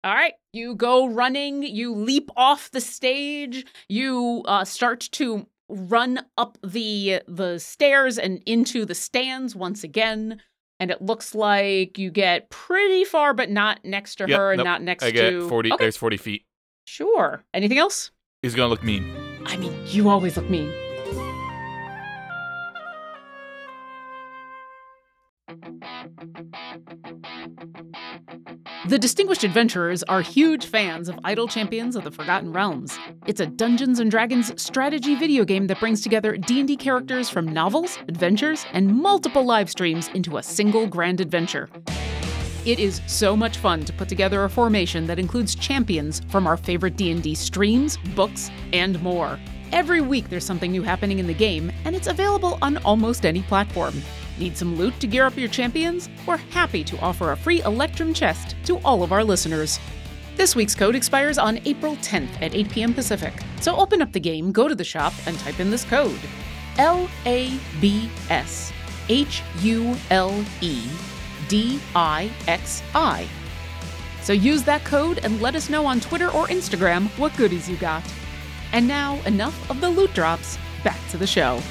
All 0.05 0.15
right, 0.15 0.35
you 0.53 0.77
go 0.77 1.09
running, 1.09 1.65
you 1.65 1.93
leap 1.93 2.31
off 2.37 2.71
the 2.71 2.81
stage, 2.81 3.67
you 3.89 4.43
uh, 4.47 4.65
start 4.65 5.01
to 5.13 5.47
run 5.69 6.21
up 6.39 6.57
the 6.63 7.23
the 7.27 7.59
stairs 7.59 8.19
and 8.19 8.41
into 8.47 8.85
the 8.85 8.95
stands 8.95 9.57
once 9.57 9.83
again. 9.83 10.41
And 10.79 10.91
it 10.91 11.01
looks 11.01 11.35
like 11.35 11.99
you 11.99 12.11
get 12.11 12.51
pretty 12.51 13.05
far, 13.05 13.33
but 13.33 13.49
not 13.51 13.85
next 13.85 14.17
to 14.17 14.29
Yep, 14.29 14.39
her 14.39 14.53
and 14.53 14.59
nope, 14.59 14.65
not 14.67 14.83
next 14.83 15.03
to 15.03 15.09
I 15.09 15.11
get 15.11 15.31
to. 15.31 15.49
forty. 15.49 15.73
Okay, 15.73 15.85
There's 15.85 15.97
forty 15.97 16.17
feet. 16.19 16.45
sure. 16.85 17.43
Anything 17.55 17.79
else? 17.79 18.11
He's 18.43 18.55
gonna 18.55 18.69
look 18.69 18.85
mean. 18.85 19.11
I 19.47 19.57
mean, 19.57 19.73
you 19.87 20.09
always 20.09 20.37
look 20.37 20.51
mean. 20.51 20.73
The 28.89 29.01
Distinguished 29.01 29.43
Adventurers 29.43 30.05
are 30.05 30.21
huge 30.21 30.67
fans 30.67 31.09
of 31.09 31.19
Idle 31.25 31.49
Champions 31.49 31.97
of 31.97 32.05
the 32.05 32.11
Forgotten 32.13 32.53
Realms. 32.53 32.97
It's 33.27 33.41
a 33.41 33.47
Dungeons 33.47 33.99
and 33.99 34.09
Dragons 34.09 34.53
strategy 34.63 35.17
video 35.17 35.45
game 35.45 35.67
that 35.67 35.81
brings 35.81 36.03
together 36.03 36.37
D&D 36.37 36.77
characters 36.77 37.29
from 37.29 37.49
novels, 37.49 37.99
adventures, 38.07 38.65
and 38.73 38.87
multiple 38.87 39.45
live 39.45 39.69
streams 39.69 40.07
into 40.15 40.37
a 40.37 40.43
single 40.43 40.87
grand 40.87 41.21
adventure. 41.21 41.69
It 42.65 42.79
is 42.79 43.01
so 43.09 43.37
much 43.37 43.57
fun 43.57 43.85
to 43.87 43.93
put 43.93 44.09
together 44.09 44.45
a 44.45 44.49
formation 44.49 45.09
that 45.09 45.19
includes 45.19 45.57
champions 45.57 46.23
from 46.29 46.47
our 46.47 46.57
favorite 46.57 46.95
D&D 46.95 47.35
streams, 47.35 47.97
books, 48.15 48.53
and 48.73 49.03
more. 49.03 49.37
Every 49.73 50.01
week 50.01 50.29
there's 50.29 50.45
something 50.45 50.71
new 50.71 50.85
happening 50.85 51.19
in 51.19 51.27
the 51.27 51.35
game, 51.35 51.73
and 51.85 51.97
it's 51.97 52.07
available 52.07 52.57
on 52.63 52.77
almost 52.79 53.27
any 53.27 53.43
platform. 53.43 54.01
Need 54.39 54.57
some 54.57 54.77
loot 54.77 54.99
to 55.01 55.07
gear 55.07 55.25
up 55.25 55.37
your 55.37 55.49
champions? 55.49 56.09
We're 56.27 56.37
happy 56.37 56.85
to 56.85 56.99
offer 57.01 57.33
a 57.33 57.37
free 57.37 57.63
Electrum 57.63 58.13
chest 58.13 58.55
to 58.65 58.79
all 58.79 59.03
of 59.03 59.13
our 59.13 59.25
listeners. 59.25 59.79
This 60.37 60.55
week's 60.55 60.75
code 60.75 60.95
expires 60.95 61.39
on 61.39 61.61
April 61.65 61.97
10th 61.97 62.43
at 62.43 62.55
8 62.55 62.69
p.m. 62.69 62.93
Pacific. 62.93 63.33
So 63.61 63.75
open 63.77 64.03
up 64.03 64.13
the 64.13 64.21
game, 64.21 64.53
go 64.53 64.69
to 64.69 64.75
the 64.75 64.85
shop, 64.85 65.15
and 65.27 65.39
type 65.39 65.61
in 65.61 65.71
this 65.71 65.85
code 65.85 66.21
L 66.77 67.09
A 67.25 67.59
B 67.81 68.11
S 68.29 68.73
H 69.09 69.43
U 69.61 69.97
L 70.11 70.45
E 70.61 70.83
D 71.49 71.81
I 71.95 72.31
X 72.47 72.83
I. 72.95 73.27
So 74.21 74.35
use 74.35 74.63
that 74.65 74.85
code 74.85 75.21
and 75.23 75.41
let 75.41 75.55
us 75.55 75.71
know 75.71 75.87
on 75.87 76.01
Twitter 76.01 76.31
or 76.31 76.49
Instagram 76.49 77.09
what 77.19 77.35
goodies 77.37 77.71
you 77.71 77.77
got. 77.77 78.03
And 78.73 78.87
now, 78.87 79.23
enough 79.25 79.71
of 79.71 79.81
the 79.81 79.89
loot 79.89 80.13
drops. 80.13 80.59
Back 80.85 80.99
to 81.11 81.17
the 81.17 81.27
show. 81.27 81.63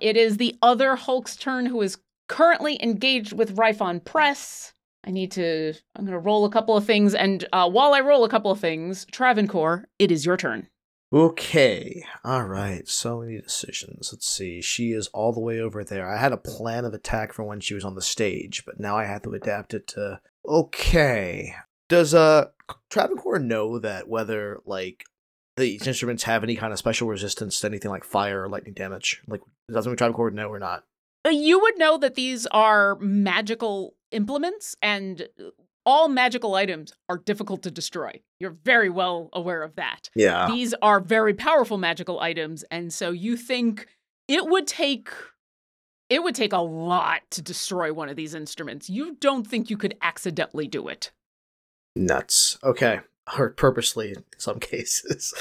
It 0.00 0.16
is 0.16 0.36
the 0.36 0.56
other 0.62 0.96
Hulk's 0.96 1.36
turn 1.36 1.66
who 1.66 1.80
is 1.82 1.98
currently 2.28 2.82
engaged 2.82 3.32
with 3.32 3.56
Rifon 3.56 4.04
Press. 4.04 4.72
I 5.04 5.10
need 5.10 5.32
to. 5.32 5.74
I'm 5.96 6.04
going 6.04 6.12
to 6.12 6.18
roll 6.18 6.44
a 6.44 6.50
couple 6.50 6.76
of 6.76 6.84
things, 6.84 7.14
and 7.14 7.46
uh, 7.52 7.68
while 7.68 7.94
I 7.94 8.00
roll 8.00 8.24
a 8.24 8.28
couple 8.28 8.50
of 8.50 8.60
things, 8.60 9.06
Travancore, 9.10 9.86
it 9.98 10.12
is 10.12 10.26
your 10.26 10.36
turn. 10.36 10.68
Okay. 11.12 12.04
All 12.22 12.44
right. 12.44 12.86
So 12.86 13.20
many 13.20 13.40
decisions. 13.40 14.10
Let's 14.12 14.28
see. 14.28 14.62
She 14.62 14.92
is 14.92 15.08
all 15.08 15.32
the 15.32 15.40
way 15.40 15.58
over 15.58 15.82
there. 15.82 16.08
I 16.08 16.18
had 16.18 16.32
a 16.32 16.36
plan 16.36 16.84
of 16.84 16.94
attack 16.94 17.32
for 17.32 17.42
when 17.42 17.60
she 17.60 17.74
was 17.74 17.84
on 17.84 17.96
the 17.96 18.02
stage, 18.02 18.64
but 18.64 18.78
now 18.78 18.96
I 18.96 19.06
have 19.06 19.22
to 19.22 19.32
adapt 19.32 19.74
it 19.74 19.88
to. 19.88 20.20
Okay. 20.46 21.54
Does 21.88 22.14
uh 22.14 22.50
Travancore 22.90 23.40
know 23.40 23.80
that 23.80 24.08
whether 24.08 24.60
like 24.64 25.04
these 25.56 25.86
instruments 25.86 26.22
have 26.24 26.44
any 26.44 26.54
kind 26.54 26.72
of 26.72 26.78
special 26.78 27.08
resistance 27.08 27.58
to 27.60 27.66
anything 27.66 27.90
like 27.90 28.04
fire 28.04 28.44
or 28.44 28.48
lightning 28.48 28.74
damage? 28.74 29.20
Like, 29.26 29.40
does 29.72 29.84
Travancore 29.84 30.30
know 30.30 30.48
or 30.48 30.58
not? 30.58 30.84
Uh, 31.26 31.30
You 31.30 31.60
would 31.60 31.78
know 31.78 31.98
that 31.98 32.14
these 32.14 32.46
are 32.46 32.96
magical 33.00 33.94
implements, 34.12 34.74
and 34.82 35.28
all 35.86 36.08
magical 36.08 36.54
items 36.54 36.92
are 37.08 37.18
difficult 37.18 37.62
to 37.62 37.70
destroy. 37.70 38.20
You're 38.38 38.56
very 38.64 38.90
well 38.90 39.28
aware 39.32 39.62
of 39.62 39.76
that. 39.76 40.10
Yeah. 40.14 40.46
These 40.48 40.74
are 40.82 41.00
very 41.00 41.34
powerful 41.34 41.78
magical 41.78 42.20
items, 42.20 42.64
and 42.70 42.92
so 42.92 43.10
you 43.10 43.36
think 43.36 43.86
it 44.28 44.46
would 44.48 44.66
take 44.66 45.08
it 46.08 46.24
would 46.24 46.34
take 46.34 46.52
a 46.52 46.58
lot 46.58 47.20
to 47.30 47.40
destroy 47.40 47.92
one 47.92 48.08
of 48.08 48.16
these 48.16 48.34
instruments. 48.34 48.90
You 48.90 49.16
don't 49.20 49.46
think 49.46 49.70
you 49.70 49.76
could 49.76 49.96
accidentally 50.02 50.66
do 50.66 50.88
it. 50.88 51.12
Nuts. 51.94 52.58
Okay. 52.64 53.00
Or 53.38 53.50
purposely 53.50 54.10
in 54.10 54.24
some 54.36 54.58
cases. 54.72 55.32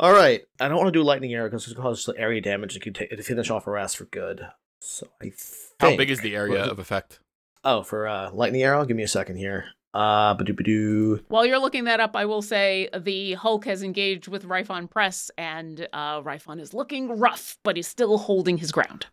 All 0.00 0.12
right. 0.12 0.42
I 0.60 0.68
don't 0.68 0.76
want 0.78 0.88
to 0.88 0.92
do 0.98 1.02
lightning 1.02 1.32
arrow 1.34 1.48
because 1.48 1.68
it 1.68 1.76
causes 1.76 2.12
area 2.16 2.40
damage. 2.40 2.76
It 2.76 2.80
could 2.80 2.94
take, 2.94 3.10
to 3.10 3.22
finish 3.22 3.50
off 3.50 3.66
a 3.66 3.70
rest 3.70 3.96
for 3.96 4.04
good. 4.06 4.46
So 4.80 5.08
I 5.20 5.24
think. 5.30 5.34
How 5.80 5.96
big 5.96 6.10
is 6.10 6.20
the 6.20 6.34
area 6.34 6.64
of 6.64 6.78
effect? 6.78 7.20
Oh, 7.64 7.82
for 7.82 8.08
uh, 8.08 8.30
lightning 8.32 8.62
arrow. 8.62 8.84
Give 8.84 8.96
me 8.96 9.02
a 9.04 9.08
second 9.08 9.36
here. 9.36 9.66
Uh, 9.94 10.34
badoo 10.36 10.58
badoo. 10.58 11.22
While 11.28 11.44
you're 11.44 11.58
looking 11.58 11.84
that 11.84 12.00
up, 12.00 12.16
I 12.16 12.24
will 12.24 12.42
say 12.42 12.88
the 12.98 13.34
Hulk 13.34 13.66
has 13.66 13.82
engaged 13.82 14.26
with 14.26 14.44
Rifon 14.48 14.88
Press, 14.90 15.30
and 15.36 15.86
uh, 15.92 16.22
Rifon 16.22 16.60
is 16.60 16.72
looking 16.72 17.18
rough, 17.18 17.58
but 17.62 17.76
he's 17.76 17.86
still 17.88 18.16
holding 18.18 18.56
his 18.56 18.72
ground. 18.72 19.06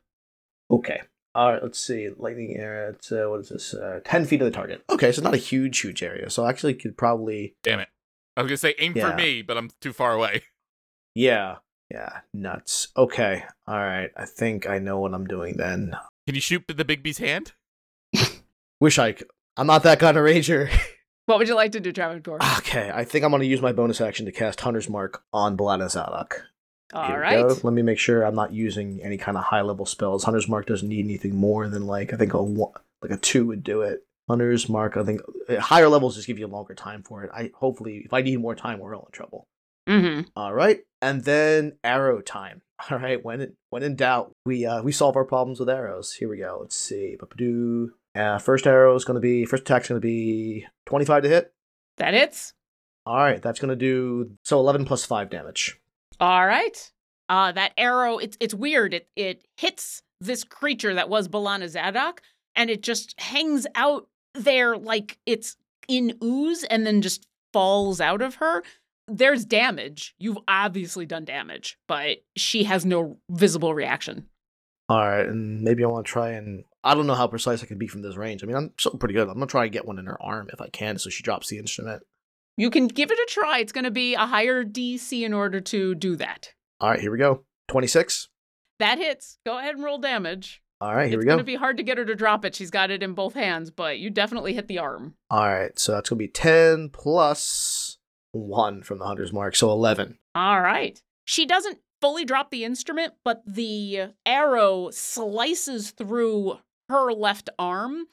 Okay. 0.72 1.02
All 1.36 1.52
right. 1.52 1.62
Let's 1.62 1.80
see. 1.80 2.10
Lightning 2.18 2.56
arrow. 2.58 2.92
It's 2.92 3.12
uh, 3.12 3.26
what 3.28 3.42
is 3.42 3.50
this? 3.50 3.74
Uh, 3.74 4.00
ten 4.06 4.26
feet 4.26 4.42
of 4.42 4.46
the 4.46 4.52
target. 4.52 4.84
Okay, 4.90 5.12
so 5.12 5.22
not 5.22 5.34
a 5.34 5.38
huge, 5.38 5.80
huge 5.82 6.02
area. 6.02 6.30
So 6.30 6.46
I 6.46 6.50
actually 6.50 6.74
could 6.76 6.98
probably. 6.98 7.56
Damn 7.62 7.82
it. 7.82 7.90
I 8.38 8.42
was 8.42 8.50
gonna 8.50 8.58
say 8.58 8.74
aim 8.80 8.94
Yeah. 8.96 9.12
for 9.12 9.18
me, 9.18 9.42
but 9.42 9.58
I'm 9.58 9.70
too 9.82 9.94
far 9.94 10.14
away. 10.14 10.44
Yeah. 11.20 11.58
Yeah. 11.92 12.22
Nuts. 12.34 12.88
Okay. 12.96 13.44
All 13.68 13.78
right. 13.78 14.10
I 14.16 14.26
think 14.26 14.70
I 14.70 14.80
know 14.80 15.00
what 15.00 15.14
I'm 15.14 15.28
doing 15.28 15.58
then. 15.58 15.92
Can 16.26 16.36
you 16.36 16.42
shoot 16.42 16.64
the 16.68 16.86
Bigby's 16.86 17.18
hand? 17.18 17.52
Wish 18.80 18.98
I. 18.98 19.12
Could. 19.12 19.28
I'm 19.58 19.68
not 19.68 19.84
that 19.84 20.00
kind 20.00 20.18
of 20.18 20.24
ranger. 20.24 20.70
What 21.26 21.38
would 21.38 21.48
you 21.48 21.54
like 21.54 21.74
to 21.74 21.80
do, 21.80 21.92
Travancore? 21.92 22.40
Okay, 22.58 22.90
I 22.92 23.04
think 23.04 23.24
I'm 23.24 23.30
going 23.30 23.44
to 23.44 23.48
use 23.48 23.62
my 23.62 23.72
bonus 23.72 24.02
action 24.02 24.26
to 24.26 24.32
cast 24.32 24.60
Hunter's 24.62 24.90
Mark 24.90 25.22
on 25.32 25.56
Balada 25.56 25.88
Zadok. 25.88 26.42
All 26.92 27.06
Here 27.06 27.20
right. 27.20 27.48
go. 27.48 27.56
Let 27.62 27.72
me 27.72 27.84
make 27.84 28.00
sure 28.00 28.24
I'm 28.24 28.34
not 28.34 28.52
using 28.52 29.00
any 29.04 29.20
kind 29.20 29.38
of 29.38 29.44
high 29.44 29.62
level 29.62 29.86
spells. 29.86 30.24
Hunter's 30.24 30.50
Mark 30.50 30.66
doesn't 30.66 30.90
need 30.90 31.06
anything 31.06 31.36
more 31.36 31.70
than 31.70 31.86
like 31.86 32.16
I 32.16 32.18
think 32.18 32.34
a 32.34 32.42
one, 32.42 32.72
like 33.04 33.12
a 33.12 33.18
two 33.18 33.46
would 33.46 33.64
do 33.64 33.82
it. 33.84 34.08
Hunter's 34.28 34.68
Mark, 34.70 34.98
I 34.98 35.04
think 35.04 35.22
uh, 35.48 35.60
higher 35.60 35.88
levels 35.88 36.16
just 36.16 36.26
give 36.26 36.40
you 36.40 36.48
a 36.48 36.56
longer 36.56 36.74
time 36.74 37.04
for 37.04 37.24
it. 37.24 37.30
I 37.32 37.52
hopefully 37.54 38.02
if 38.06 38.12
I 38.12 38.24
need 38.24 38.40
more 38.40 38.56
time, 38.56 38.80
we're 38.80 38.96
all 38.96 39.06
in 39.06 39.12
trouble. 39.12 39.46
Mm-hmm. 39.90 40.30
All 40.36 40.54
right, 40.54 40.82
and 41.02 41.24
then 41.24 41.78
arrow 41.84 42.22
time. 42.22 42.62
All 42.92 42.98
right, 42.98 43.24
when 43.24 43.42
in, 43.42 43.54
when 43.70 43.84
in 43.84 43.96
doubt, 43.96 44.32
we 44.46 44.66
uh, 44.66 44.82
we 44.82 44.92
solve 44.92 45.16
our 45.16 45.26
problems 45.26 45.60
with 45.60 45.70
arrows. 45.70 46.14
Here 46.14 46.30
we 46.30 46.38
go. 46.38 46.60
Let's 46.62 46.76
see. 46.76 47.16
Ba-ba-doo. 47.20 47.94
Uh, 48.16 48.38
first 48.38 48.68
arrow 48.68 48.96
is 48.96 49.06
going 49.06 49.16
to 49.16 49.22
be 49.22 49.46
first 49.46 49.62
attack's 49.62 49.90
going 49.90 50.02
to 50.02 50.06
be 50.06 50.66
25 50.86 51.24
to 51.24 51.30
hit. 51.30 51.54
That 51.98 52.14
hits. 52.14 52.54
All 53.06 53.18
right, 53.18 53.42
that's 53.42 53.60
going 53.60 53.70
to 53.70 53.76
do 53.76 54.32
so 54.44 54.60
11 54.60 54.86
plus 54.86 55.06
5 55.06 55.30
damage. 55.30 55.80
All 56.20 56.46
right. 56.46 56.92
Uh, 57.28 57.52
that 57.52 57.74
arrow, 57.78 58.18
it's 58.18 58.38
it's 58.40 58.54
weird. 58.54 58.94
It 58.94 59.08
it 59.16 59.46
hits 59.58 60.02
this 60.20 60.44
creature 60.44 60.94
that 60.96 61.10
was 61.10 61.28
Balana 61.28 61.70
Zadok, 61.70 62.22
and 62.56 62.70
it 62.70 62.82
just 62.82 63.20
hangs 63.20 63.68
out 63.76 64.08
there 64.34 64.78
like 64.78 65.18
it's 65.26 65.56
in 65.88 66.18
ooze 66.24 66.64
and 66.64 66.86
then 66.86 67.02
just 67.02 67.28
falls 67.54 68.02
out 68.02 68.22
of 68.22 68.36
her. 68.36 68.64
There's 69.10 69.46
damage. 69.46 70.16
You've 70.18 70.40
obviously 70.48 71.06
done 71.06 71.26
damage, 71.26 71.78
but 71.88 72.18
she 72.36 72.64
has 72.64 72.86
no 72.86 73.18
visible 73.30 73.74
reaction. 73.74 74.28
All 74.88 74.98
right, 74.98 75.26
and 75.26 75.62
maybe 75.62 75.84
I 75.84 75.88
want 75.88 76.06
to 76.06 76.12
try 76.12 76.32
and 76.32 76.64
I 76.84 76.96
don't 76.96 77.08
know 77.08 77.16
how 77.16 77.28
precise 77.28 77.62
I 77.62 77.68
can 77.68 77.78
be 77.78 77.88
from 77.88 78.02
this 78.02 78.16
range. 78.16 78.44
I 78.44 78.48
mean, 78.48 78.56
I'm 78.56 78.72
still 78.80 78.94
pretty 78.94 79.14
good. 79.14 79.28
I'm 79.28 79.36
going 79.36 79.48
to 79.48 79.52
try 79.52 79.64
and 79.64 79.74
get 79.74 79.86
one 79.86 80.00
in 80.00 80.06
her 80.06 80.22
arm 80.22 80.50
if 80.52 80.62
I 80.62 80.70
can 80.70 80.98
so 80.98 81.10
she 81.10 81.24
drops 81.24 81.50
the 81.50 81.58
instrument. 81.58 82.04
You 82.58 82.70
can 82.70 82.88
give 82.88 83.12
it 83.12 83.20
a 83.20 83.28
try. 83.30 83.60
It's 83.60 83.72
going 83.72 83.84
to 83.84 83.92
be 83.92 84.16
a 84.16 84.26
higher 84.26 84.64
DC 84.64 85.22
in 85.22 85.34
order 85.34 85.62
to 85.62 85.96
do 85.96 86.16
that. 86.18 86.54
All 86.80 86.90
right, 86.90 87.00
here 87.00 87.12
we 87.12 87.18
go. 87.18 87.44
26. 87.68 88.30
That 88.80 88.98
hits. 88.98 89.40
Go 89.46 89.60
ahead 89.60 89.76
and 89.76 89.84
roll 89.84 89.98
damage. 89.98 90.62
All 90.82 90.96
right, 90.96 91.10
here 91.10 91.20
it's 91.20 91.26
we 91.26 91.26
go. 91.26 91.34
It's 91.34 91.36
going 91.36 91.46
to 91.46 91.52
be 91.52 91.56
hard 91.56 91.78
to 91.78 91.84
get 91.84 91.98
her 91.98 92.06
to 92.06 92.16
drop 92.16 92.46
it. 92.46 92.56
She's 92.56 92.72
got 92.72 92.90
it 92.90 93.04
in 93.04 93.14
both 93.14 93.34
hands, 93.34 93.70
but 93.70 94.00
you 94.00 94.10
definitely 94.10 94.54
hit 94.54 94.68
the 94.68 94.80
arm. 94.80 95.16
All 95.30 95.48
right, 95.48 95.78
so 95.78 95.92
that's 95.92 96.10
going 96.10 96.18
to 96.18 96.24
be 96.24 96.32
10 96.32 96.90
plus 96.90 97.89
1 98.32 98.84
from 98.84 99.00
the 99.00 99.06
Hunter's 99.06 99.34
Mark, 99.34 99.56
so 99.56 99.72
11. 99.72 100.18
All 100.36 100.62
right. 100.62 101.02
She 101.26 101.46
doesn't 101.46 101.80
fully 102.02 102.26
drop 102.26 102.52
the 102.52 102.64
instrument, 102.64 103.14
but 103.26 103.42
the 103.46 104.14
arrow 104.26 104.90
slices 104.92 105.92
through 105.92 106.60
her 106.90 107.12
left 107.12 107.50
arm, 107.60 108.06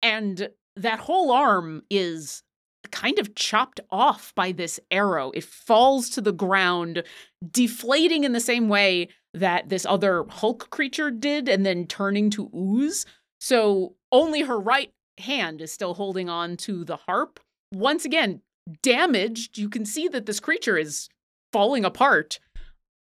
and 0.00 0.48
that 0.76 1.00
whole 1.00 1.30
arm 1.30 1.82
is 1.90 2.42
kind 2.90 3.18
of 3.18 3.34
chopped 3.34 3.80
off 3.90 4.34
by 4.34 4.52
this 4.52 4.80
arrow. 4.90 5.30
It 5.32 5.44
falls 5.44 6.08
to 6.10 6.20
the 6.20 6.32
ground, 6.32 7.04
deflating 7.50 8.24
in 8.24 8.32
the 8.32 8.40
same 8.40 8.68
way 8.68 9.08
that 9.34 9.68
this 9.68 9.86
other 9.86 10.24
Hulk 10.28 10.70
creature 10.70 11.10
did, 11.10 11.48
and 11.48 11.64
then 11.64 11.86
turning 11.86 12.30
to 12.30 12.50
ooze. 12.54 13.06
So 13.40 13.96
only 14.10 14.42
her 14.42 14.58
right 14.58 14.92
hand 15.18 15.60
is 15.60 15.72
still 15.72 15.94
holding 15.94 16.28
on 16.28 16.56
to 16.58 16.84
the 16.84 16.96
harp. 16.96 17.40
Once 17.72 18.04
again, 18.04 18.40
damaged. 18.82 19.58
You 19.58 19.68
can 19.68 19.84
see 19.84 20.08
that 20.08 20.26
this 20.26 20.40
creature 20.40 20.78
is 20.78 21.08
falling 21.52 21.84
apart. 21.84 22.38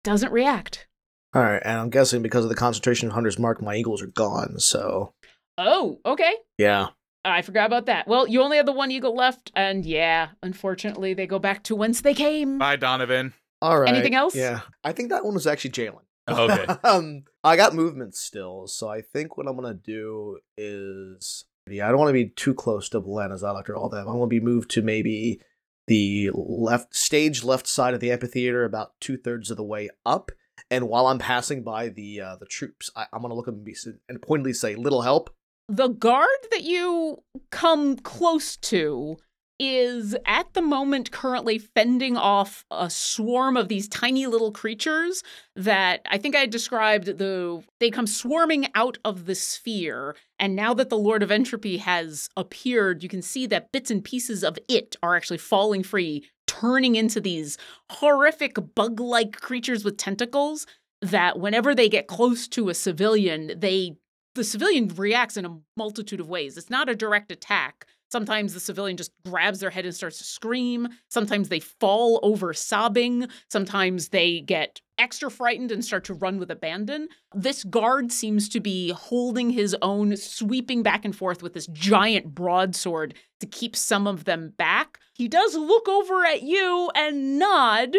Doesn't 0.04 0.32
react. 0.32 0.88
All 1.34 1.42
right, 1.42 1.62
and 1.64 1.80
I'm 1.80 1.90
guessing 1.90 2.22
because 2.22 2.44
of 2.46 2.50
the 2.50 2.56
concentration 2.56 3.08
of 3.08 3.14
Hunter's 3.16 3.40
Mark, 3.40 3.62
my 3.62 3.76
eagles 3.76 4.02
are 4.02 4.08
gone, 4.08 4.60
so 4.60 5.14
Oh, 5.58 6.00
okay. 6.06 6.34
yeah. 6.58 6.90
I 7.26 7.42
forgot 7.42 7.68
about 7.68 7.86
that. 7.86 8.06
Well, 8.08 8.28
you 8.28 8.42
only 8.42 8.58
have 8.58 8.66
the 8.66 8.74
one 8.74 8.92
eagle 8.92 9.16
left, 9.16 9.50
and 9.56 9.86
yeah, 9.86 10.30
unfortunately, 10.44 11.14
they 11.14 11.26
go 11.26 11.40
back 11.40 11.64
to 11.64 11.76
whence 11.76 12.02
they 12.02 12.14
came. 12.14 12.58
Bye, 12.60 12.76
Donovan. 12.76 13.34
All 13.62 13.80
right. 13.80 13.90
Anything 13.90 14.14
else? 14.14 14.36
Yeah. 14.36 14.60
I 14.84 14.92
think 14.92 15.10
that 15.10 15.24
one 15.24 15.34
was 15.34 15.48
actually 15.48 15.72
Jalen. 15.72 16.02
Okay. 16.30 16.66
um, 16.84 17.24
I 17.44 17.56
got 17.56 17.74
movement 17.74 18.14
still, 18.16 18.68
so 18.68 18.90
I 18.90 19.02
think 19.02 19.38
what 19.38 19.48
I'm 19.48 19.56
gonna 19.56 19.74
do 19.74 20.40
is, 20.58 21.46
yeah, 21.70 21.88
I 21.88 21.92
don't 21.92 22.00
want 22.00 22.10
to 22.10 22.14
be 22.14 22.28
too 22.28 22.54
close 22.54 22.90
to 22.90 23.00
Belena's 23.00 23.44
after 23.44 23.76
all 23.76 23.90
that. 23.90 24.00
I'm 24.02 24.06
gonna 24.08 24.28
be 24.28 24.42
moved 24.42 24.70
to 24.72 24.82
maybe 24.82 25.40
the 25.88 26.32
left 26.34 26.96
stage, 26.96 27.44
left 27.44 27.68
side 27.68 27.94
of 27.94 28.00
the 28.00 28.12
amphitheater, 28.12 28.64
about 28.66 28.94
two 29.00 29.18
thirds 29.18 29.52
of 29.52 29.58
the 29.58 29.64
way 29.64 29.90
up. 30.06 30.32
And 30.70 30.88
while 30.88 31.08
I'm 31.08 31.20
passing 31.20 31.64
by 31.64 31.90
the 31.90 32.22
uh, 32.22 32.36
the 32.38 32.46
troops, 32.46 32.90
I, 32.96 33.06
I'm 33.12 33.22
gonna 33.22 33.34
look 33.34 33.48
at 33.48 33.54
them 33.54 34.00
and 34.08 34.22
pointedly 34.22 34.54
say, 34.54 34.76
"Little 34.76 35.02
help." 35.02 35.30
The 35.70 35.88
guard 35.88 36.28
that 36.52 36.64
you 36.64 37.24
come 37.50 37.98
close 37.98 38.58
to 38.58 39.18
is 39.64 40.16
at 40.26 40.54
the 40.54 40.62
moment 40.62 41.12
currently 41.12 41.58
fending 41.58 42.18
off 42.18 42.66
a 42.70 42.90
swarm 42.90 43.56
of 43.56 43.70
these 43.70 43.88
tiny 43.88 44.28
little 44.28 44.52
creatures 44.52 45.24
that 45.56 46.02
I 46.10 46.18
think 46.18 46.36
I 46.36 46.46
described 46.46 47.18
the 47.18 47.64
they 47.80 47.90
come 47.90 48.08
swarming 48.08 48.68
out 48.76 48.98
of 49.06 49.26
the 49.26 49.36
sphere 49.36 50.16
and 50.40 50.56
now 50.56 50.74
that 50.74 50.90
the 50.90 50.98
Lord 50.98 51.24
of 51.24 51.32
Entropy 51.32 51.78
has 51.78 52.30
appeared 52.36 53.04
you 53.04 53.10
can 53.10 53.22
see 53.22 53.48
that 53.48 53.72
bits 53.72 53.90
and 53.90 54.04
pieces 54.04 54.44
of 54.44 54.58
it 54.68 54.96
are 55.02 55.16
actually 55.16 55.38
falling 55.38 55.84
free 55.84 56.26
turning 56.46 56.96
into 56.96 57.22
these 57.22 57.58
horrific 57.92 58.58
bug-like 58.76 59.40
creatures 59.40 59.86
with 59.86 59.98
tentacles 59.98 60.68
that 61.02 61.40
whenever 61.40 61.74
they 61.74 61.88
get 61.88 62.08
close 62.08 62.48
to 62.50 62.70
a 62.70 62.74
civilian 62.74 63.54
they 63.58 63.96
the 64.36 64.44
civilian 64.44 64.88
reacts 64.88 65.38
in 65.38 65.46
a 65.46 65.58
multitude 65.78 66.20
of 66.20 66.30
ways. 66.30 66.58
It's 66.58 66.70
not 66.70 66.90
a 66.90 66.96
direct 66.96 67.32
attack. 67.32 67.86
Sometimes 68.14 68.54
the 68.54 68.60
civilian 68.60 68.96
just 68.96 69.12
grabs 69.26 69.60
their 69.60 69.72
head 69.72 69.86
and 69.86 69.96
starts 69.96 70.20
to 70.20 70.24
scream. 70.24 70.88
Sometimes 71.10 71.50
they 71.50 71.60
fall 71.60 72.20
over 72.22 72.54
sobbing. 72.54 73.28
Sometimes 73.50 74.10
they 74.10 74.42
get 74.42 74.82
extra 75.00 75.32
frightened 75.32 75.72
and 75.72 75.84
start 75.84 76.04
to 76.04 76.14
run 76.14 76.38
with 76.38 76.52
abandon. 76.52 77.08
This 77.34 77.64
guard 77.64 78.12
seems 78.12 78.50
to 78.50 78.60
be 78.60 78.92
holding 78.92 79.50
his 79.50 79.76
own, 79.82 80.16
sweeping 80.16 80.84
back 80.84 81.06
and 81.06 81.16
forth 81.16 81.42
with 81.42 81.56
this 81.56 81.66
giant 81.74 82.36
broadsword 82.36 83.16
to 83.40 83.48
keep 83.48 83.76
some 83.76 84.06
of 84.06 84.26
them 84.26 84.54
back. 84.60 85.00
He 85.16 85.28
does 85.28 85.56
look 85.56 85.90
over 85.90 86.24
at 86.24 86.44
you 86.44 86.92
and 86.94 87.40
nod, 87.40 87.96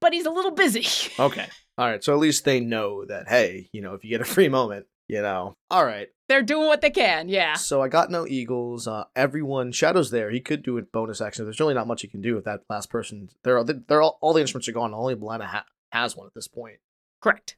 but 0.00 0.12
he's 0.12 0.26
a 0.26 0.30
little 0.30 0.52
busy. 0.52 0.86
Okay. 1.18 1.48
All 1.76 1.90
right. 1.90 2.04
So 2.04 2.12
at 2.12 2.20
least 2.20 2.44
they 2.44 2.60
know 2.60 3.04
that, 3.06 3.28
hey, 3.28 3.68
you 3.72 3.80
know, 3.82 3.94
if 3.94 4.04
you 4.04 4.10
get 4.10 4.20
a 4.20 4.24
free 4.24 4.48
moment, 4.48 4.86
you 5.08 5.22
know. 5.22 5.54
All 5.70 5.84
right. 5.84 6.08
They're 6.28 6.42
doing 6.42 6.66
what 6.66 6.82
they 6.82 6.90
can, 6.90 7.28
yeah. 7.30 7.54
So 7.54 7.80
I 7.80 7.88
got 7.88 8.10
no 8.10 8.26
eagles. 8.26 8.86
Uh, 8.86 9.04
everyone, 9.16 9.72
Shadow's 9.72 10.10
there. 10.10 10.30
He 10.30 10.40
could 10.40 10.62
do 10.62 10.76
a 10.76 10.82
bonus 10.82 11.20
action. 11.22 11.44
There's 11.46 11.58
really 11.60 11.72
not 11.74 11.86
much 11.86 12.02
he 12.02 12.08
can 12.08 12.20
do 12.20 12.34
with 12.34 12.44
that 12.44 12.60
last 12.68 12.90
person. 12.90 13.30
They're 13.44 13.64
they're 13.64 14.02
all, 14.02 14.18
all 14.20 14.34
the 14.34 14.40
instruments 14.42 14.68
are 14.68 14.72
gone. 14.72 14.92
Only 14.92 15.14
Belana 15.16 15.46
ha- 15.46 15.64
has 15.92 16.14
one 16.16 16.26
at 16.26 16.34
this 16.34 16.46
point. 16.48 16.76
Correct. 17.22 17.56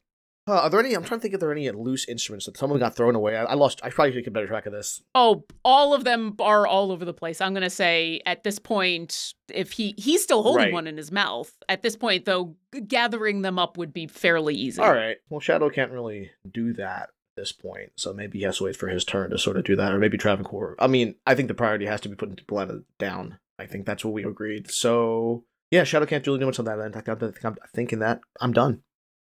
Uh, 0.49 0.55
are 0.63 0.71
there 0.71 0.81
any? 0.81 0.95
I'm 0.95 1.05
trying 1.05 1.21
to 1.21 1.23
think 1.23 1.35
if 1.35 1.41
there 1.41 1.49
are 1.51 1.53
any 1.53 1.71
loose 1.71 2.09
instruments 2.09 2.47
that 2.47 2.57
someone 2.57 2.79
got 2.79 2.97
thrown 2.97 3.15
away. 3.15 3.37
I, 3.37 3.45
I 3.45 3.55
lost. 3.55 3.81
I 3.85 3.91
probably 3.91 4.13
should 4.13 4.25
keep 4.25 4.33
better 4.33 4.47
track 4.47 4.67
of 4.67 4.73
this. 4.73 5.03
Oh, 5.15 5.45
all 5.65 5.93
of 5.93 6.05
them 6.05 6.35
are 6.41 6.67
all 6.67 6.91
over 6.93 7.05
the 7.05 7.13
place. 7.13 7.41
I'm 7.41 7.53
gonna 7.55 7.71
say 7.71 8.21
at 8.25 8.43
this 8.43 8.59
point, 8.59 9.35
if 9.53 9.73
he 9.73 9.95
he's 9.99 10.23
still 10.23 10.43
holding 10.43 10.65
Right. 10.67 10.73
one 10.73 10.87
in 10.87 10.97
his 10.97 11.13
mouth. 11.13 11.53
At 11.69 11.83
this 11.83 11.95
point, 11.95 12.25
though, 12.25 12.57
g- 12.75 12.81
gathering 12.81 13.43
them 13.43 13.59
up 13.59 13.77
would 13.77 13.93
be 13.93 14.07
fairly 14.07 14.55
easy. 14.55 14.81
All 14.81 14.93
right. 14.93 15.19
Well, 15.29 15.41
Shadow 15.41 15.69
can't 15.71 15.93
really 15.93 16.31
do 16.51 16.73
that 16.75 17.03
at 17.03 17.11
this 17.41 17.53
point, 17.53 17.93
so 17.97 18.13
maybe 18.13 18.39
he 18.39 18.45
has 18.45 18.59
to 18.59 18.65
wait 18.65 18.77
for 18.77 18.89
his 18.89 19.05
turn 19.05 19.31
to 19.31 19.39
sort 19.39 19.57
of 19.57 19.65
do 19.65 19.75
that, 19.77 19.93
or 19.93 19.99
maybe 19.99 20.19
Travancore. 20.19 20.77
I 20.79 20.87
mean, 20.87 21.15
I 21.27 21.35
think 21.35 21.49
the 21.49 21.55
priority 21.55 21.87
has 21.87 22.01
to 22.03 22.09
be 22.09 22.15
putting 22.15 22.37
Belana 22.37 22.85
down. 22.99 23.39
I 23.59 23.67
think 23.67 23.87
that's 23.87 24.05
what 24.05 24.15
we 24.15 24.25
agreed. 24.25 24.71
So 24.71 25.45
yeah, 25.71 25.85
Shadow 25.85 26.07
can't 26.07 26.27
really 26.27 26.39
do 26.39 26.47
much 26.47 26.59
on 26.59 26.65
that 26.67 26.81
end. 26.81 26.97
I 26.97 27.01
think 27.01 27.45
I'm, 27.45 27.53
I'm 27.53 27.57
thinking 27.75 28.01
that 28.01 28.21
I'm 28.41 28.53
done. 28.53 28.83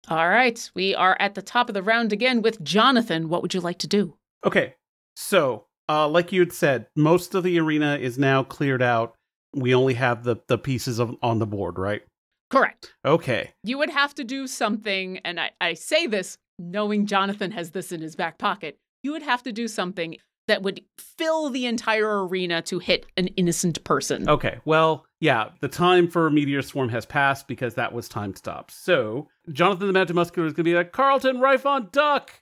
All 0.08 0.28
right, 0.28 0.70
we 0.74 0.94
are 0.94 1.16
at 1.18 1.34
the 1.34 1.42
top 1.42 1.68
of 1.68 1.74
the 1.74 1.82
round 1.82 2.12
again 2.12 2.40
with 2.40 2.62
Jonathan. 2.62 3.28
What 3.28 3.42
would 3.42 3.54
you 3.54 3.60
like 3.60 3.78
to 3.78 3.88
do? 3.88 4.16
Okay, 4.44 4.74
so 5.16 5.66
uh, 5.88 6.08
like 6.08 6.32
you 6.32 6.40
had 6.40 6.52
said, 6.52 6.86
most 6.94 7.34
of 7.34 7.42
the 7.42 7.58
arena 7.58 7.96
is 7.96 8.18
now 8.18 8.42
cleared 8.42 8.82
out. 8.82 9.14
We 9.52 9.74
only 9.74 9.94
have 9.94 10.24
the 10.24 10.36
the 10.48 10.58
pieces 10.58 10.98
of 10.98 11.16
on 11.22 11.38
the 11.38 11.46
board, 11.46 11.78
right? 11.78 12.02
Correct. 12.50 12.94
Okay. 13.04 13.52
You 13.64 13.78
would 13.78 13.90
have 13.90 14.14
to 14.14 14.24
do 14.24 14.46
something, 14.46 15.18
and 15.18 15.40
I, 15.40 15.50
I 15.60 15.74
say 15.74 16.06
this 16.06 16.38
knowing 16.58 17.06
Jonathan 17.06 17.50
has 17.52 17.70
this 17.70 17.92
in 17.92 18.00
his 18.00 18.16
back 18.16 18.38
pocket. 18.38 18.78
You 19.02 19.12
would 19.12 19.22
have 19.22 19.42
to 19.44 19.52
do 19.52 19.68
something 19.68 20.16
that 20.48 20.62
would 20.62 20.80
fill 20.98 21.50
the 21.50 21.66
entire 21.66 22.26
arena 22.26 22.62
to 22.62 22.78
hit 22.78 23.06
an 23.16 23.28
innocent 23.28 23.82
person. 23.84 24.28
Okay. 24.28 24.58
Well, 24.64 25.06
yeah, 25.20 25.50
the 25.60 25.68
time 25.68 26.08
for 26.08 26.30
Meteor 26.30 26.62
Swarm 26.62 26.88
has 26.90 27.04
passed 27.04 27.48
because 27.48 27.74
that 27.74 27.92
was 27.92 28.08
time 28.08 28.34
stopped. 28.34 28.70
So 28.70 29.28
Jonathan 29.50 29.88
the 29.88 29.92
Mountain 29.92 30.16
Muscular 30.16 30.46
is 30.46 30.52
going 30.52 30.64
to 30.64 30.70
be 30.70 30.74
like 30.76 30.92
Carlton 30.92 31.38
Rifon 31.38 31.90
Duck, 31.90 32.32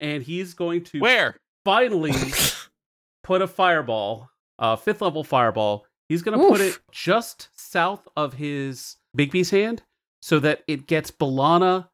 and 0.00 0.22
he's 0.22 0.54
going 0.54 0.84
to 0.84 1.00
Where? 1.00 1.36
finally 1.64 2.12
put 3.22 3.40
a 3.40 3.46
fireball, 3.46 4.28
a 4.58 4.76
fifth 4.76 5.00
level 5.00 5.24
fireball. 5.24 5.86
He's 6.08 6.22
going 6.22 6.38
to 6.38 6.48
put 6.48 6.60
it 6.60 6.78
just 6.90 7.48
south 7.54 8.08
of 8.16 8.34
his 8.34 8.96
Bigby's 9.16 9.50
hand 9.50 9.82
so 10.22 10.38
that 10.40 10.62
it 10.66 10.86
gets 10.86 11.10
Balana 11.10 11.88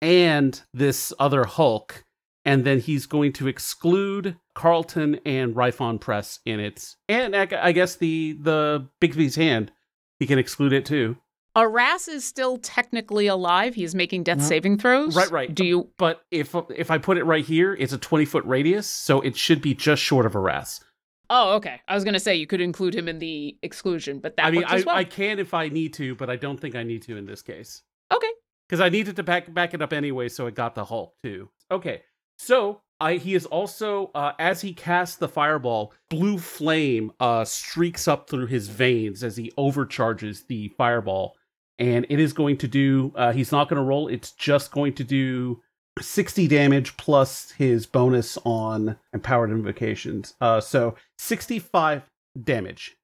and 0.00 0.60
this 0.72 1.12
other 1.18 1.44
Hulk. 1.44 2.04
And 2.44 2.64
then 2.64 2.80
he's 2.80 3.04
going 3.04 3.34
to 3.34 3.48
exclude 3.48 4.36
Carlton 4.54 5.20
and 5.26 5.54
Rifon 5.54 6.00
Press 6.00 6.40
in 6.46 6.58
it. 6.58 6.96
And 7.08 7.36
I 7.36 7.72
guess 7.72 7.96
the, 7.96 8.36
the 8.40 8.88
Bigby's 9.00 9.36
hand, 9.36 9.70
he 10.18 10.26
can 10.26 10.38
exclude 10.38 10.72
it 10.72 10.86
too. 10.86 11.18
Aras 11.54 12.08
is 12.08 12.24
still 12.24 12.56
technically 12.58 13.26
alive. 13.26 13.74
He's 13.74 13.94
making 13.94 14.22
death 14.22 14.38
Mhm. 14.38 14.42
saving 14.42 14.78
throws. 14.78 15.16
Right, 15.16 15.30
right. 15.30 15.54
Do 15.54 15.64
you? 15.64 15.90
But 15.98 16.22
if 16.30 16.54
if 16.74 16.90
I 16.92 16.98
put 16.98 17.18
it 17.18 17.24
right 17.24 17.44
here, 17.44 17.74
it's 17.74 17.92
a 17.92 17.98
20 17.98 18.24
foot 18.24 18.44
radius, 18.44 18.86
so 18.86 19.20
it 19.20 19.36
should 19.36 19.60
be 19.60 19.74
just 19.74 20.00
short 20.00 20.26
of 20.26 20.36
Aras. 20.36 20.80
Oh, 21.28 21.54
okay. 21.56 21.80
I 21.88 21.94
was 21.94 22.04
gonna 22.04 22.20
say 22.20 22.36
you 22.36 22.46
could 22.46 22.60
include 22.60 22.94
him 22.94 23.08
in 23.08 23.18
the 23.18 23.56
exclusion, 23.62 24.20
but 24.20 24.36
that 24.36 24.46
I 24.46 24.50
mean, 24.52 24.64
I, 24.64 24.82
well. 24.86 24.94
I 24.96 25.02
can 25.04 25.40
if 25.40 25.52
I 25.52 25.68
need 25.68 25.92
to, 25.94 26.14
but 26.14 26.30
I 26.30 26.36
don't 26.36 26.58
think 26.58 26.76
I 26.76 26.84
need 26.84 27.02
to 27.02 27.16
in 27.16 27.26
this 27.26 27.42
case. 27.42 27.82
Okay. 28.12 28.30
Because 28.70 28.80
I 28.80 28.88
needed 28.88 29.16
to 29.16 29.24
back 29.24 29.52
back 29.52 29.74
it 29.74 29.82
up 29.82 29.92
anyway, 29.92 30.28
so 30.28 30.46
it 30.46 30.54
got 30.54 30.76
the 30.76 30.84
Hulk 30.84 31.14
too. 31.24 31.48
Okay, 31.72 32.02
so 32.38 32.82
I 33.00 33.14
he 33.16 33.34
is 33.34 33.44
also 33.46 34.12
uh, 34.14 34.32
as 34.38 34.60
he 34.60 34.72
casts 34.72 35.16
the 35.16 35.26
fireball, 35.26 35.92
blue 36.08 36.38
flame 36.38 37.10
uh, 37.18 37.44
streaks 37.44 38.06
up 38.06 38.30
through 38.30 38.46
his 38.46 38.68
veins 38.68 39.24
as 39.24 39.36
he 39.36 39.50
overcharges 39.56 40.44
the 40.44 40.68
fireball, 40.78 41.36
and 41.80 42.06
it 42.08 42.20
is 42.20 42.32
going 42.32 42.58
to 42.58 42.68
do. 42.68 43.12
Uh, 43.16 43.32
he's 43.32 43.50
not 43.50 43.68
going 43.68 43.76
to 43.78 43.82
roll. 43.84 44.06
It's 44.06 44.30
just 44.30 44.70
going 44.70 44.94
to 44.94 45.04
do. 45.04 45.60
60 46.00 46.46
damage 46.46 46.96
plus 46.96 47.50
his 47.50 47.84
bonus 47.84 48.38
on 48.44 48.96
empowered 49.12 49.50
invocations. 49.50 50.34
Uh, 50.40 50.60
so 50.60 50.94
65 51.18 52.08
damage. 52.42 52.96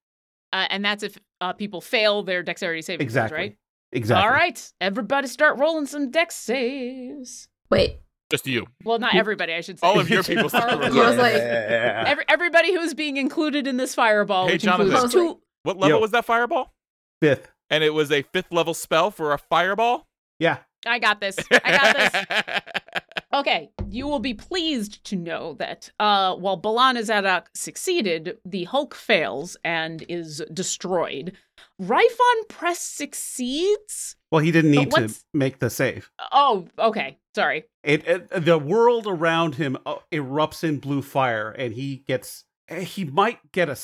Uh, 0.52 0.66
and 0.70 0.82
that's 0.84 1.02
if 1.02 1.18
uh, 1.40 1.52
people 1.52 1.80
fail 1.82 2.22
their 2.22 2.42
dexterity 2.44 2.80
saving 2.80 3.04
throws, 3.06 3.16
Exactly. 3.16 3.36
right? 3.38 3.56
Exactly. 3.96 4.22
All 4.24 4.30
right, 4.30 4.72
everybody, 4.80 5.26
start 5.26 5.58
rolling 5.58 5.86
some 5.86 6.10
dex 6.10 6.34
saves. 6.36 7.48
Wait, 7.70 7.98
Just 8.30 8.46
you. 8.46 8.66
Well, 8.84 8.98
not 8.98 9.14
everybody, 9.14 9.54
I 9.54 9.60
should 9.62 9.78
say. 9.80 9.86
All 9.86 9.98
of 9.98 10.08
your 10.10 10.22
people 10.30 10.48
start 10.48 10.70
All 10.70 10.74
of 10.74 10.80
rolling. 10.80 10.94
Yeah. 10.96 11.02
I 11.02 11.08
was 11.08 11.18
like- 11.18 11.34
Every, 11.34 12.24
everybody 12.28 12.74
who's 12.74 12.94
being 12.94 13.16
included 13.16 13.66
in 13.66 13.76
this 13.78 13.94
fireball, 13.94 14.48
Hey, 14.48 14.58
Jonathan. 14.58 14.92
includes 14.92 15.12
two. 15.14 15.40
What 15.62 15.76
level 15.78 15.96
Yo. 15.96 16.00
was 16.00 16.10
that 16.12 16.24
fireball? 16.24 16.72
Fifth. 17.20 17.48
And 17.70 17.82
it 17.82 17.94
was 17.94 18.12
a 18.12 18.22
fifth 18.22 18.52
level 18.52 18.74
spell 18.74 19.10
for 19.10 19.32
a 19.32 19.38
fireball? 19.38 20.06
Yeah. 20.38 20.58
I 20.86 20.98
got 21.00 21.20
this. 21.20 21.36
I 21.50 21.70
got 21.72 21.96
this. 21.96 22.82
Okay, 23.36 23.70
you 23.90 24.06
will 24.06 24.18
be 24.18 24.32
pleased 24.32 25.04
to 25.04 25.14
know 25.14 25.52
that 25.58 25.90
uh, 26.00 26.34
while 26.36 26.56
Zadok 27.04 27.50
succeeded, 27.54 28.38
the 28.46 28.64
Hulk 28.64 28.94
fails 28.94 29.58
and 29.62 30.02
is 30.08 30.42
destroyed. 30.54 31.36
Rifon 31.80 32.48
Press 32.48 32.80
succeeds. 32.80 34.16
Well, 34.32 34.40
he 34.40 34.50
didn't 34.50 34.70
need 34.70 34.90
to 34.90 35.14
make 35.34 35.58
the 35.58 35.68
save. 35.68 36.10
Oh, 36.32 36.66
okay. 36.78 37.18
Sorry. 37.34 37.64
It, 37.84 38.08
it 38.08 38.44
the 38.46 38.56
world 38.56 39.06
around 39.06 39.56
him 39.56 39.76
uh, 39.84 39.96
erupts 40.10 40.64
in 40.64 40.78
blue 40.78 41.02
fire, 41.02 41.50
and 41.50 41.74
he 41.74 42.04
gets 42.08 42.44
eh, 42.70 42.80
he 42.80 43.04
might 43.04 43.52
get 43.52 43.68
a 43.68 43.76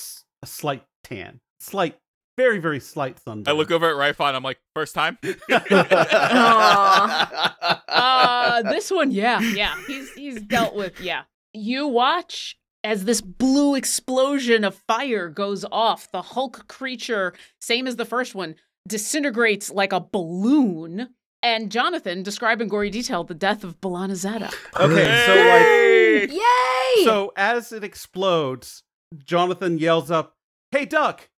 slight 0.47 0.85
tan, 1.05 1.41
slight, 1.61 1.99
very 2.37 2.59
very 2.59 2.81
slight 2.81 3.19
sunburn. 3.21 3.53
I 3.53 3.57
look 3.57 3.71
over 3.71 3.89
at 3.89 4.17
Rifon. 4.17 4.35
I'm 4.35 4.43
like, 4.43 4.59
first 4.75 4.95
time? 4.95 5.19
Uh, 7.95 8.63
this 8.63 8.91
one, 8.91 9.11
yeah, 9.11 9.41
yeah. 9.41 9.75
He's 9.87 10.13
he's 10.15 10.41
dealt 10.43 10.75
with, 10.75 11.01
yeah. 11.01 11.23
You 11.53 11.87
watch 11.87 12.57
as 12.83 13.05
this 13.05 13.21
blue 13.21 13.75
explosion 13.75 14.65
of 14.65 14.75
fire 14.89 15.29
goes 15.29 15.65
off. 15.71 16.11
The 16.11 16.23
Hulk 16.23 16.67
creature, 16.69 17.35
same 17.61 17.87
as 17.87 17.97
the 17.97 18.05
first 18.05 18.35
one, 18.35 18.57
disintegrates 18.89 19.71
like 19.71 19.93
a 19.93 20.01
balloon. 20.01 21.11
And 21.43 21.73
Jonathan, 21.73 22.23
describe 22.23 22.61
in 22.61 22.69
gory 22.69 22.91
detail 22.91 23.25
the 23.25 23.35
death 23.35 23.65
of 23.65 23.81
Balana 23.81 24.15
Zadok. 24.15 24.55
Okay, 24.79 25.25
so 25.27 26.29
like 26.29 26.33
yay! 26.33 27.05
so 27.05 27.33
as 27.37 27.73
it 27.73 27.85
explodes, 27.85 28.85
Jonathan 29.17 29.79
yells 29.79 30.11
up, 30.11 30.37
"Hey, 30.71 30.85
Duck! 30.85 31.29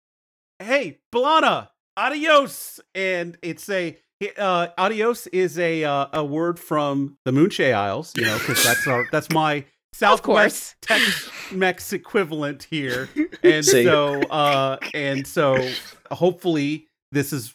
Hey, 0.59 1.01
Balana! 1.13 1.69
Adios!" 1.97 2.81
And 2.95 3.39
it's 3.43 3.69
a 3.69 3.99
uh, 4.39 4.69
adios 4.79 5.27
is 5.29 5.59
a 5.59 5.85
uh, 5.85 6.07
a 6.13 6.25
word 6.25 6.59
from 6.59 7.19
the 7.25 7.31
Moonshae 7.31 7.75
Isles, 7.75 8.13
you 8.17 8.25
know, 8.25 8.39
because 8.39 8.63
that's 8.65 8.87
our 8.87 9.07
that's 9.11 9.31
my 9.31 9.65
Southwest 9.93 10.77
Tex-Mex 10.83 11.93
equivalent 11.93 12.65
here, 12.65 13.09
and 13.43 13.65
See. 13.65 13.85
so 13.85 14.21
uh, 14.23 14.79
and 14.93 15.27
so 15.27 15.69
hopefully 16.11 16.89
this 17.13 17.33
is 17.33 17.55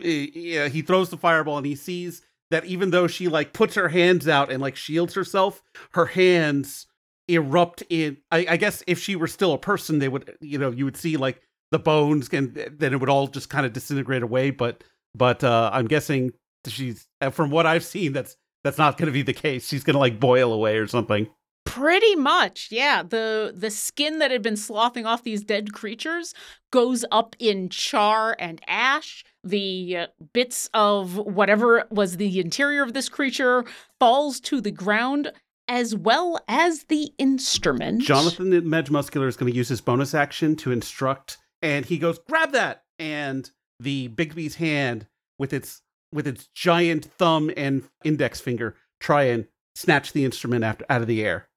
yeah, 0.00 0.68
he 0.68 0.82
throws 0.82 1.10
the 1.10 1.16
fireball 1.16 1.56
and 1.56 1.66
he 1.66 1.74
sees 1.74 2.22
that 2.50 2.64
even 2.64 2.90
though 2.90 3.06
she 3.06 3.28
like 3.28 3.52
puts 3.52 3.74
her 3.74 3.88
hands 3.88 4.28
out 4.28 4.50
and 4.50 4.60
like 4.60 4.76
shields 4.76 5.14
herself, 5.14 5.62
her 5.92 6.06
hands 6.06 6.86
erupt 7.28 7.82
in. 7.88 8.18
I, 8.30 8.46
I 8.50 8.56
guess 8.56 8.82
if 8.86 8.98
she 8.98 9.16
were 9.16 9.26
still 9.26 9.52
a 9.52 9.58
person, 9.58 9.98
they 9.98 10.08
would 10.08 10.36
you 10.40 10.58
know 10.58 10.70
you 10.70 10.84
would 10.84 10.96
see 10.96 11.16
like 11.16 11.40
the 11.70 11.78
bones 11.78 12.28
and 12.32 12.54
then 12.54 12.92
it 12.92 13.00
would 13.00 13.08
all 13.08 13.26
just 13.26 13.48
kind 13.48 13.66
of 13.66 13.72
disintegrate 13.72 14.22
away. 14.22 14.50
But 14.50 14.84
but 15.14 15.42
uh, 15.44 15.70
I'm 15.72 15.86
guessing 15.86 16.32
she's 16.66 17.06
uh, 17.20 17.30
from 17.30 17.50
what 17.50 17.66
I've 17.66 17.84
seen 17.84 18.12
that's 18.12 18.36
that's 18.62 18.78
not 18.78 18.96
going 18.96 19.06
to 19.06 19.12
be 19.12 19.22
the 19.22 19.32
case. 19.34 19.68
She's 19.68 19.84
going 19.84 19.94
to 19.94 20.00
like 20.00 20.18
boil 20.18 20.52
away 20.52 20.78
or 20.78 20.86
something. 20.86 21.28
Pretty 21.66 22.14
much, 22.14 22.68
yeah. 22.70 23.02
The 23.02 23.52
the 23.54 23.70
skin 23.70 24.18
that 24.18 24.30
had 24.30 24.42
been 24.42 24.56
sloughing 24.56 25.06
off 25.06 25.22
these 25.22 25.42
dead 25.42 25.72
creatures 25.72 26.34
goes 26.70 27.04
up 27.10 27.34
in 27.38 27.68
char 27.68 28.36
and 28.38 28.60
ash. 28.66 29.24
The 29.42 29.96
uh, 29.96 30.06
bits 30.32 30.70
of 30.74 31.16
whatever 31.16 31.84
was 31.90 32.16
the 32.16 32.38
interior 32.38 32.82
of 32.82 32.92
this 32.92 33.08
creature 33.08 33.64
falls 33.98 34.40
to 34.40 34.60
the 34.60 34.70
ground 34.70 35.32
as 35.66 35.94
well 35.94 36.38
as 36.48 36.84
the 36.84 37.10
instrument. 37.18 38.02
Jonathan 38.02 38.50
the 38.50 38.60
Medge 38.60 38.90
Muscular 38.90 39.26
is 39.26 39.36
going 39.36 39.50
to 39.50 39.56
use 39.56 39.68
his 39.68 39.80
bonus 39.80 40.14
action 40.14 40.56
to 40.56 40.70
instruct, 40.70 41.38
and 41.64 41.86
he 41.86 41.98
goes, 41.98 42.18
"Grab 42.18 42.52
that!" 42.52 42.84
And 42.98 43.50
the 43.80 44.08
Bigby's 44.08 44.56
hand, 44.56 45.08
with 45.38 45.52
its 45.52 45.82
with 46.12 46.28
its 46.28 46.46
giant 46.54 47.06
thumb 47.06 47.50
and 47.56 47.82
index 48.04 48.40
finger, 48.40 48.76
try 49.00 49.24
and 49.24 49.46
snatch 49.74 50.12
the 50.12 50.24
instrument 50.24 50.62
after, 50.62 50.84
out 50.88 51.00
of 51.00 51.08
the 51.08 51.24
air. 51.24 51.48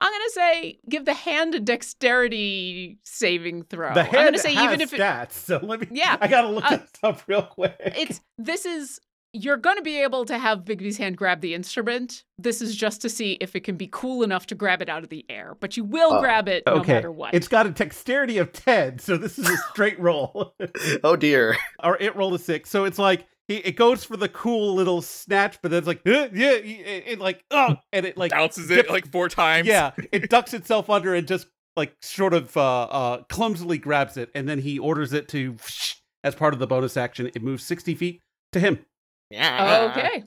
I'm 0.00 0.10
gonna 0.10 0.30
say 0.30 0.78
give 0.88 1.04
the 1.04 1.14
hand 1.14 1.54
a 1.54 1.60
dexterity 1.60 2.98
saving 3.04 3.64
throw. 3.64 3.92
The 3.92 4.06
I'm 4.06 4.24
gonna 4.24 4.38
say 4.38 4.54
has 4.54 4.64
even 4.64 4.80
if 4.80 4.92
it, 4.92 5.00
stats, 5.00 5.32
so 5.32 5.60
let 5.62 5.80
me. 5.80 5.88
Yeah, 5.90 6.16
I 6.20 6.28
gotta 6.28 6.48
look 6.48 6.64
uh, 6.64 6.78
this 6.78 6.90
up 7.02 7.22
real 7.26 7.42
quick. 7.42 7.76
it's 7.80 8.20
this 8.38 8.64
is 8.64 9.00
you're 9.34 9.56
going 9.56 9.76
to 9.76 9.82
be 9.82 10.02
able 10.02 10.24
to 10.26 10.36
have 10.38 10.58
Bigby's 10.64 10.98
hand 10.98 11.16
grab 11.16 11.40
the 11.40 11.54
instrument. 11.54 12.24
This 12.38 12.60
is 12.60 12.76
just 12.76 13.00
to 13.02 13.08
see 13.08 13.38
if 13.40 13.56
it 13.56 13.60
can 13.60 13.76
be 13.76 13.88
cool 13.90 14.22
enough 14.22 14.46
to 14.48 14.54
grab 14.54 14.82
it 14.82 14.88
out 14.90 15.02
of 15.02 15.08
the 15.08 15.24
air, 15.30 15.56
but 15.58 15.76
you 15.76 15.84
will 15.84 16.14
Oh, 16.14 16.20
grab 16.20 16.48
it 16.48 16.64
no 16.66 16.74
okay. 16.74 16.94
matter 16.94 17.10
what. 17.10 17.32
It's 17.32 17.48
got 17.48 17.66
a 17.66 17.70
dexterity 17.70 18.36
of 18.38 18.52
ten, 18.52 18.98
so 18.98 19.16
this 19.16 19.38
is 19.38 19.48
a 19.48 19.56
straight 19.72 19.98
roll. 20.00 20.54
oh 21.02 21.16
dear. 21.16 21.56
or 21.82 21.96
it 21.98 22.14
rolled 22.14 22.34
a 22.34 22.38
six, 22.38 22.68
so 22.68 22.84
it's 22.84 22.98
like 22.98 23.26
he, 23.48 23.56
it 23.56 23.72
goes 23.76 24.04
for 24.04 24.16
the 24.16 24.28
cool 24.28 24.74
little 24.74 25.00
snatch, 25.02 25.58
but 25.62 25.70
then 25.70 25.78
it's 25.78 25.86
like 25.86 26.02
"Uh, 26.06 26.28
yeah, 26.32 26.52
it, 26.52 27.04
it 27.06 27.18
like 27.18 27.42
oh, 27.50 27.76
and 27.92 28.04
it 28.06 28.16
like 28.18 28.30
Bounces 28.32 28.70
it 28.70 28.90
like 28.90 29.10
four 29.10 29.28
times. 29.28 29.66
yeah, 29.66 29.92
it 30.12 30.28
ducks 30.30 30.52
itself 30.54 30.90
under 30.90 31.14
and 31.14 31.26
just 31.26 31.46
like 31.74 31.94
sort 32.02 32.34
of 32.34 32.54
uh, 32.56 32.82
uh, 32.82 33.22
clumsily 33.30 33.78
grabs 33.78 34.16
it, 34.18 34.30
and 34.34 34.46
then 34.48 34.58
he 34.58 34.78
orders 34.78 35.12
it 35.14 35.26
to 35.28 35.56
as 36.22 36.34
part 36.34 36.52
of 36.52 36.60
the 36.60 36.66
bonus 36.66 36.96
action. 36.98 37.30
It 37.34 37.42
moves 37.42 37.64
sixty 37.64 37.94
feet 37.94 38.20
to 38.52 38.60
him. 38.60 38.78
Yeah. 39.32 39.90
okay. 39.90 40.24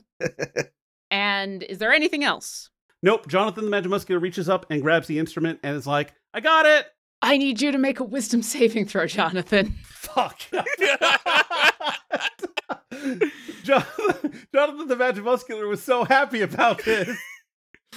and 1.10 1.62
is 1.62 1.78
there 1.78 1.92
anything 1.92 2.24
else? 2.24 2.70
Nope. 3.02 3.28
Jonathan 3.28 3.64
the 3.64 3.70
Magic 3.70 3.90
Muscular 3.90 4.18
reaches 4.18 4.48
up 4.48 4.66
and 4.70 4.82
grabs 4.82 5.06
the 5.06 5.18
instrument 5.18 5.60
and 5.62 5.76
is 5.76 5.86
like, 5.86 6.12
"I 6.34 6.40
got 6.40 6.66
it." 6.66 6.86
I 7.22 7.36
need 7.38 7.60
you 7.60 7.72
to 7.72 7.78
make 7.78 8.00
a 8.00 8.04
wisdom 8.04 8.42
saving 8.42 8.86
throw, 8.86 9.06
Jonathan. 9.06 9.74
Fuck. 9.84 10.40
Jonathan, 13.62 14.46
Jonathan 14.54 14.88
the 14.88 14.96
Magic 14.96 15.24
Muscular 15.24 15.66
was 15.66 15.82
so 15.82 16.04
happy 16.04 16.42
about 16.42 16.84
this. 16.84 17.16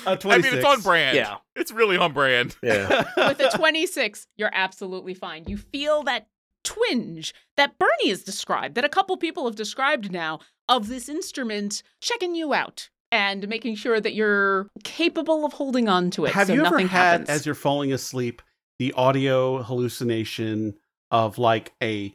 I 0.05 0.15
mean, 0.37 0.45
it's 0.45 0.65
on 0.65 0.81
brand. 0.81 1.17
Yeah. 1.17 1.37
It's 1.55 1.71
really 1.71 1.97
on 1.97 2.13
brand. 2.13 2.55
Yeah. 2.63 3.03
With 3.17 3.39
a 3.39 3.49
26, 3.55 4.27
you're 4.37 4.51
absolutely 4.53 5.13
fine. 5.13 5.45
You 5.47 5.57
feel 5.57 6.03
that 6.03 6.27
twinge 6.63 7.33
that 7.57 7.77
Bernie 7.77 8.09
has 8.09 8.23
described, 8.23 8.75
that 8.75 8.85
a 8.85 8.89
couple 8.89 9.15
people 9.17 9.45
have 9.45 9.55
described 9.55 10.11
now, 10.11 10.39
of 10.67 10.87
this 10.87 11.09
instrument 11.09 11.81
checking 12.01 12.35
you 12.35 12.53
out 12.53 12.89
and 13.11 13.47
making 13.47 13.75
sure 13.75 13.99
that 13.99 14.13
you're 14.13 14.69
capable 14.83 15.45
of 15.45 15.53
holding 15.53 15.89
on 15.89 16.11
to 16.11 16.25
it. 16.25 16.31
Have 16.33 16.47
so 16.47 16.53
you 16.53 16.65
ever 16.65 16.79
had, 16.79 16.89
happens. 16.89 17.29
as 17.29 17.45
you're 17.45 17.55
falling 17.55 17.91
asleep, 17.91 18.41
the 18.77 18.93
audio 18.93 19.63
hallucination 19.63 20.75
of 21.11 21.37
like 21.37 21.73
a 21.81 22.13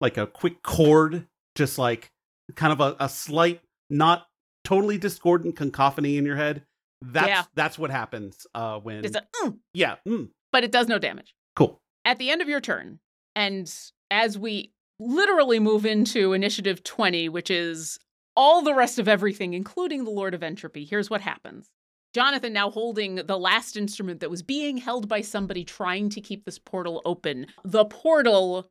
like 0.00 0.16
a 0.18 0.26
quick 0.26 0.62
chord, 0.62 1.26
just 1.56 1.78
like 1.78 2.10
kind 2.54 2.72
of 2.72 2.80
a, 2.80 2.96
a 3.00 3.08
slight, 3.08 3.60
not 3.90 4.26
totally 4.62 4.98
discordant 4.98 5.56
cacophony 5.56 6.16
in 6.16 6.24
your 6.24 6.36
head? 6.36 6.64
That's 7.02 7.28
Yeah. 7.28 7.42
that's 7.54 7.78
what 7.78 7.90
happens 7.90 8.46
uh, 8.54 8.78
when 8.78 9.04
It's 9.04 9.16
a, 9.16 9.26
"Mm," 9.42 9.58
yeah. 9.74 9.96
mm, 10.06 10.28
but 10.52 10.64
it 10.64 10.70
does 10.70 10.86
no 10.86 10.98
damage. 10.98 11.34
cool. 11.56 11.80
At 12.04 12.18
the 12.18 12.30
end 12.30 12.40
of 12.40 12.48
your 12.48 12.60
turn, 12.60 13.00
and 13.36 13.72
as 14.10 14.38
we 14.38 14.72
literally 14.98 15.60
move 15.60 15.84
into 15.84 16.32
initiative 16.32 16.82
20, 16.82 17.28
which 17.28 17.50
is 17.50 17.98
all 18.34 18.62
the 18.62 18.74
rest 18.74 18.98
of 18.98 19.06
everything, 19.06 19.54
including 19.54 20.04
the 20.04 20.10
Lord 20.10 20.34
of 20.34 20.42
Entropy, 20.42 20.84
here's 20.84 21.10
what 21.10 21.20
happens. 21.20 21.68
Jonathan, 22.14 22.54
now 22.54 22.70
holding 22.70 23.16
the 23.16 23.38
last 23.38 23.76
instrument 23.76 24.20
that 24.20 24.30
was 24.30 24.42
being 24.42 24.78
held 24.78 25.06
by 25.06 25.20
somebody 25.20 25.64
trying 25.64 26.08
to 26.08 26.20
keep 26.20 26.44
this 26.44 26.58
portal 26.58 27.02
open, 27.04 27.46
the 27.62 27.84
portal 27.84 28.70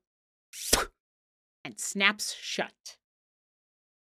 and 1.63 1.79
snaps 1.79 2.35
shut. 2.41 2.97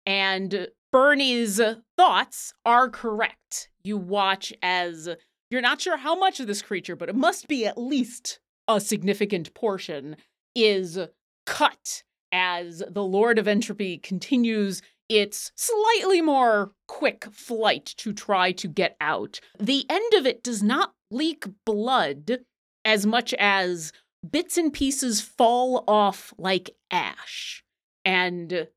And 0.05 0.69
Bernie's 0.93 1.59
thoughts 1.97 2.53
are 2.67 2.91
correct. 2.91 3.71
You 3.83 3.97
watch 3.97 4.53
as 4.63 5.09
you're 5.51 5.63
not 5.63 5.81
sure 5.81 5.97
how 5.97 6.19
much 6.19 6.39
of 6.39 6.47
this 6.47 6.61
creature, 6.61 6.97
but 6.97 7.09
it 7.09 7.15
must 7.15 7.49
be 7.49 7.65
at 7.65 7.79
least 7.79 8.41
a 8.69 8.81
significant 8.81 9.55
portion, 9.55 10.17
is 10.55 10.99
cut 11.47 12.03
as 12.33 12.83
the 12.89 13.05
Lord 13.05 13.39
of 13.39 13.49
Entropy 13.49 13.99
continues 13.99 14.83
its 15.09 15.51
slightly 15.57 16.21
more 16.21 16.73
quick 16.87 17.27
flight 17.33 17.87
to 17.97 18.13
try 18.13 18.53
to 18.53 18.69
get 18.69 18.97
out. 19.01 19.41
The 19.59 19.85
end 19.91 20.15
of 20.15 20.25
it 20.25 20.43
does 20.43 20.63
not 20.63 20.93
leak 21.11 21.45
blood 21.67 22.41
as 22.85 23.05
much 23.05 23.35
as 23.35 23.93
bits 24.29 24.57
and 24.57 24.73
pieces 24.73 25.21
fall 25.21 25.85
off 25.89 26.33
like 26.39 26.71
ash. 26.91 27.65
And 28.05 28.69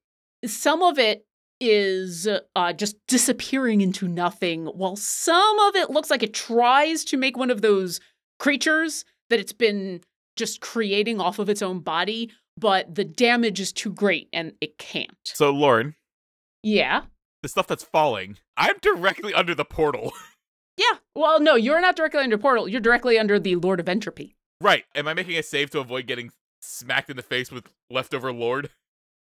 some 0.45 0.81
of 0.81 0.97
it 0.97 1.25
is 1.59 2.27
uh, 2.55 2.73
just 2.73 2.97
disappearing 3.07 3.81
into 3.81 4.07
nothing, 4.07 4.65
while 4.65 4.95
some 4.95 5.59
of 5.59 5.75
it 5.75 5.89
looks 5.89 6.09
like 6.09 6.23
it 6.23 6.33
tries 6.33 7.05
to 7.05 7.17
make 7.17 7.37
one 7.37 7.51
of 7.51 7.61
those 7.61 7.99
creatures 8.39 9.05
that 9.29 9.39
it's 9.39 9.53
been 9.53 10.01
just 10.35 10.61
creating 10.61 11.19
off 11.21 11.39
of 11.39 11.49
its 11.49 11.61
own 11.61 11.79
body, 11.79 12.31
but 12.57 12.93
the 12.95 13.03
damage 13.03 13.59
is 13.59 13.71
too 13.71 13.91
great 13.91 14.29
and 14.33 14.53
it 14.61 14.77
can't. 14.77 15.11
So, 15.25 15.49
Lauren, 15.51 15.95
Yeah. 16.63 17.03
the 17.41 17.49
stuff 17.49 17.67
that's 17.67 17.83
falling, 17.83 18.37
I'm 18.57 18.75
directly 18.81 19.33
under 19.33 19.53
the 19.55 19.65
portal. 19.65 20.13
Yeah. 20.75 20.97
Well, 21.13 21.39
no, 21.39 21.53
you're 21.53 21.79
not 21.81 21.95
directly 21.95 22.21
under 22.21 22.35
portal. 22.39 22.67
You're 22.67 22.81
directly 22.81 23.19
under 23.19 23.37
the 23.39 23.57
Lord 23.57 23.79
of 23.79 23.87
Entropy. 23.87 24.35
right. 24.59 24.85
Am 24.95 25.07
I 25.07 25.13
making 25.13 25.37
a 25.37 25.43
save 25.43 25.69
to 25.69 25.79
avoid 25.79 26.07
getting 26.07 26.31
smacked 26.63 27.11
in 27.11 27.15
the 27.15 27.21
face 27.21 27.51
with 27.51 27.67
leftover 27.91 28.33
Lord? 28.33 28.71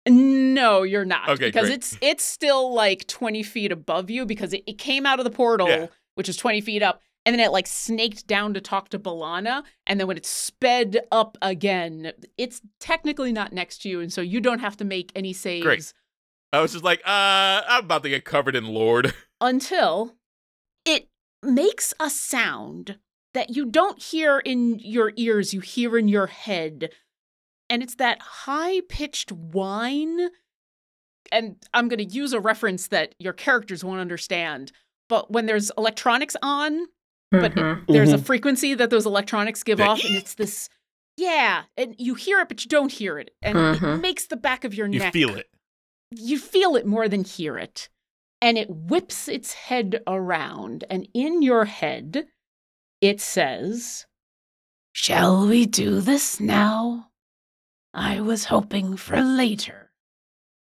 No, 0.08 0.82
you're 0.82 1.04
not. 1.04 1.28
Okay, 1.28 1.48
because 1.48 1.66
great. 1.66 1.74
it's 1.76 1.98
it's 2.00 2.24
still 2.24 2.72
like 2.72 3.06
20 3.06 3.42
feet 3.42 3.72
above 3.72 4.08
you 4.08 4.24
because 4.24 4.54
it, 4.54 4.62
it 4.66 4.78
came 4.78 5.04
out 5.04 5.18
of 5.18 5.24
the 5.24 5.30
portal, 5.30 5.68
Yeah. 5.68 5.86
which 6.14 6.28
is 6.28 6.36
20 6.36 6.60
feet 6.62 6.82
up, 6.82 7.02
and 7.26 7.34
then 7.34 7.40
it 7.40 7.52
like 7.52 7.66
snaked 7.66 8.26
down 8.26 8.54
to 8.54 8.60
talk 8.60 8.88
to 8.90 8.98
Balana, 8.98 9.64
and 9.86 10.00
then 10.00 10.06
when 10.06 10.16
it 10.16 10.24
sped 10.24 11.00
up 11.12 11.36
again, 11.42 12.12
it's 12.38 12.62
technically 12.80 13.32
not 13.32 13.52
next 13.52 13.82
to 13.82 13.90
you, 13.90 14.00
and 14.00 14.10
so 14.12 14.22
you 14.22 14.40
don't 14.40 14.60
have 14.60 14.76
to 14.78 14.84
make 14.84 15.12
any 15.14 15.34
saves 15.34 15.66
Great. 15.66 15.92
I 16.52 16.60
was 16.60 16.72
just 16.72 16.84
like, 16.84 17.00
uh, 17.00 17.62
I'm 17.68 17.84
about 17.84 18.04
to 18.04 18.08
get 18.08 18.24
covered 18.24 18.56
in 18.56 18.64
Lord. 18.64 19.12
until 19.40 20.14
it 20.84 21.08
makes 21.42 21.92
a 22.00 22.08
sound 22.08 22.98
that 23.34 23.50
you 23.50 23.66
don't 23.66 24.00
hear 24.00 24.38
in 24.38 24.78
your 24.78 25.12
ears, 25.16 25.52
you 25.52 25.60
hear 25.60 25.98
in 25.98 26.08
your 26.08 26.28
head. 26.28 26.90
And 27.68 27.82
it's 27.82 27.96
that 27.96 28.20
high 28.20 28.80
pitched 28.88 29.32
whine. 29.32 30.28
And 31.32 31.56
I'm 31.74 31.88
going 31.88 31.98
to 31.98 32.04
use 32.04 32.32
a 32.32 32.40
reference 32.40 32.88
that 32.88 33.14
your 33.18 33.32
characters 33.32 33.84
won't 33.84 34.00
understand. 34.00 34.70
But 35.08 35.30
when 35.30 35.46
there's 35.46 35.72
electronics 35.76 36.36
on, 36.40 36.86
but 37.30 37.52
it- 37.52 37.54
Mhm. 37.56 37.86
there's 37.88 38.12
a 38.12 38.18
frequency 38.18 38.74
that 38.74 38.90
those 38.90 39.06
electronics 39.06 39.62
give 39.62 39.78
Yeah. 39.78 39.88
off, 39.90 40.04
and 40.04 40.14
it's 40.16 40.34
this, 40.34 40.68
yeah, 41.16 41.64
and 41.76 41.94
you 41.98 42.14
hear 42.14 42.40
it, 42.40 42.48
but 42.48 42.64
you 42.64 42.68
don't 42.68 42.92
hear 42.92 43.18
it. 43.18 43.34
And 43.42 43.58
it 43.58 43.80
Mhm. 43.80 44.00
makes 44.00 44.26
the 44.26 44.36
back 44.36 44.64
of 44.64 44.74
your 44.74 44.86
You 44.88 44.98
neck 45.00 45.12
feel 45.12 45.34
it. 45.36 45.50
you 46.10 46.38
feel 46.38 46.76
it 46.76 46.86
more 46.86 47.08
than 47.08 47.24
hear 47.24 47.58
it. 47.58 47.88
And 48.42 48.58
it 48.58 48.68
whips 48.70 49.28
its 49.28 49.54
head 49.54 50.02
around. 50.06 50.84
And 50.90 51.08
in 51.14 51.40
your 51.42 51.64
head, 51.64 52.28
it 53.00 53.20
says, 53.20 54.06
Shall 54.92 55.46
we 55.46 55.66
do 55.66 56.00
this 56.00 56.38
now? 56.40 57.10
I 57.92 58.20
was 58.20 58.44
hoping 58.46 58.96
for 58.96 59.20
later. 59.22 59.90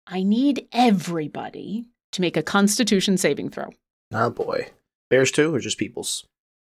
I 0.06 0.24
need 0.24 0.68
everybody 0.72 1.86
to 2.14 2.22
make 2.22 2.38
a 2.38 2.44
constitution 2.44 3.18
saving 3.18 3.50
throw. 3.50 3.70
Oh 4.14 4.30
boy. 4.30 4.72
Bears 5.10 5.32
too, 5.32 5.54
or 5.54 5.60
just 5.60 5.78
people's? 5.78 6.26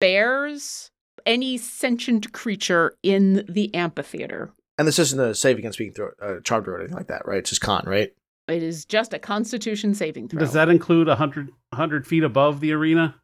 Bears, 0.02 0.90
any 1.24 1.56
sentient 1.56 2.32
creature 2.32 2.96
in 3.04 3.44
the 3.48 3.72
amphitheater. 3.72 4.52
And 4.76 4.88
this 4.88 4.98
isn't 4.98 5.20
a 5.20 5.32
save 5.32 5.58
against 5.58 5.78
being 5.78 5.92
throw, 5.92 6.08
uh, 6.20 6.40
charmed 6.42 6.66
or 6.66 6.76
anything 6.76 6.96
like 6.96 7.06
that, 7.06 7.24
right? 7.24 7.38
It's 7.38 7.50
just 7.50 7.62
con, 7.62 7.84
right? 7.86 8.12
It 8.48 8.64
is 8.64 8.84
just 8.84 9.14
a 9.14 9.20
constitution 9.20 9.94
saving 9.94 10.28
throw. 10.28 10.40
Does 10.40 10.54
that 10.54 10.68
include 10.68 11.06
100, 11.06 11.50
100 11.70 12.04
feet 12.04 12.24
above 12.24 12.58
the 12.58 12.72
arena? 12.72 13.14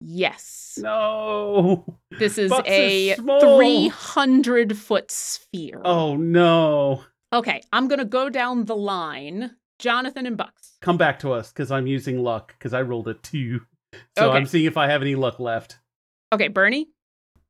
Yes. 0.00 0.76
No. 0.82 1.98
This 2.18 2.38
is 2.38 2.50
Bucks 2.50 2.68
a 2.68 3.10
is 3.10 3.18
300 3.18 4.76
foot 4.76 5.10
sphere. 5.10 5.80
Oh 5.84 6.16
no. 6.16 7.04
Okay, 7.32 7.60
I'm 7.72 7.88
going 7.88 7.98
to 7.98 8.04
go 8.04 8.30
down 8.30 8.64
the 8.64 8.74
line. 8.76 9.52
Jonathan 9.78 10.26
and 10.26 10.36
Bucks. 10.36 10.78
Come 10.80 10.96
back 10.96 11.18
to 11.20 11.32
us 11.32 11.52
because 11.52 11.70
I'm 11.70 11.86
using 11.86 12.18
luck 12.18 12.54
because 12.58 12.72
I 12.72 12.82
rolled 12.82 13.06
a 13.06 13.14
two. 13.14 13.60
So 14.18 14.28
Okay. 14.30 14.36
I'm 14.38 14.46
seeing 14.46 14.64
if 14.64 14.76
I 14.76 14.88
have 14.88 15.02
any 15.02 15.14
luck 15.14 15.38
left. 15.38 15.78
Okay, 16.32 16.48
Bernie, 16.48 16.88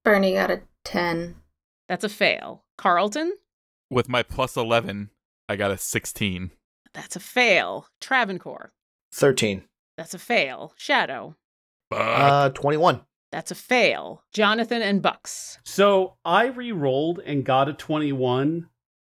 Bernie 0.05 0.35
got 0.35 0.51
a 0.51 0.63
10. 0.85 1.37
that's 1.89 2.05
a 2.05 2.09
fail. 2.09 2.65
Carlton, 2.79 3.33
With 3.91 4.09
my 4.09 4.23
plus 4.23 4.57
11, 4.57 5.11
I 5.49 5.57
got 5.57 5.71
a 5.71 5.79
16. 5.79 6.51
that's 6.93 7.17
a 7.17 7.21
fail. 7.21 7.89
Travancore, 8.01 8.73
13. 9.13 9.63
that's 9.97 10.15
a 10.15 10.19
fail. 10.19 10.73
Shadow, 10.77 11.37
Fuck. 11.91 12.01
Uh, 12.01 12.49
21. 12.51 13.01
That's 13.33 13.51
a 13.51 13.55
fail. 13.57 14.23
Jonathan 14.33 14.83
and 14.83 15.03
Bucks. 15.03 15.59
So 15.65 16.17
I 16.25 16.47
re-rolled 16.47 17.21
and 17.21 17.45
got 17.45 17.69
a 17.69 17.73
21, 17.73 18.69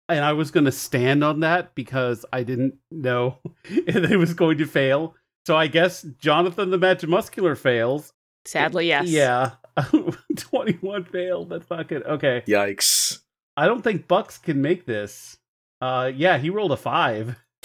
and 0.10 0.26
I 0.26 0.34
was 0.34 0.52
going 0.52 0.66
to 0.66 0.72
stand 0.72 1.24
on 1.24 1.42
that 1.42 1.76
because 1.76 2.26
I 2.34 2.44
didn't 2.44 2.76
know 2.92 3.38
it 3.66 4.18
was 4.20 4.34
going 4.34 4.58
to 4.60 4.66
fail. 4.66 5.16
So 5.46 5.56
I 5.56 5.68
guess 5.68 6.04
Jonathan 6.20 6.70
the 6.72 6.78
Magimuscular 6.80 7.58
fails. 7.58 8.14
Sadly, 8.50 8.88
yes. 8.88 9.08
Yeah. 9.08 9.52
21 10.36 11.04
failed. 11.06 11.50
That's 11.50 11.70
not 11.70 11.88
good. 11.88 12.04
Okay. 12.04 12.42
Yikes. 12.48 13.20
I 13.56 13.68
don't 13.68 13.84
think 13.84 14.08
Bucks 14.08 14.40
can 14.40 14.60
make 14.60 14.88
this. 14.88 15.38
Uh 15.82 16.12
yeah, 16.14 16.40
he 16.40 16.50
rolled 16.50 16.72
a 16.72 16.78
5. 16.78 17.36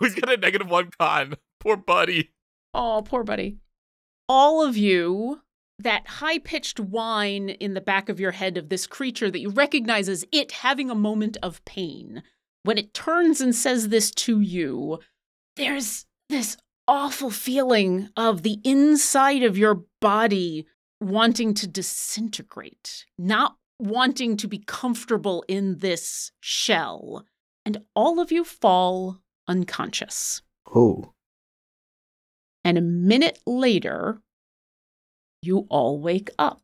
He's 0.00 0.14
got 0.14 0.32
a 0.32 0.38
negative 0.38 0.70
one 0.70 0.90
con. 0.98 1.34
Poor 1.60 1.76
buddy. 1.76 2.30
Oh, 2.72 3.02
poor 3.04 3.22
buddy. 3.22 3.58
All 4.26 4.64
of 4.64 4.78
you, 4.78 5.42
that 5.78 6.06
high 6.06 6.38
pitched 6.38 6.80
whine 6.80 7.50
in 7.50 7.74
the 7.74 7.80
back 7.82 8.08
of 8.08 8.18
your 8.18 8.32
head 8.32 8.56
of 8.56 8.70
this 8.70 8.86
creature 8.86 9.30
that 9.30 9.40
you 9.40 9.50
recognize 9.50 10.08
as 10.08 10.24
it 10.32 10.52
having 10.52 10.90
a 10.90 10.94
moment 10.94 11.36
of 11.42 11.64
pain, 11.66 12.22
when 12.62 12.78
it 12.78 12.94
turns 12.94 13.42
and 13.42 13.54
says 13.54 13.88
this 13.88 14.10
to 14.12 14.40
you, 14.40 15.00
there's 15.56 16.06
this 16.30 16.56
awful 16.86 17.30
feeling 17.30 18.08
of 18.16 18.42
the 18.42 18.58
inside 18.64 19.42
of 19.42 19.56
your 19.58 19.84
body 20.00 20.66
wanting 21.00 21.54
to 21.54 21.66
disintegrate, 21.66 23.04
not 23.18 23.56
wanting 23.78 24.36
to 24.38 24.46
be 24.48 24.58
comfortable 24.66 25.44
in 25.48 25.78
this 25.78 26.30
shell. 26.40 27.24
And 27.66 27.78
all 27.94 28.20
of 28.20 28.30
you 28.30 28.44
fall 28.44 29.20
unconscious. 29.48 30.42
Oh. 30.74 31.12
And 32.64 32.78
a 32.78 32.82
minute 32.82 33.38
later, 33.46 34.20
you 35.42 35.66
all 35.70 35.98
wake 36.00 36.30
up. 36.38 36.60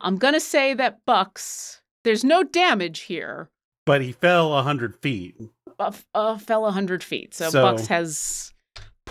I'm 0.00 0.16
going 0.16 0.34
to 0.34 0.40
say 0.40 0.74
that 0.74 1.00
Bucks, 1.06 1.80
there's 2.02 2.24
no 2.24 2.42
damage 2.42 3.00
here, 3.00 3.50
But 3.86 4.00
he 4.02 4.12
fell 4.12 4.48
a 4.52 4.56
100 4.56 4.96
feet. 4.96 5.36
uh, 5.78 5.92
uh, 6.14 6.38
fell 6.38 6.62
100 6.62 7.02
feet. 7.04 7.34
So, 7.34 7.50
So- 7.50 7.62
Bucks 7.62 7.86
has 7.86 8.52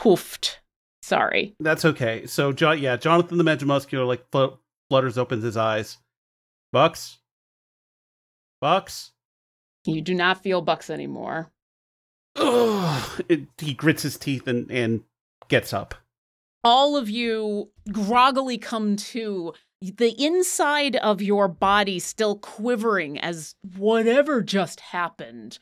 poofed. 0.04 0.58
Sorry. 1.02 1.56
That's 1.60 1.86
okay. 1.86 2.26
So 2.26 2.52
jo- 2.54 2.72
yeah, 2.72 2.96
Jonathan 2.98 3.38
the 3.38 3.44
Magimuscular 3.44 4.08
like 4.08 4.24
fl- 4.32 4.56
flutters 4.90 5.18
opens 5.18 5.44
his 5.44 5.58
eyes. 5.58 5.98
Bucks? 6.72 7.20
Bucks? 8.62 9.12
You 9.86 10.02
do 10.02 10.14
not 10.16 10.42
feel 10.42 10.62
Bucks 10.62 10.90
anymore. 10.90 11.52
Ugh. 12.36 13.22
It, 13.30 13.42
he 13.60 13.74
grits 13.74 14.04
his 14.04 14.18
teeth 14.18 14.48
and, 14.48 14.72
and 14.72 15.04
gets 15.50 15.74
up. 15.74 15.94
all 16.64 16.96
of 16.96 17.10
you 17.10 17.70
groggily 17.92 18.58
come 18.58 18.96
to 18.96 19.54
the 19.82 20.16
inside 20.24 20.96
of 20.96 21.22
your 21.22 21.48
body 21.50 22.00
still 22.00 22.38
quivering 22.38 23.20
as 23.20 23.56
whatever 23.78 24.42
just 24.42 24.80
happened 24.80 25.60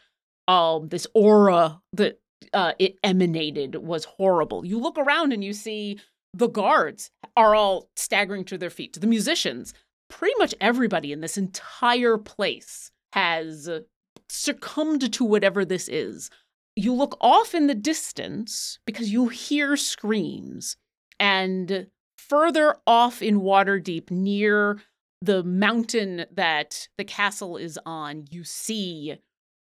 um 0.47 0.87
this 0.89 1.07
aura 1.15 1.81
that 1.91 2.19
uh, 2.53 2.73
it 2.79 2.97
emanated 3.03 3.75
was 3.75 4.05
horrible. 4.05 4.65
You 4.65 4.79
look 4.79 4.97
around 4.97 5.33
and 5.33 5.43
you 5.43 5.53
see 5.53 5.99
the 6.33 6.47
guards 6.47 7.11
are 7.35 7.55
all 7.55 7.89
staggering 7.95 8.45
to 8.45 8.57
their 8.57 8.69
feet. 8.69 8.99
The 8.99 9.07
musicians 9.07 9.73
pretty 10.09 10.35
much 10.37 10.55
everybody 10.59 11.11
in 11.11 11.21
this 11.21 11.37
entire 11.37 12.17
place 12.17 12.91
has 13.13 13.69
succumbed 14.29 15.13
to 15.13 15.25
whatever 15.25 15.65
this 15.65 15.87
is. 15.87 16.29
You 16.75 16.93
look 16.93 17.17
off 17.19 17.53
in 17.53 17.67
the 17.67 17.75
distance 17.75 18.79
because 18.85 19.11
you 19.11 19.27
hear 19.27 19.75
screams. 19.75 20.77
And 21.19 21.87
further 22.17 22.77
off 22.87 23.21
in 23.21 23.41
Waterdeep, 23.41 24.09
near 24.09 24.79
the 25.21 25.43
mountain 25.43 26.25
that 26.31 26.87
the 26.97 27.03
castle 27.03 27.57
is 27.57 27.77
on, 27.85 28.25
you 28.31 28.43
see 28.43 29.17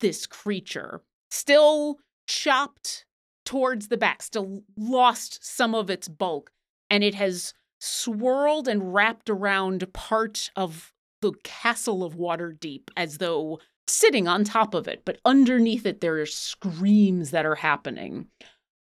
this 0.00 0.26
creature. 0.26 1.02
Still 1.30 1.98
chopped 2.26 3.06
towards 3.44 3.88
the 3.88 3.96
back, 3.96 4.22
still 4.22 4.62
lost 4.76 5.44
some 5.44 5.74
of 5.74 5.88
its 5.90 6.08
bulk, 6.08 6.50
and 6.90 7.04
it 7.04 7.14
has 7.14 7.54
swirled 7.78 8.68
and 8.68 8.94
wrapped 8.94 9.30
around 9.30 9.92
part 9.92 10.50
of 10.56 10.92
the 11.22 11.32
castle 11.44 12.04
of 12.04 12.16
Waterdeep 12.16 12.90
as 12.96 13.18
though 13.18 13.58
sitting 13.86 14.26
on 14.26 14.44
top 14.44 14.74
of 14.74 14.88
it, 14.88 15.02
but 15.04 15.18
underneath 15.24 15.86
it 15.86 16.00
there 16.00 16.20
are 16.20 16.26
screams 16.26 17.30
that 17.30 17.46
are 17.46 17.54
happening. 17.54 18.26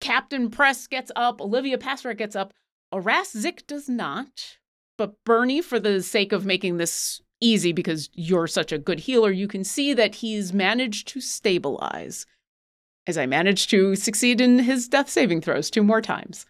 Captain 0.00 0.50
Press 0.50 0.86
gets 0.86 1.10
up, 1.16 1.40
Olivia 1.40 1.78
Pasterak 1.78 2.18
gets 2.18 2.36
up, 2.36 2.52
Aras 2.92 3.32
Zik 3.32 3.66
does 3.66 3.88
not. 3.88 4.58
But 4.98 5.14
Bernie, 5.24 5.62
for 5.62 5.80
the 5.80 6.02
sake 6.02 6.32
of 6.32 6.44
making 6.44 6.76
this 6.76 7.22
easy, 7.40 7.72
because 7.72 8.10
you're 8.12 8.46
such 8.46 8.72
a 8.72 8.78
good 8.78 9.00
healer, 9.00 9.30
you 9.30 9.48
can 9.48 9.64
see 9.64 9.94
that 9.94 10.16
he's 10.16 10.52
managed 10.52 11.08
to 11.08 11.20
stabilize. 11.20 12.26
As 13.10 13.18
I 13.18 13.26
managed 13.26 13.70
to 13.70 13.96
succeed 13.96 14.40
in 14.40 14.60
his 14.60 14.86
death 14.86 15.10
saving 15.10 15.40
throws 15.40 15.68
two 15.68 15.82
more 15.82 16.00
times. 16.00 16.46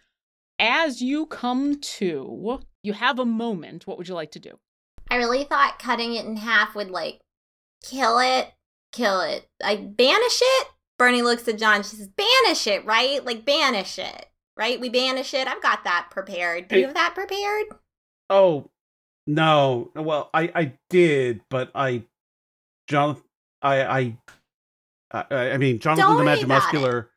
As 0.59 1.01
you 1.01 1.25
come 1.25 1.79
to, 1.81 2.59
you 2.83 2.93
have 2.93 3.17
a 3.17 3.25
moment. 3.25 3.87
What 3.87 3.97
would 3.97 4.07
you 4.07 4.13
like 4.13 4.29
to 4.33 4.39
do? 4.39 4.59
I 5.09 5.15
really 5.15 5.43
thought 5.43 5.79
cutting 5.79 6.13
it 6.13 6.23
in 6.23 6.37
half 6.37 6.75
would 6.75 6.91
like 6.91 7.19
kill 7.83 8.19
it, 8.19 8.53
kill 8.91 9.21
it. 9.21 9.47
I 9.63 9.75
banish 9.75 10.39
it. 10.39 10.67
Bernie 10.99 11.23
looks 11.23 11.47
at 11.47 11.57
John. 11.57 11.81
She 11.81 11.95
says, 11.95 12.09
"Banish 12.09 12.67
it, 12.67 12.85
right? 12.85 13.25
Like 13.25 13.43
banish 13.43 13.97
it, 13.97 14.27
right? 14.55 14.79
We 14.79 14.87
banish 14.89 15.33
it. 15.33 15.47
I've 15.47 15.63
got 15.63 15.83
that 15.85 16.09
prepared. 16.11 16.67
Do 16.67 16.75
you 16.75 16.81
Hey. 16.81 16.85
have 16.85 16.93
that 16.93 17.15
prepared? 17.15 17.65
Oh 18.29 18.69
no! 19.25 19.89
Well, 19.95 20.29
I 20.31 20.51
I 20.53 20.73
did, 20.91 21.41
but 21.49 21.71
I, 21.73 22.03
Jonathan, 22.87 23.23
I 23.63 23.83
I, 23.83 24.17
I, 25.13 25.51
I 25.51 25.57
mean 25.57 25.79
Jonathan 25.79 26.05
Don't 26.05 26.17
the 26.17 26.23
worry 26.25 26.41
about 26.41 26.61
Magimuscular 26.63 27.07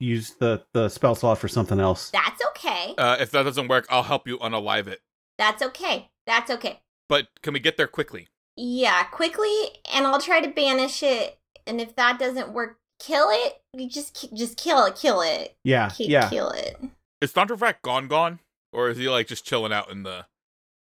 used 0.00 0.38
the 0.40 0.64
the 0.72 0.88
spell 0.88 1.14
slot 1.14 1.38
for 1.38 1.48
something 1.48 1.80
else. 1.80 2.10
That's 2.10 2.42
okay. 2.50 2.94
Uh, 2.98 3.16
if 3.20 3.30
that 3.32 3.44
doesn't 3.44 3.68
work, 3.68 3.86
I'll 3.88 4.02
help 4.02 4.26
you 4.26 4.38
unalive 4.38 4.86
it. 4.86 5.00
That's 5.38 5.62
okay. 5.62 6.10
That's 6.26 6.50
okay. 6.50 6.80
But 7.08 7.28
can 7.42 7.52
we 7.54 7.60
get 7.60 7.76
there 7.76 7.86
quickly? 7.86 8.28
Yeah, 8.56 9.02
quickly, 9.04 9.52
and 9.92 10.06
I'll 10.06 10.20
try 10.20 10.40
to 10.40 10.48
banish 10.48 11.02
it. 11.02 11.38
And 11.66 11.80
if 11.80 11.96
that 11.96 12.18
doesn't 12.18 12.52
work, 12.52 12.78
kill 13.00 13.28
it. 13.30 13.60
You 13.72 13.88
just 13.88 14.32
just 14.34 14.56
kill 14.56 14.84
it. 14.84 14.96
Kill 14.96 15.20
it. 15.22 15.56
Yeah, 15.64 15.90
Ki- 15.90 16.06
yeah. 16.08 16.28
Kill 16.28 16.50
it. 16.50 16.76
Is 17.20 17.32
Thunderfrack 17.32 17.76
gone 17.82 18.08
gone? 18.08 18.40
Or 18.72 18.88
is 18.90 18.98
he 18.98 19.08
like 19.08 19.26
just 19.28 19.44
chilling 19.44 19.72
out 19.72 19.90
in 19.90 20.02
the 20.02 20.26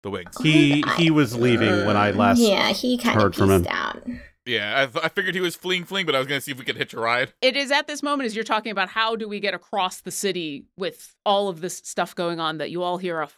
the 0.04 0.10
wings? 0.10 0.36
He 0.42 0.84
he 0.98 1.10
was 1.12 1.36
leaving 1.36 1.86
when 1.86 1.98
I 1.98 2.12
last. 2.12 2.40
Yeah, 2.40 2.70
he 2.70 2.98
kind 2.98 3.18
of 3.18 3.24
heard 3.24 3.36
from 3.36 3.50
him. 3.52 3.68
out. 3.70 4.02
Yeah, 4.50 4.82
I, 4.82 4.86
th- 4.88 5.06
I 5.06 5.10
figured 5.10 5.36
he 5.36 5.42
was 5.42 5.56
fleeing, 5.56 5.86
fleeing, 5.86 6.06
but 6.06 6.16
I 6.16 6.18
was 6.18 6.28
gonna 6.28 6.42
see 6.42 6.52
if 6.52 6.58
we 6.58 6.66
could 6.66 6.78
hitch 6.78 6.94
a 6.94 7.00
ride. 7.00 7.34
It 7.42 7.56
is 7.56 7.72
at 7.72 7.88
this 7.88 8.02
moment 8.02 8.26
as 8.26 8.36
you're 8.36 8.44
talking 8.44 8.72
about 8.72 8.90
how 8.90 9.16
do 9.16 9.30
we 9.30 9.40
get 9.40 9.54
across 9.54 10.02
the 10.02 10.12
city 10.12 10.66
with 10.78 11.16
all 11.26 11.50
of 11.50 11.62
this 11.62 11.78
stuff 11.78 12.16
going 12.16 12.40
on 12.40 12.58
that 12.58 12.72
you 12.72 12.82
all 12.82 12.98
hear 12.98 13.22
a 13.22 13.30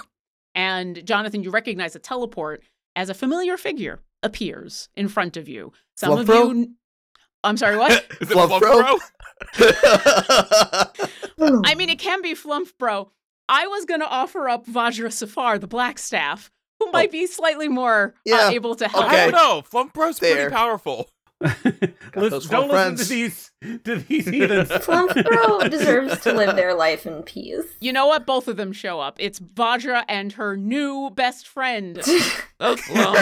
and 0.54 1.04
Jonathan, 1.04 1.42
you 1.42 1.50
recognize 1.50 1.94
a 1.94 1.98
teleport 1.98 2.62
as 2.96 3.10
a 3.10 3.14
familiar 3.14 3.56
figure 3.56 4.00
appears 4.22 4.88
in 4.96 5.08
front 5.08 5.36
of 5.36 5.48
you. 5.48 5.72
Some 5.96 6.10
Fluff 6.10 6.20
of 6.20 6.26
bro? 6.26 6.50
you 6.52 6.74
I'm 7.44 7.56
sorry, 7.58 7.76
what? 7.76 7.92
Is 8.20 8.30
it 8.30 8.32
Fluff 8.32 8.48
Fluff 8.48 8.62
Bro? 8.62 8.80
Bro? 8.80 8.98
I 11.64 11.74
mean, 11.74 11.90
it 11.90 11.98
can 11.98 12.22
be 12.22 12.34
Flump 12.34 12.76
Bro. 12.78 13.10
I 13.48 13.66
was 13.66 13.84
going 13.84 14.00
to 14.00 14.08
offer 14.08 14.48
up 14.48 14.66
Vajra 14.66 15.08
Safahr, 15.08 15.60
the 15.60 15.66
Black 15.66 15.98
Staff, 15.98 16.50
who 16.80 16.90
might 16.92 17.10
be 17.12 17.26
slightly 17.26 17.68
more 17.68 18.14
Oh. 18.16 18.20
Yeah, 18.24 18.46
uh, 18.46 18.50
able 18.50 18.74
to 18.76 18.88
help. 18.88 19.04
I 19.04 19.08
okay. 19.08 19.30
don't 19.30 19.32
know. 19.32 19.62
Flump 19.62 19.92
Bro's 19.92 20.18
There. 20.18 20.34
pretty 20.34 20.50
powerful. 20.54 21.08
Listen- 21.40 21.94
those 22.14 22.46
don't 22.48 22.68
four 22.70 22.78
listen 22.78 22.96
to 22.96 23.04
these 23.04 23.50
to 23.84 23.96
these 23.96 24.26
heathens. 24.26 24.70
Flump 24.84 25.12
Bro 25.12 25.68
deserves 25.68 26.20
to 26.20 26.32
live 26.32 26.56
their 26.56 26.74
life 26.74 27.06
in 27.06 27.22
peace. 27.22 27.64
You 27.80 27.92
know 27.92 28.06
what? 28.06 28.24
Both 28.24 28.48
of 28.48 28.56
them 28.56 28.72
show 28.72 28.98
up. 29.00 29.16
It's 29.18 29.40
Vajra 29.40 30.04
and 30.08 30.32
her 30.34 30.56
new 30.56 31.10
best 31.14 31.46
friend. 31.46 31.96
That's 32.60 32.80
Flump. 32.82 33.18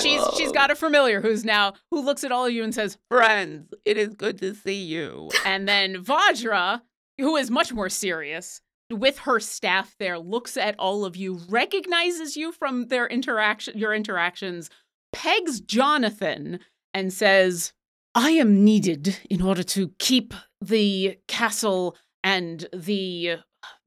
She's 0.00 0.20
she's 0.36 0.52
got 0.52 0.70
a 0.70 0.74
familiar 0.74 1.20
who's 1.20 1.44
now 1.44 1.74
who 1.90 2.04
looks 2.04 2.24
at 2.24 2.32
all 2.32 2.46
of 2.46 2.52
you 2.52 2.64
and 2.64 2.74
says, 2.74 2.98
"Friends, 3.10 3.72
it 3.84 3.96
is 3.96 4.14
good 4.14 4.38
to 4.38 4.54
see 4.54 4.82
you." 4.82 5.30
And 5.46 5.68
then 5.68 6.04
Vajra, 6.04 6.82
who 7.18 7.36
is 7.36 7.50
much 7.50 7.72
more 7.72 7.88
serious, 7.88 8.60
with 8.92 9.20
her 9.20 9.40
staff 9.40 9.94
there, 9.98 10.18
looks 10.18 10.56
at 10.56 10.74
all 10.78 11.04
of 11.04 11.16
you, 11.16 11.40
recognizes 11.48 12.36
you 12.36 12.52
from 12.52 12.88
their 12.88 13.06
interaction, 13.06 13.76
your 13.76 13.94
interactions, 13.94 14.70
pegs 15.12 15.60
Jonathan, 15.60 16.60
and 16.94 17.12
says, 17.12 17.72
"I 18.14 18.30
am 18.30 18.64
needed 18.64 19.18
in 19.28 19.42
order 19.42 19.62
to 19.62 19.92
keep 19.98 20.34
the 20.60 21.18
castle 21.28 21.96
and 22.22 22.68
the 22.72 23.36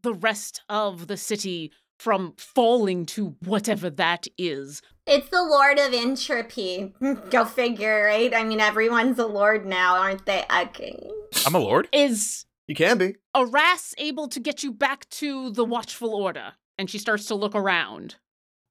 the 0.02 0.14
rest 0.14 0.62
of 0.70 1.08
the 1.08 1.18
city." 1.18 1.72
From 1.98 2.34
falling 2.38 3.06
to 3.08 3.38
whatever 3.46 3.90
that 3.90 4.28
is. 4.38 4.82
It's 5.08 5.30
the 5.30 5.42
Lord 5.42 5.80
of 5.80 5.94
Entropy. 5.94 6.94
Go 7.30 7.46
figure, 7.46 8.04
right? 8.04 8.36
I 8.36 8.44
mean, 8.44 8.60
everyone's 8.60 9.18
a 9.18 9.26
lord 9.26 9.66
now, 9.66 9.96
aren't 9.96 10.26
they? 10.26 10.44
Okay. 10.54 11.10
I'm 11.46 11.56
a 11.56 11.60
lord. 11.60 11.88
is 11.94 12.46
You 12.68 12.76
can 12.76 12.98
be. 12.98 13.16
Aras 13.36 13.94
able 13.98 14.28
to 14.30 14.40
get 14.40 14.64
you 14.64 14.72
back 14.72 15.08
to 15.12 15.52
the 15.52 15.64
Watchful 15.66 16.14
Order? 16.16 16.54
And 16.78 16.90
she 16.90 16.98
starts 16.98 17.26
to 17.28 17.36
look 17.36 17.56
around. 17.56 18.16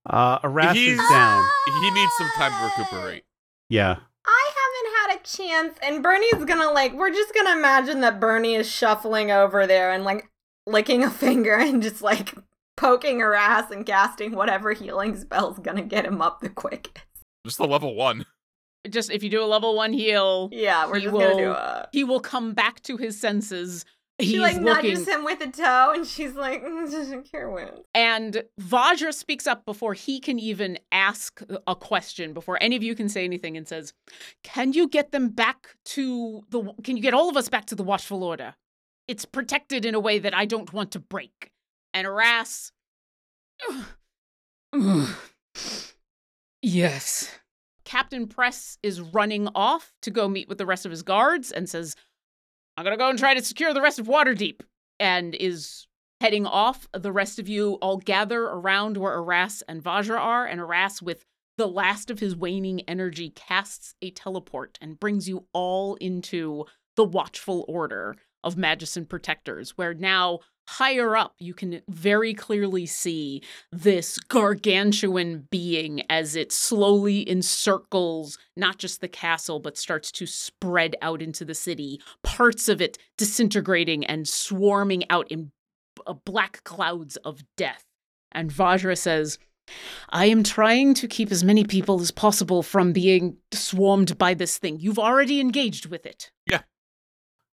Uh, 0.09 0.39
Aras 0.43 0.77
is 0.77 0.83
He's- 0.99 1.11
down. 1.11 1.45
He 1.83 1.91
needs 1.91 2.13
some 2.19 2.31
time 2.37 2.53
to 2.53 2.65
recuperate. 2.83 3.25
Yeah. 3.69 3.97
I 4.27 4.51
haven't 4.57 4.95
had 4.97 5.21
a 5.21 5.23
chance, 5.25 5.79
and 5.83 6.03
Bernie's 6.03 6.45
gonna 6.45 6.71
like. 6.71 6.93
We're 6.95 7.11
just 7.13 7.35
gonna 7.35 7.53
imagine 7.53 8.01
that 8.01 8.21
Bernie 8.21 8.55
is 8.55 8.71
shuffling 8.71 9.31
over 9.31 9.67
there 9.67 9.91
and 9.93 10.05
like 10.05 10.29
licking 10.67 11.03
a 11.05 11.11
finger 11.25 11.55
and 11.55 11.83
just 11.83 12.03
like 12.03 12.35
poking 12.77 13.21
her 13.21 13.35
ass 13.35 13.71
and 13.71 13.87
casting 13.87 14.35
whatever 14.35 14.73
healing 14.73 15.17
spell's 15.19 15.59
gonna 15.59 15.83
get 15.83 16.05
him 16.07 16.21
up 16.21 16.41
the 16.41 16.49
quickest. 16.49 17.05
Just 17.47 17.59
the 17.59 17.67
level 17.67 17.95
one. 17.95 18.25
Just 18.89 19.11
if 19.11 19.23
you 19.23 19.31
do 19.31 19.43
a 19.43 19.47
level 19.47 19.75
one 19.77 19.93
heal, 19.93 20.49
Yeah, 20.53 20.87
we're 20.87 20.97
He 20.97 21.03
just 21.05 21.13
gonna 21.15 21.37
do 21.37 21.49
will- 21.49 21.53
a. 21.53 21.89
he 21.93 22.05
will 22.05 22.21
come 22.21 22.53
back 22.53 22.83
to 22.83 22.97
his 22.97 23.19
senses. 23.19 23.85
She 24.21 24.27
He's 24.27 24.39
like 24.41 24.57
looking, 24.61 24.93
nudges 24.93 25.09
him 25.09 25.25
with 25.25 25.41
a 25.41 25.51
toe, 25.51 25.93
and 25.93 26.07
she's 26.07 26.35
like, 26.35 26.63
mm, 26.63 27.29
"Cure 27.29 27.51
wounds." 27.51 27.81
and 27.95 28.45
Vajra 28.61 29.13
speaks 29.13 29.45
up 29.49 29.65
before 29.65 29.95
he 29.95 30.21
can 30.21 30.39
even 30.39 30.79
ask 30.93 31.43
a 31.67 31.75
question, 31.75 32.33
before 32.33 32.57
any 32.61 32.77
of 32.77 32.83
you 32.85 32.95
can 32.95 33.09
say 33.09 33.25
anything, 33.25 33.57
and 33.57 33.67
says, 33.67 33.93
"Can 34.45 34.73
you 34.73 34.87
get 34.87 35.11
them 35.11 35.31
back 35.31 35.75
to 35.87 36.45
the? 36.51 36.73
Can 36.85 36.97
you 36.97 37.03
get 37.03 37.13
all 37.13 37.29
of 37.29 37.37
us 37.37 37.49
back 37.49 37.65
to 37.67 37.75
the 37.75 37.83
Watchful 37.83 38.23
Order? 38.23 38.55
It's 39.09 39.25
protected 39.25 39.85
in 39.85 39.97
a 39.97 40.01
way 40.01 40.21
that 40.21 40.33
I 40.33 40.45
don't 40.45 40.73
want 40.73 40.93
to 40.93 41.01
break." 41.01 41.51
And 41.93 42.07
Aras, 42.07 42.71
yes. 46.63 47.39
Captain 47.85 48.27
Press 48.27 48.79
is 48.83 49.01
running 49.01 49.49
off 49.55 49.93
to 50.03 50.11
go 50.11 50.29
meet 50.29 50.49
with 50.49 50.59
the 50.59 50.67
rest 50.67 50.85
of 50.85 50.91
his 50.91 51.03
guards 51.03 51.53
and 51.53 51.69
says, 51.69 51.95
I'm 52.77 52.85
going 52.85 52.97
to 52.97 53.03
go 53.03 53.09
and 53.09 53.19
try 53.19 53.35
to 53.35 53.45
secure 53.45 53.73
the 53.73 53.83
rest 53.83 53.99
of 53.99 54.07
Waterdeep. 54.07 54.61
And 55.01 55.35
is 55.35 55.87
heading 56.21 56.47
off. 56.47 56.89
The 56.95 57.13
rest 57.13 57.39
of 57.39 57.49
you 57.49 57.75
all 57.83 57.99
gather 57.99 58.45
around 58.45 58.97
where 58.97 59.13
Aras 59.13 59.63
and 59.69 59.83
Vajra 59.83 60.19
are. 60.19 60.47
And 60.47 60.61
Aras, 60.61 61.03
with 61.03 61.27
the 61.59 61.69
last 61.69 62.11
of 62.11 62.21
his 62.21 62.35
waning 62.35 62.81
energy, 62.89 63.31
casts 63.31 63.95
a 64.01 64.11
teleport 64.11 64.79
and 64.81 64.99
brings 64.99 65.29
you 65.29 65.47
all 65.53 65.97
into 65.97 66.65
the 66.97 67.05
Watchful 67.05 67.65
Order 67.69 68.17
of 68.45 68.57
Magician 68.57 69.07
Protectors, 69.07 69.77
where 69.77 69.95
now 69.95 70.41
higher 70.67 71.17
up 71.17 71.35
you 71.39 71.53
can 71.53 71.83
very 71.89 72.33
clearly 72.33 72.87
see 72.87 73.43
this 73.71 74.19
gargantuan 74.19 75.47
being 75.51 76.03
as 76.09 76.37
it 76.37 76.53
slowly 76.53 77.29
encircles 77.29 78.39
not 78.57 78.79
just 78.79 79.01
the 79.01 79.09
castle, 79.09 79.61
but 79.61 79.77
starts 79.77 80.11
to 80.13 80.27
spread 80.27 80.97
out 81.03 81.21
into 81.21 81.45
the 81.45 81.55
city, 81.55 82.01
parts 82.23 82.69
of 82.69 82.81
it 82.81 82.99
disintegrating 83.19 84.05
and 84.05 84.29
swarming 84.29 85.03
out 85.11 85.31
in 85.31 85.51
uh, 86.07 86.13
black 86.13 86.63
clouds 86.65 87.17
of 87.19 87.43
death. 87.57 87.85
And 88.33 88.51
Vajra 88.51 88.97
says, 88.97 89.39
I 90.11 90.27
am 90.27 90.43
trying 90.43 90.95
to 90.95 91.09
keep 91.09 91.31
as 91.31 91.45
many 91.45 91.65
people 91.65 92.01
as 92.01 92.11
possible 92.11 92.63
from 92.63 92.93
being 92.93 93.39
swarmed 93.53 94.19
by 94.19 94.35
this 94.35 94.59
thing. 94.59 94.79
You've 94.79 94.99
already 94.99 95.41
engaged 95.41 95.87
with 95.87 96.05
it. 96.05 96.31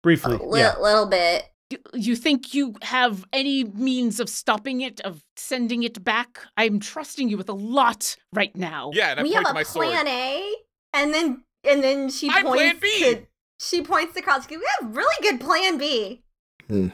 Briefly. 0.05 0.35
A 0.37 0.43
li- 0.43 0.59
yeah. 0.59 0.77
little 0.77 1.07
bit. 1.07 1.45
You- 1.71 1.79
You 1.95 2.15
think 2.15 2.53
you 2.53 2.75
have 2.83 3.25
any 3.33 3.63
means 3.63 4.19
of 4.19 4.29
stopping 4.29 4.81
it, 4.81 5.01
of 5.01 5.23
sending 5.35 5.81
it 5.81 6.03
back? 6.03 6.41
I'm 6.55 6.79
trusting 6.79 7.27
you 7.27 7.37
with 7.37 7.49
a 7.49 7.53
lot 7.53 8.15
right 8.31 8.55
now. 8.55 8.91
Yeah, 8.93 9.09
and 9.09 9.19
I 9.19 9.23
we 9.23 9.29
point 9.33 9.47
have 9.47 9.47
to 9.47 9.53
my 9.55 9.61
a 9.61 9.65
sword. 9.65 9.87
plan 9.87 10.07
A, 10.07 10.55
and 10.93 11.11
then 11.11 11.41
and 11.63 11.83
then 11.83 12.09
she 12.11 12.29
I'm 12.29 12.45
points 12.45 12.61
plan 12.61 12.77
B. 12.79 12.99
to 12.99 13.27
she 13.59 13.81
points 13.81 14.13
to 14.13 14.21
Carl. 14.21 14.45
We 14.47 14.61
have 14.79 14.95
really 14.95 15.15
good 15.23 15.39
plan 15.41 15.79
B. 15.79 16.21
Hmm. 16.67 16.89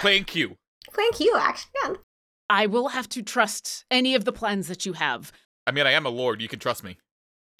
Plan 0.00 0.24
Q. 0.24 0.56
Plan 0.94 1.10
Q, 1.12 1.36
actually. 1.38 1.70
Yeah. 1.84 1.94
I 2.48 2.64
will 2.64 2.88
have 2.88 3.10
to 3.10 3.22
trust 3.22 3.84
any 3.90 4.14
of 4.14 4.24
the 4.24 4.32
plans 4.32 4.68
that 4.68 4.86
you 4.86 4.94
have. 4.94 5.32
I 5.66 5.70
mean, 5.70 5.86
I 5.86 5.90
am 5.92 6.06
a 6.06 6.08
lord. 6.08 6.40
You 6.40 6.48
can 6.48 6.58
trust 6.58 6.82
me. 6.82 6.96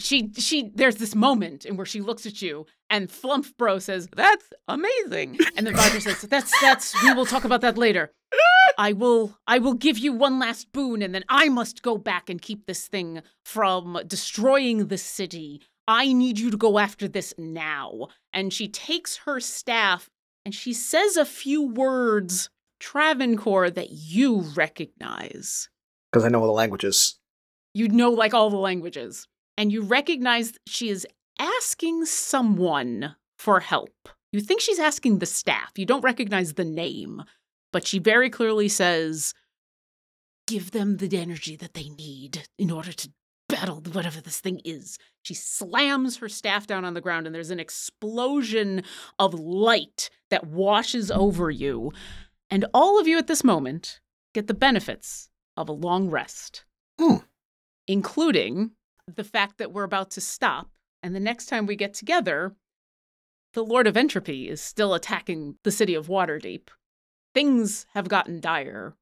She 0.00 0.30
she 0.38 0.70
there's 0.74 0.96
this 0.96 1.14
moment 1.14 1.64
in 1.64 1.76
where 1.76 1.86
she 1.86 2.00
looks 2.00 2.24
at 2.24 2.40
you 2.40 2.66
and 2.88 3.10
Flump 3.10 3.46
Bro 3.56 3.80
says, 3.80 4.08
That's 4.14 4.46
amazing. 4.68 5.38
And 5.56 5.66
then 5.66 5.74
Vajra 5.74 6.00
says, 6.00 6.22
That's 6.22 6.52
that's 6.60 7.02
we 7.02 7.12
will 7.14 7.26
talk 7.26 7.44
about 7.44 7.62
that 7.62 7.76
later. 7.76 8.12
I 8.78 8.92
will 8.92 9.36
I 9.46 9.58
will 9.58 9.74
give 9.74 9.98
you 9.98 10.12
one 10.12 10.38
last 10.38 10.70
boon 10.72 11.02
and 11.02 11.12
then 11.14 11.24
I 11.28 11.48
must 11.48 11.82
go 11.82 11.98
back 11.98 12.30
and 12.30 12.40
keep 12.40 12.66
this 12.66 12.86
thing 12.86 13.22
from 13.44 13.98
destroying 14.06 14.86
the 14.86 14.98
city. 14.98 15.62
I 15.88 16.12
need 16.12 16.38
you 16.38 16.50
to 16.50 16.56
go 16.56 16.78
after 16.78 17.08
this 17.08 17.34
now. 17.36 18.08
And 18.32 18.52
she 18.52 18.68
takes 18.68 19.16
her 19.24 19.40
staff 19.40 20.10
and 20.44 20.54
she 20.54 20.72
says 20.74 21.16
a 21.16 21.24
few 21.24 21.66
words, 21.66 22.50
Travancore, 22.78 23.70
that 23.70 23.90
you 23.90 24.40
recognize 24.54 25.68
Because 26.12 26.24
I 26.24 26.28
know 26.28 26.40
all 26.40 26.46
the 26.46 26.52
languages. 26.52 27.18
you 27.74 27.88
know 27.88 28.10
like 28.10 28.32
all 28.34 28.50
the 28.50 28.56
languages 28.56 29.26
and 29.58 29.70
you 29.70 29.82
recognize 29.82 30.54
she 30.66 30.88
is 30.88 31.06
asking 31.38 32.06
someone 32.06 33.14
for 33.36 33.60
help. 33.60 34.08
You 34.32 34.40
think 34.40 34.62
she's 34.62 34.78
asking 34.78 35.18
the 35.18 35.26
staff. 35.26 35.72
You 35.76 35.84
don't 35.84 36.00
recognize 36.00 36.54
the 36.54 36.64
name 36.64 37.24
but 37.72 37.86
she 37.86 37.98
very 37.98 38.30
clearly 38.30 38.68
says 38.68 39.34
give 40.46 40.70
them 40.70 40.96
the 40.96 41.18
energy 41.18 41.56
that 41.56 41.74
they 41.74 41.90
need 41.90 42.48
in 42.58 42.70
order 42.70 42.92
to 42.92 43.10
battle 43.48 43.82
whatever 43.92 44.20
this 44.20 44.40
thing 44.40 44.60
is. 44.64 44.98
She 45.22 45.34
slams 45.34 46.18
her 46.18 46.28
staff 46.28 46.66
down 46.66 46.84
on 46.84 46.94
the 46.94 47.00
ground 47.00 47.26
and 47.26 47.34
there's 47.34 47.50
an 47.50 47.60
explosion 47.60 48.82
of 49.18 49.34
light 49.34 50.08
that 50.30 50.46
washes 50.46 51.10
over 51.10 51.50
you. 51.50 51.92
And 52.50 52.64
all 52.72 52.98
of 52.98 53.06
you 53.06 53.18
at 53.18 53.26
this 53.26 53.44
moment 53.44 54.00
get 54.34 54.46
the 54.46 54.54
benefits 54.54 55.28
of 55.56 55.68
a 55.68 55.72
long 55.72 56.08
rest 56.10 56.64
Hmm. 56.98 57.16
including 57.86 58.72
the 59.16 59.24
fact 59.24 59.58
that 59.58 59.72
we're 59.72 59.84
about 59.84 60.10
to 60.12 60.20
stop. 60.20 60.68
And 61.02 61.14
the 61.14 61.20
next 61.20 61.46
time 61.46 61.66
we 61.66 61.76
get 61.76 61.94
together, 61.94 62.54
the 63.54 63.64
Lord 63.64 63.86
of 63.86 63.96
Entropy 63.96 64.48
is 64.48 64.60
still 64.60 64.94
attacking 64.94 65.56
the 65.64 65.70
city 65.70 65.94
of 65.94 66.08
Waterdeep. 66.08 66.68
Things 67.34 67.86
have 67.94 68.08
gotten 68.08 68.40
dire. 68.40 68.96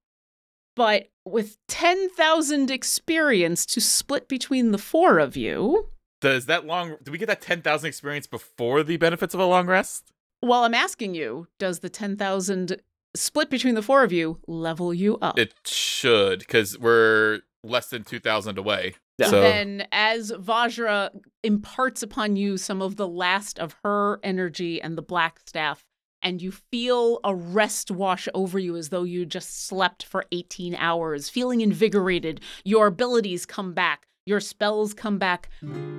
But 0.74 1.08
with 1.24 1.56
10,000 1.68 2.70
experience 2.70 3.64
to 3.66 3.80
split 3.80 4.28
between 4.28 4.72
the 4.72 4.78
four 4.78 5.18
of 5.18 5.36
you, 5.36 5.88
Does 6.20 6.46
that 6.46 6.66
long? 6.66 6.96
Do 7.02 7.10
we 7.10 7.18
get 7.18 7.28
that 7.28 7.40
ten 7.40 7.62
thousand 7.62 7.88
experience 7.88 8.26
before 8.26 8.82
the 8.82 8.96
benefits 8.98 9.32
of 9.34 9.40
a 9.40 9.46
long 9.46 9.66
rest? 9.66 10.12
well, 10.42 10.64
I'm 10.64 10.74
asking 10.74 11.14
you, 11.14 11.48
does 11.58 11.78
the 11.80 11.88
10,000 11.88 12.80
split 13.16 13.48
between 13.50 13.74
the 13.74 13.82
four 13.82 14.04
of 14.04 14.12
you 14.12 14.38
level 14.46 14.92
you 14.94 15.16
up? 15.18 15.38
It 15.38 15.54
should, 15.64 16.40
because 16.40 16.78
we're 16.78 17.40
less 17.66 17.88
than 17.88 18.04
two 18.04 18.20
thousand 18.20 18.58
away. 18.58 18.94
Yeah. 19.18 19.28
So 19.28 19.40
then 19.40 19.86
as 19.92 20.30
Vajra 20.32 21.10
imparts 21.42 22.02
upon 22.02 22.36
you 22.36 22.56
some 22.58 22.82
of 22.82 22.96
the 22.96 23.08
last 23.08 23.58
of 23.58 23.76
her 23.82 24.20
energy 24.22 24.80
and 24.80 24.96
the 24.96 25.02
black 25.02 25.40
staff, 25.46 25.84
and 26.22 26.42
you 26.42 26.52
feel 26.52 27.20
a 27.24 27.34
rest 27.34 27.90
wash 27.90 28.28
over 28.34 28.58
you 28.58 28.76
as 28.76 28.90
though 28.90 29.04
you 29.04 29.24
just 29.24 29.66
slept 29.66 30.04
for 30.04 30.24
18 30.32 30.74
hours, 30.74 31.28
feeling 31.28 31.60
invigorated, 31.60 32.40
your 32.64 32.88
abilities 32.88 33.46
come 33.46 33.72
back, 33.72 34.06
your 34.26 34.40
spells 34.40 34.92
come 34.92 35.18
back. 35.18 35.48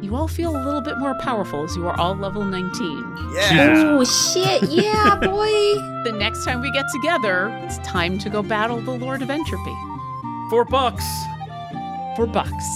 You 0.01 0.15
all 0.15 0.28
feel 0.28 0.55
a 0.55 0.61
little 0.61 0.82
bit 0.82 0.97
more 0.97 1.15
powerful 1.22 1.63
as 1.63 1.76
you 1.78 1.88
are 1.88 1.97
all 1.97 2.13
level 2.13 2.43
19. 2.43 3.32
Yeah. 3.34 3.74
Oh 3.86 4.03
shit! 4.03 4.63
Yeah, 4.63 5.15
boy. 5.22 5.47
The 6.03 6.13
next 6.13 6.43
time 6.43 6.59
we 6.61 6.70
get 6.72 6.86
together, 6.91 7.47
it's 7.63 7.78
time 7.80 8.20
to 8.20 8.30
go 8.30 8.43
battle 8.43 8.82
the 8.82 8.91
Lord 8.91 9.22
of 9.22 9.30
Entropy. 9.30 9.76
Four 10.49 10.65
bucks. 10.65 11.05
For 12.18 12.26
bucks. 12.26 12.68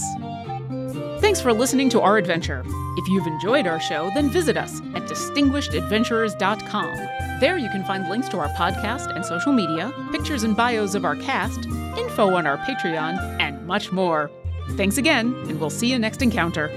Thanks 1.20 1.42
for 1.42 1.52
listening 1.52 1.90
to 1.90 2.00
our 2.00 2.18
adventure. 2.18 2.64
If 2.98 3.08
you've 3.10 3.28
enjoyed 3.28 3.68
our 3.68 3.80
show, 3.80 4.10
then 4.14 4.30
visit 4.30 4.56
us 4.56 4.80
at 4.96 5.04
distinguishedadventurers.com. 5.04 7.40
There 7.40 7.58
you 7.58 7.70
can 7.70 7.84
find 7.86 8.08
links 8.08 8.30
to 8.30 8.38
our 8.38 8.50
podcast 8.50 9.14
and 9.16 9.26
social 9.26 9.52
media, 9.52 9.92
pictures 10.12 10.44
and 10.44 10.56
bios 10.56 10.96
of 10.96 11.04
our 11.04 11.16
cast, 11.16 11.66
info 11.98 12.36
on 12.36 12.46
our 12.46 12.58
Patreon, 12.60 13.42
and 13.42 13.66
much 13.66 13.92
more. 13.92 14.30
Thanks 14.78 14.98
again, 14.98 15.34
and 15.48 15.60
we'll 15.60 15.70
see 15.70 15.92
you 15.92 15.98
next 15.98 16.22
encounter. 16.22 16.70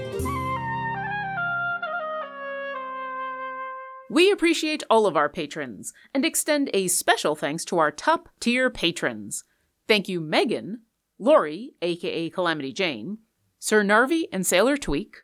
We 4.09 4.31
appreciate 4.31 4.83
all 4.89 5.05
of 5.05 5.17
our 5.17 5.29
patrons 5.29 5.93
and 6.13 6.25
extend 6.25 6.69
a 6.73 6.87
special 6.87 7.35
thanks 7.35 7.65
to 7.65 7.77
our 7.77 7.91
top 7.91 8.29
tier 8.39 8.69
patrons. 8.69 9.43
Thank 9.87 10.07
you, 10.07 10.21
Megan, 10.21 10.81
Lori, 11.17 11.73
aka 11.81 12.29
Calamity 12.29 12.73
Jane, 12.73 13.19
Sir 13.59 13.83
Narvi 13.83 14.25
and 14.31 14.45
Sailor 14.45 14.77
Tweak, 14.77 15.23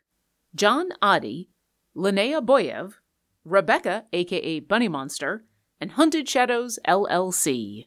John 0.54 0.90
Adi, 1.00 1.50
Linnea 1.96 2.44
Boyev, 2.44 2.94
Rebecca, 3.44 4.06
aka 4.12 4.60
Bunny 4.60 4.88
Monster, 4.88 5.44
and 5.80 5.92
Hunted 5.92 6.28
Shadows 6.28 6.78
LLC. 6.86 7.86